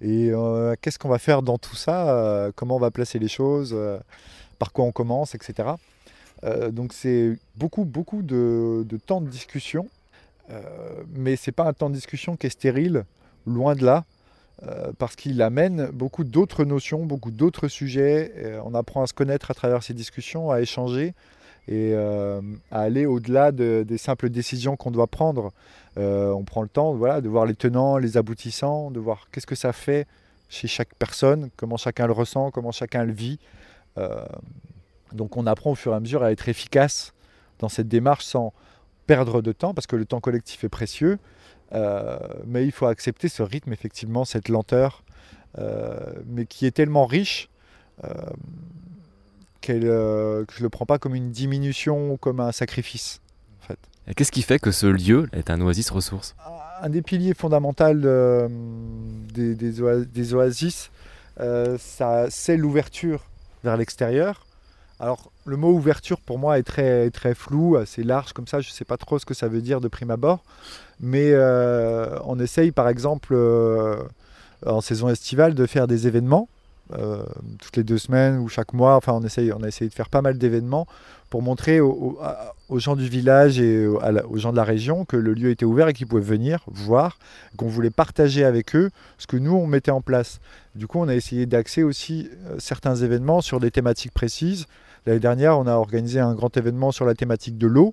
Et 0.00 0.32
qu'est-ce 0.80 0.98
qu'on 0.98 1.08
va 1.08 1.18
faire 1.18 1.42
dans 1.42 1.58
tout 1.58 1.76
ça 1.76 2.50
Comment 2.56 2.76
on 2.76 2.80
va 2.80 2.90
placer 2.90 3.18
les 3.18 3.28
choses 3.28 3.76
Par 4.58 4.72
quoi 4.72 4.84
on 4.84 4.92
commence, 4.92 5.34
etc. 5.34 5.70
donc 6.70 6.92
c'est 6.92 7.38
beaucoup, 7.56 7.84
beaucoup 7.84 8.22
de, 8.22 8.86
de 8.88 8.96
temps 8.96 9.20
de 9.20 9.28
discussion 9.28 9.86
euh, 10.50 11.02
mais 11.14 11.36
c'est 11.36 11.52
pas 11.52 11.64
un 11.64 11.72
temps 11.72 11.88
de 11.88 11.94
discussion 11.94 12.36
qui 12.36 12.46
est 12.46 12.50
stérile, 12.50 13.04
loin 13.46 13.74
de 13.74 13.84
là, 13.84 14.04
euh, 14.66 14.92
parce 14.98 15.16
qu'il 15.16 15.42
amène 15.42 15.86
beaucoup 15.92 16.24
d'autres 16.24 16.64
notions, 16.64 17.04
beaucoup 17.04 17.30
d'autres 17.30 17.68
sujets. 17.68 18.32
on 18.64 18.74
apprend 18.74 19.02
à 19.02 19.06
se 19.06 19.14
connaître 19.14 19.50
à 19.50 19.54
travers 19.54 19.82
ces 19.82 19.94
discussions, 19.94 20.50
à 20.50 20.60
échanger 20.60 21.14
et 21.68 21.92
euh, 21.94 22.40
à 22.70 22.80
aller 22.80 23.06
au-delà 23.06 23.52
des 23.52 23.98
simples 23.98 24.28
décisions 24.28 24.76
qu'on 24.76 24.90
doit 24.90 25.06
prendre. 25.06 25.52
on 25.96 26.44
prend 26.44 26.62
le 26.62 26.68
temps 26.68 26.94
voilà, 26.94 27.20
de 27.20 27.28
voir 27.28 27.46
les 27.46 27.54
tenants, 27.54 27.98
les 27.98 28.16
aboutissants, 28.16 28.90
de 28.90 29.00
voir 29.00 29.28
qu'est-ce 29.30 29.46
que 29.46 29.54
ça 29.54 29.72
fait 29.72 30.06
chez 30.48 30.68
chaque 30.68 30.94
personne, 30.94 31.50
comment 31.56 31.76
chacun 31.76 32.06
le 32.06 32.12
ressent, 32.12 32.50
comment 32.50 32.72
chacun 32.72 33.04
le 33.04 33.12
vit. 33.12 33.38
donc 35.12 35.36
on 35.36 35.46
apprend 35.46 35.72
au 35.72 35.74
fur 35.74 35.92
et 35.92 35.96
à 35.96 36.00
mesure 36.00 36.22
à 36.22 36.32
être 36.32 36.48
efficace 36.48 37.14
dans 37.58 37.68
cette 37.68 37.88
démarche 37.88 38.24
sans, 38.24 38.52
perdre 39.06 39.42
de 39.42 39.52
temps 39.52 39.74
parce 39.74 39.86
que 39.86 39.96
le 39.96 40.04
temps 40.04 40.20
collectif 40.20 40.64
est 40.64 40.68
précieux. 40.68 41.18
Euh, 41.74 42.18
mais 42.46 42.64
il 42.64 42.72
faut 42.72 42.86
accepter 42.86 43.28
ce 43.28 43.42
rythme, 43.42 43.72
effectivement, 43.72 44.24
cette 44.24 44.48
lenteur, 44.48 45.02
euh, 45.58 45.96
mais 46.26 46.46
qui 46.46 46.66
est 46.66 46.70
tellement 46.70 47.06
riche 47.06 47.48
euh, 48.04 48.10
que 49.60 49.72
je 49.80 50.58
ne 50.58 50.62
le 50.62 50.68
prends 50.68 50.86
pas 50.86 50.98
comme 50.98 51.14
une 51.14 51.30
diminution 51.30 52.12
ou 52.12 52.16
comme 52.16 52.40
un 52.40 52.52
sacrifice. 52.52 53.20
En 53.60 53.66
fait. 53.68 53.78
Et 54.08 54.14
qu'est-ce 54.14 54.32
qui 54.32 54.42
fait 54.42 54.58
que 54.58 54.72
ce 54.72 54.86
lieu 54.86 55.28
est 55.32 55.50
un 55.50 55.60
oasis 55.60 55.90
ressource? 55.90 56.34
Un 56.80 56.90
des 56.90 57.02
piliers 57.02 57.34
fondamentaux 57.34 57.94
des, 59.32 59.54
des, 59.54 60.34
oasis, 60.34 60.90
c'est 61.78 62.56
l'ouverture 62.56 63.24
vers 63.62 63.76
l'extérieur. 63.76 64.46
Alors, 64.98 65.31
le 65.44 65.56
mot 65.56 65.70
ouverture 65.70 66.20
pour 66.20 66.38
moi 66.38 66.58
est 66.58 66.62
très, 66.62 67.10
très 67.10 67.34
flou, 67.34 67.76
assez 67.76 68.02
large 68.02 68.32
comme 68.32 68.46
ça, 68.46 68.60
je 68.60 68.68
ne 68.68 68.72
sais 68.72 68.84
pas 68.84 68.96
trop 68.96 69.18
ce 69.18 69.26
que 69.26 69.34
ça 69.34 69.48
veut 69.48 69.60
dire 69.60 69.80
de 69.80 69.88
prime 69.88 70.10
abord. 70.10 70.42
Mais 71.00 71.32
euh, 71.32 72.16
on 72.24 72.38
essaye 72.38 72.70
par 72.70 72.88
exemple 72.88 73.34
euh, 73.34 73.96
en 74.64 74.80
saison 74.80 75.08
estivale 75.08 75.54
de 75.54 75.66
faire 75.66 75.86
des 75.86 76.06
événements. 76.06 76.48
Euh, 76.98 77.22
toutes 77.60 77.76
les 77.76 77.84
deux 77.84 77.96
semaines 77.96 78.38
ou 78.38 78.48
chaque 78.48 78.74
mois, 78.74 78.96
enfin 78.96 79.12
on, 79.14 79.22
essaye, 79.22 79.52
on 79.52 79.62
a 79.62 79.68
essayé 79.68 79.88
de 79.88 79.94
faire 79.94 80.10
pas 80.10 80.20
mal 80.20 80.36
d'événements 80.36 80.86
pour 81.30 81.40
montrer 81.40 81.80
aux, 81.80 82.18
gens 82.72 82.96
du 82.96 83.08
village 83.08 83.58
et 83.58 83.86
aux, 83.86 84.36
gens 84.36 84.50
de 84.50 84.56
la 84.56 84.64
région 84.64 85.06
que 85.06 85.16
le 85.16 85.32
lieu 85.32 85.50
était 85.50 85.64
ouvert 85.64 85.88
et 85.88 85.94
qu'ils 85.94 86.06
pouvaient 86.06 86.20
venir 86.20 86.62
voir, 86.66 87.18
qu'on 87.56 87.68
voulait 87.68 87.90
partager 87.90 88.44
avec 88.44 88.76
eux 88.76 88.90
ce 89.16 89.26
que 89.26 89.38
nous 89.38 89.54
on 89.54 89.66
mettait 89.66 89.90
en 89.90 90.02
place. 90.02 90.40
Du 90.74 90.86
coup 90.86 90.98
on 90.98 91.08
a 91.08 91.14
essayé 91.14 91.46
d'axer 91.46 91.82
aussi 91.82 92.28
certains 92.58 92.96
événements 92.96 93.40
sur 93.40 93.58
des 93.58 93.70
thématiques 93.70 94.12
précises 94.12 94.66
L'année 95.04 95.20
dernière, 95.20 95.58
on 95.58 95.66
a 95.66 95.74
organisé 95.74 96.20
un 96.20 96.34
grand 96.34 96.56
événement 96.56 96.92
sur 96.92 97.04
la 97.04 97.14
thématique 97.14 97.58
de 97.58 97.66
l'eau, 97.66 97.92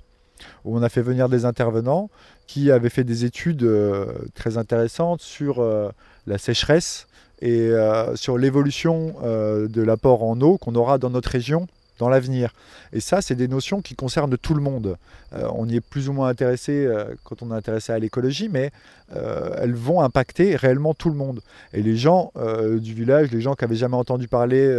où 0.64 0.78
on 0.78 0.84
a 0.84 0.90
fait 0.90 1.02
venir 1.02 1.28
des 1.28 1.46
intervenants 1.46 2.10
qui 2.48 2.72
avaient 2.72 2.90
fait 2.90 3.04
des 3.04 3.26
études 3.26 3.64
euh, 3.64 4.06
très 4.36 4.58
intéressantes 4.58 5.22
sur 5.22 5.60
euh, 5.60 5.90
la 6.28 6.38
sécheresse 6.38 7.08
et 7.42 7.62
euh, 7.62 8.16
sur 8.16 8.38
l'évolution 8.38 9.16
de 9.24 9.82
l'apport 9.82 10.24
en 10.24 10.40
eau 10.42 10.58
qu'on 10.58 10.76
aura 10.76 10.98
dans 10.98 11.10
notre 11.10 11.30
région 11.30 11.68
dans 11.98 12.10
l'avenir. 12.10 12.54
Et 12.94 13.02
ça, 13.02 13.22
c'est 13.22 13.36
des 13.36 13.48
notions 13.48 13.82
qui 13.82 13.96
concernent 13.96 14.38
tout 14.38 14.54
le 14.54 14.62
monde. 14.62 14.96
on 15.34 15.68
y 15.68 15.76
est 15.76 15.82
plus 15.82 16.08
ou 16.08 16.14
moins 16.14 16.30
intéressé 16.30 16.90
quand 17.26 17.42
on 17.44 17.52
est 17.52 17.56
intéressé 17.56 17.92
à 17.92 18.00
l'écologie, 18.00 18.48
mais 18.48 18.72
elles 19.12 19.74
vont 19.74 20.00
impacter 20.00 20.56
réellement 20.56 20.94
tout 20.94 21.10
le 21.10 21.18
monde. 21.18 21.42
Et 21.74 21.82
les 21.82 21.98
gens 21.98 22.32
du 22.80 22.94
village, 22.94 23.32
les 23.32 23.42
gens 23.42 23.54
qui 23.54 23.66
n'avaient 23.66 23.76
jamais 23.76 23.98
entendu 23.98 24.30
parler 24.30 24.74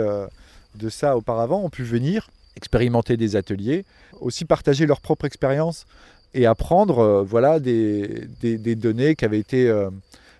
de 0.74 0.88
ça 0.88 1.16
auparavant 1.16 1.62
ont 1.62 1.70
pu 1.70 1.82
venir 1.82 2.30
expérimenter 2.56 3.16
des 3.16 3.36
ateliers, 3.36 3.84
aussi 4.20 4.44
partager 4.44 4.86
leur 4.86 5.00
propre 5.00 5.24
expérience 5.24 5.86
et 6.34 6.46
apprendre 6.46 6.98
euh, 6.98 7.22
voilà, 7.22 7.58
des, 7.60 8.28
données 8.76 9.14
qui 9.14 9.24
avaient 9.24 9.38
été 9.38 9.68
euh, 9.68 9.90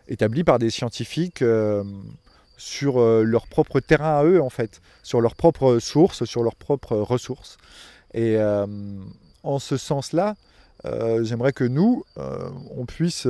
établies 0.08 0.44
par 0.44 0.58
des 0.58 0.70
scientifiques 0.70 1.42
euh, 1.42 1.82
sur 2.56 3.00
leur 3.00 3.46
propre 3.46 3.80
terrain 3.80 4.18
à 4.18 4.24
eux, 4.24 4.42
en 4.42 4.50
fait, 4.50 4.82
sur 5.02 5.22
leurs 5.22 5.34
propres 5.34 5.78
sources, 5.78 6.26
sur 6.26 6.42
leurs 6.42 6.56
propres 6.56 6.96
ressources. 6.98 7.56
Et 8.12 8.36
en 9.42 9.58
ce 9.58 9.78
sens-là, 9.78 10.34
j'aimerais 11.22 11.54
que 11.54 11.64
nous, 11.64 12.04
on 12.76 12.84
puisse 12.84 13.26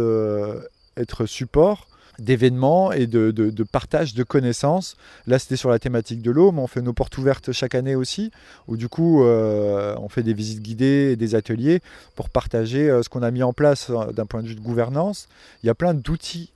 être 0.96 1.26
support 1.26 1.86
d'événements 2.20 2.92
et 2.92 3.06
de, 3.06 3.64
partage 3.64 4.14
de 4.14 4.22
connaissances. 4.22 4.96
Là, 5.26 5.38
c'était 5.38 5.56
sur 5.56 5.70
la 5.70 5.78
thématique 5.78 6.22
de 6.22 6.30
l'eau, 6.30 6.52
mais 6.52 6.60
on 6.60 6.66
fait 6.66 6.82
nos 6.82 6.92
portes 6.92 7.16
ouvertes 7.18 7.52
chaque 7.52 7.74
année 7.74 7.94
aussi, 7.94 8.30
où 8.68 8.76
du 8.76 8.88
coup, 8.88 9.24
euh, 9.24 9.96
on 9.98 10.08
fait 10.08 10.22
des 10.22 10.34
visites 10.34 10.60
guidées 10.62 11.10
et 11.12 11.16
des 11.16 11.34
ateliers 11.34 11.80
pour 12.14 12.28
partager 12.28 12.90
euh, 12.90 13.02
ce 13.02 13.08
qu'on 13.08 13.22
a 13.22 13.30
mis 13.30 13.42
en 13.42 13.52
place 13.52 13.90
euh, 13.90 14.12
d'un 14.12 14.26
point 14.26 14.42
de 14.42 14.48
vue 14.48 14.54
de 14.54 14.60
gouvernance. 14.60 15.28
Il 15.62 15.66
y 15.66 15.70
a 15.70 15.74
plein 15.74 15.94
d'outils 15.94 16.52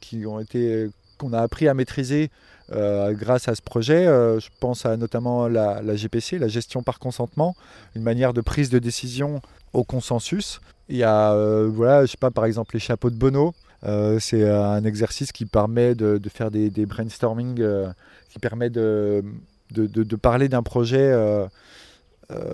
qui 0.00 0.26
ont 0.26 0.40
été 0.40 0.88
qu'on 1.18 1.32
a 1.32 1.40
appris 1.40 1.68
à 1.68 1.74
maîtriser 1.74 2.30
grâce 2.70 3.48
à 3.48 3.54
ce 3.54 3.62
projet. 3.62 4.04
je 4.04 4.48
pense 4.60 4.84
à 4.84 4.96
notamment 4.96 5.48
la, 5.48 5.80
la, 5.82 5.96
GPC, 5.96 6.38
la 6.38 6.48
gestion 6.48 6.82
par 6.82 6.98
consentement, 6.98 7.54
une 7.94 8.02
manière 8.02 8.32
de 8.32 8.40
prise 8.40 8.70
de 8.70 8.78
décision 8.78 9.40
au 9.72 9.84
consensus. 9.84 10.60
Il 10.88 10.96
y 10.96 11.04
a, 11.04 11.34
voilà, 11.68 12.04
je 12.04 12.10
sais 12.10 12.18
pas, 12.18 12.30
par 12.30 12.44
exemple 12.44 12.74
les 12.74 12.80
chapeaux 12.80 13.10
de 13.10 13.16
Bono, 13.16 13.48
euh, 13.48 13.65
c'est 13.82 14.48
un 14.48 14.84
exercice 14.84 15.32
qui 15.32 15.46
permet 15.46 15.94
de, 15.94 16.20
faire 16.28 16.50
des, 16.50 16.70
brainstorming, 16.86 17.60
euh, 17.60 17.88
qui 18.28 18.38
permet 18.38 18.70
de, 18.70 19.24
de 19.70 20.16
parler 20.16 20.48
d'un 20.48 20.62
projet 20.62 21.12
euh, 21.12 21.46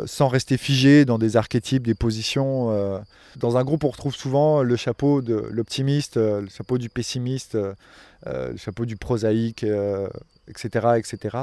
sans 0.07 0.29
rester 0.29 0.59
figé 0.59 1.05
dans 1.05 1.19
des 1.19 1.37
archétypes, 1.37 1.85
des 1.85 1.95
positions. 1.95 2.71
Dans 3.37 3.57
un 3.57 3.65
groupe, 3.65 3.85
on 3.85 3.91
retrouve 3.91 4.15
souvent 4.15 4.63
le 4.63 4.77
chapeau 4.77 5.23
de 5.23 5.47
l'optimiste, 5.51 6.17
le 6.17 6.49
chapeau 6.49 6.79
du 6.79 6.89
pessimiste, 6.89 7.57
le 8.27 8.57
chapeau 8.57 8.85
du 8.85 8.97
prosaïque, 8.97 9.65
etc. 10.49 10.89
etc. 10.97 11.39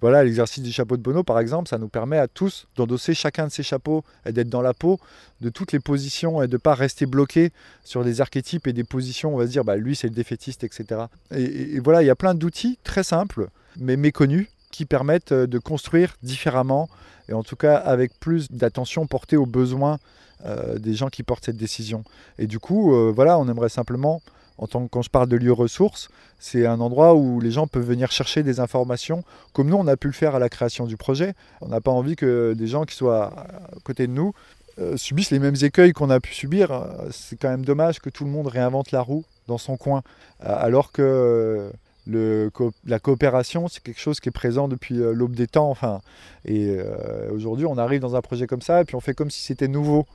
Voilà, 0.00 0.24
l'exercice 0.24 0.62
du 0.62 0.72
chapeau 0.72 0.96
de 0.96 1.02
Bono, 1.02 1.22
par 1.22 1.38
exemple, 1.38 1.68
ça 1.68 1.78
nous 1.78 1.88
permet 1.88 2.18
à 2.18 2.28
tous 2.28 2.66
d'endosser 2.76 3.14
chacun 3.14 3.46
de 3.46 3.52
ces 3.52 3.62
chapeaux 3.62 4.04
et 4.26 4.32
d'être 4.32 4.48
dans 4.48 4.62
la 4.62 4.74
peau 4.74 4.98
de 5.40 5.50
toutes 5.50 5.72
les 5.72 5.80
positions 5.80 6.42
et 6.42 6.48
de 6.48 6.52
ne 6.52 6.58
pas 6.58 6.74
rester 6.74 7.06
bloqué 7.06 7.52
sur 7.84 8.04
des 8.04 8.20
archétypes 8.20 8.66
et 8.66 8.72
des 8.72 8.84
positions, 8.84 9.34
on 9.34 9.38
va 9.38 9.46
se 9.46 9.50
dire, 9.50 9.64
bah, 9.64 9.76
lui 9.76 9.94
c'est 9.94 10.08
le 10.08 10.14
défaitiste, 10.14 10.64
etc. 10.64 11.02
Et, 11.30 11.78
voilà, 11.80 12.02
il 12.02 12.06
y 12.06 12.10
a 12.10 12.16
plein 12.16 12.34
d'outils 12.34 12.78
très 12.84 13.02
simples, 13.02 13.48
mais 13.76 13.96
méconnus, 13.96 14.48
qui 14.70 14.86
permettent 14.86 15.32
euh, 15.32 15.46
de 15.46 15.58
construire 15.58 16.16
différemment, 16.22 16.88
et 17.28 17.32
en 17.32 17.44
tout 17.44 17.56
cas 17.56 17.76
avec 17.76 18.18
plus 18.18 18.50
d'attention 18.50 19.06
portée 19.06 19.36
aux 19.36 19.46
besoins 19.46 19.98
euh, 20.46 20.78
des 20.78 20.94
gens 20.94 21.08
qui 21.08 21.22
portent 21.22 21.44
cette 21.44 21.56
décision. 21.56 22.02
Et 22.38 22.46
du 22.46 22.58
coup, 22.58 22.92
euh, 22.92 23.12
voilà, 23.14 23.38
on 23.38 23.48
aimerait 23.48 23.68
simplement 23.68 24.20
en 24.58 24.66
tant 24.66 24.84
que, 24.84 24.90
quand 24.90 25.02
je 25.02 25.10
parle 25.10 25.28
de 25.28 25.36
lieu 25.36 25.52
ressources, 25.52 26.08
c'est 26.38 26.66
un 26.66 26.80
endroit 26.80 27.14
où 27.14 27.40
les 27.40 27.50
gens 27.50 27.66
peuvent 27.66 27.86
venir 27.86 28.12
chercher 28.12 28.42
des 28.42 28.60
informations, 28.60 29.24
comme 29.52 29.68
nous 29.68 29.76
on 29.76 29.86
a 29.86 29.96
pu 29.96 30.06
le 30.06 30.12
faire 30.12 30.34
à 30.34 30.38
la 30.38 30.48
création 30.48 30.86
du 30.86 30.96
projet. 30.96 31.34
On 31.60 31.68
n'a 31.68 31.80
pas 31.80 31.90
envie 31.90 32.16
que 32.16 32.54
des 32.56 32.66
gens 32.66 32.84
qui 32.84 32.94
soient 32.94 33.26
à 33.26 33.80
côté 33.82 34.06
de 34.06 34.12
nous 34.12 34.32
euh, 34.80 34.96
subissent 34.96 35.30
les 35.30 35.38
mêmes 35.38 35.54
écueils 35.62 35.92
qu'on 35.92 36.10
a 36.10 36.18
pu 36.18 36.34
subir. 36.34 36.84
C'est 37.12 37.36
quand 37.36 37.48
même 37.48 37.64
dommage 37.64 38.00
que 38.00 38.10
tout 38.10 38.24
le 38.24 38.30
monde 38.30 38.48
réinvente 38.48 38.90
la 38.90 39.02
roue 39.02 39.24
dans 39.46 39.58
son 39.58 39.76
coin, 39.76 40.02
euh, 40.44 40.54
alors 40.58 40.90
que 40.90 41.70
la 42.06 42.98
coopération, 42.98 43.68
c'est 43.68 43.82
quelque 43.82 44.00
chose 44.00 44.18
qui 44.18 44.30
est 44.30 44.32
présent 44.32 44.66
depuis 44.66 45.00
euh, 45.00 45.12
l'aube 45.12 45.36
des 45.36 45.46
temps. 45.46 45.70
Enfin, 45.70 46.00
et 46.44 46.76
aujourd'hui, 47.32 47.66
on 47.66 47.78
arrive 47.78 48.00
dans 48.00 48.16
un 48.16 48.20
projet 48.20 48.46
comme 48.46 48.62
ça, 48.62 48.80
et 48.80 48.84
puis 48.84 48.96
on 48.96 49.00
fait 49.00 49.14
comme 49.14 49.30
si 49.30 49.42
c'était 49.42 49.68
nouveau 49.68 50.06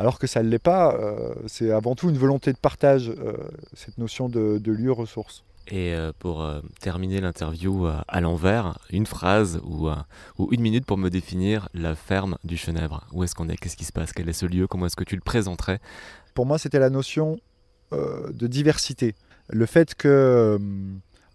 alors 0.00 0.18
que 0.18 0.26
ça 0.26 0.42
ne 0.42 0.48
l'est 0.48 0.58
pas. 0.58 0.94
Euh, 0.94 1.34
c'est 1.46 1.70
avant 1.70 1.94
tout 1.94 2.08
une 2.08 2.16
volonté 2.16 2.54
de 2.54 2.56
partage, 2.56 3.10
euh, 3.10 3.34
cette 3.74 3.98
notion 3.98 4.30
de, 4.30 4.58
lieu 4.64 4.90
ressource. 4.90 5.44
Et 5.68 5.92
euh, 5.92 6.10
pour 6.18 6.42
terminer 6.80 7.20
l'interview 7.20 7.86
à 8.08 8.20
l'envers, 8.22 8.78
une 8.90 9.04
phrase 9.04 9.60
ou, 9.62 9.90
ou, 10.38 10.48
une 10.52 10.62
minute 10.62 10.86
pour 10.86 10.96
me 10.96 11.10
définir 11.10 11.68
la 11.74 11.94
ferme 11.94 12.38
du 12.44 12.56
Chenèvre. 12.56 13.06
Où 13.12 13.24
est-ce 13.24 13.34
qu'on 13.34 13.50
est? 13.50 13.58
Qu'est-ce 13.58 13.76
qui 13.76 13.84
se 13.84 13.92
passe? 13.92 14.14
Quel 14.14 14.30
est 14.30 14.32
ce 14.32 14.46
lieu? 14.46 14.66
Comment 14.66 14.86
est-ce 14.86 14.96
que 14.96 15.04
tu 15.04 15.16
le 15.16 15.20
présenterais? 15.20 15.80
Pour 16.32 16.46
moi, 16.46 16.56
c'était 16.56 16.78
la 16.78 16.90
notion 16.90 17.38
de 17.92 18.46
diversité. 18.46 19.14
Le 19.50 19.66
fait 19.66 19.94
que 19.94 20.58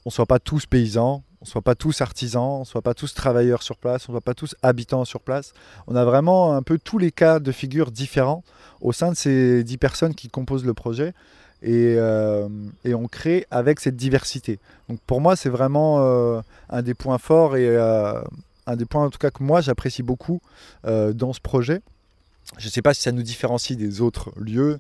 on 0.06 0.10
soit 0.10 0.26
pas 0.26 0.40
tous 0.40 0.66
paysans, 0.66 1.24
on 1.46 1.48
soit 1.48 1.62
pas 1.62 1.76
tous 1.76 2.02
artisans, 2.02 2.62
on 2.62 2.66
soit 2.66 2.82
pas 2.82 2.96
tous 2.96 3.14
travailleurs 3.14 3.62
sur 3.62 3.78
place, 3.78 4.10
on 4.10 4.14
soit 4.14 4.22
pas 4.22 4.34
tous 4.34 4.56
habitants 4.64 5.06
sur 5.06 5.20
place. 5.20 5.54
On 5.86 5.96
a 5.96 6.04
vraiment 6.04 6.56
un 6.56 6.64
peu 6.64 6.80
tous 6.80 6.98
les 6.98 7.12
cas 7.12 7.40
de 7.40 7.52
figure 7.52 7.92
différents 7.92 8.44
au 8.82 8.92
sein 8.92 9.12
de 9.12 9.16
ces 9.16 9.64
dix 9.64 9.78
personnes 9.78 10.16
qui 10.16 10.28
composent 10.28 10.66
le 10.66 10.74
projet. 10.74 11.14
Et, 11.62 11.96
euh, 11.98 12.50
on 12.84 13.08
crée 13.08 13.46
avec 13.52 13.80
cette 13.80 13.96
diversité. 13.96 14.58
Donc 14.90 15.00
pour 15.06 15.22
moi, 15.22 15.36
c'est 15.36 15.50
vraiment 15.50 16.00
euh, 16.00 16.42
un 16.70 16.82
des 16.82 16.96
points 16.96 17.20
forts 17.20 17.58
et 17.58 17.68
euh, 17.68 18.22
un 18.66 18.76
des 18.76 18.86
points 18.86 19.06
en 19.06 19.12
tout 19.12 19.20
cas 19.20 19.30
que 19.30 19.44
moi 19.44 19.62
j'apprécie 19.62 20.02
beaucoup 20.02 20.42
dans 20.84 21.32
ce 21.32 21.42
projet. 21.42 21.82
Je 22.58 22.66
ne 22.66 22.72
sais 22.72 22.82
pas 22.82 22.96
si 22.96 23.04
ça 23.04 23.12
nous 23.12 23.24
différencie 23.24 23.78
des 23.78 24.02
autres 24.02 24.32
lieux, 24.38 24.80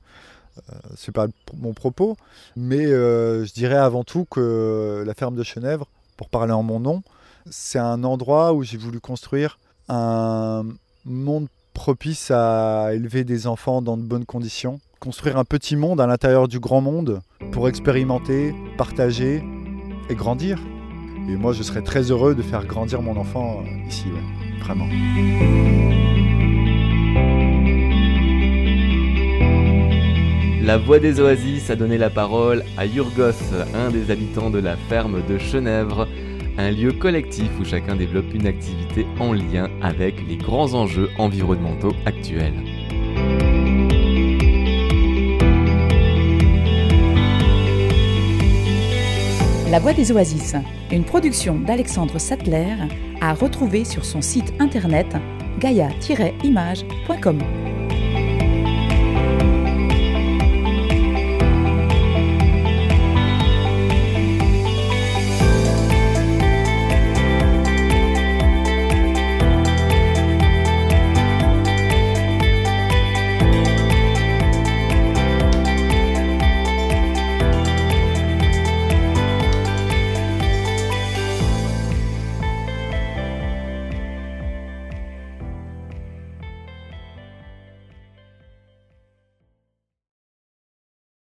c'est 0.95 1.11
pas 1.11 1.28
mon 1.55 1.74
propos, 1.74 2.18
mais 2.55 2.88
je 2.88 3.53
dirais 3.53 3.78
avant 3.78 4.03
tout 4.03 4.26
que 4.26 5.03
la 5.05 5.13
ferme 5.13 5.36
de 5.36 5.43
Chenèvre 5.43 5.88
pour 6.18 6.30
parler 6.30 6.53
en 6.53 6.63
mon 6.63 6.80
nom, 6.80 7.03
c'est 7.49 7.80
un 7.80 8.03
endroit 8.03 8.53
où 8.53 8.63
j'ai 8.63 8.78
voulu 8.78 8.99
construire 8.99 9.59
un 9.88 10.63
monde 11.05 11.47
propice 11.74 12.32
à 12.32 12.93
élever 12.93 13.24
des 13.24 13.47
enfants 13.47 13.82
dans 13.82 13.97
de 13.97 14.01
bonnes 14.01 14.26
conditions, 14.26 14.80
construire 14.99 15.38
un 15.38 15.43
petit 15.43 15.76
monde 15.76 16.01
à 16.01 16.07
l'intérieur 16.07 16.47
du 16.47 16.59
grand 16.59 16.82
monde 16.82 17.22
pour 17.51 17.68
expérimenter, 17.68 18.55
partager 18.78 19.43
et 20.09 20.16
grandir. 20.16 20.59
Et 21.30 21.36
moi, 21.36 21.53
je 21.53 21.63
serais 21.63 21.82
très 21.82 22.11
heureux 22.11 22.36
de 22.36 22.41
faire 22.41 22.66
grandir 22.66 23.01
mon 23.01 23.18
enfant 23.18 23.61
euh, 23.61 23.88
ici, 23.88 24.05
vraiment. 24.61 24.86
La 30.66 30.80
Voix 30.80 30.97
des 30.97 31.20
Oasis 31.20 31.70
a 31.70 31.76
donné 31.76 31.95
la 31.99 32.09
parole 32.09 32.63
à 32.76 32.88
Yurgos, 32.88 33.53
un 33.76 33.91
des 33.91 34.09
habitants 34.09 34.49
de 34.49 34.57
la 34.57 34.76
ferme 34.76 35.22
de 35.24 35.38
Chenèvre, 35.38 36.07
un 36.57 36.72
lieu 36.72 36.91
collectif 36.91 37.51
où 37.59 37.66
chacun 37.66 37.95
développe 37.95 38.34
une 38.34 38.47
activité 38.47 39.05
en 39.20 39.32
lien 39.32 39.70
avec 39.84 40.28
les 40.28 40.38
grands 40.38 40.74
enjeux 40.74 41.11
environnementaux 41.20 41.93
actuels. 42.07 42.55
La 49.70 49.78
Voix 49.78 49.93
des 49.93 50.11
Oasis, 50.11 50.55
une 50.89 51.03
production 51.03 51.59
d'Alexandre 51.59 52.18
Sattler, 52.18 52.74
à 53.22 53.36
retrouver 53.36 53.86
sur 53.86 54.03
son 54.03 54.24
site 54.24 54.51
internet 54.59 55.16
gaia-image.com. 55.59 57.38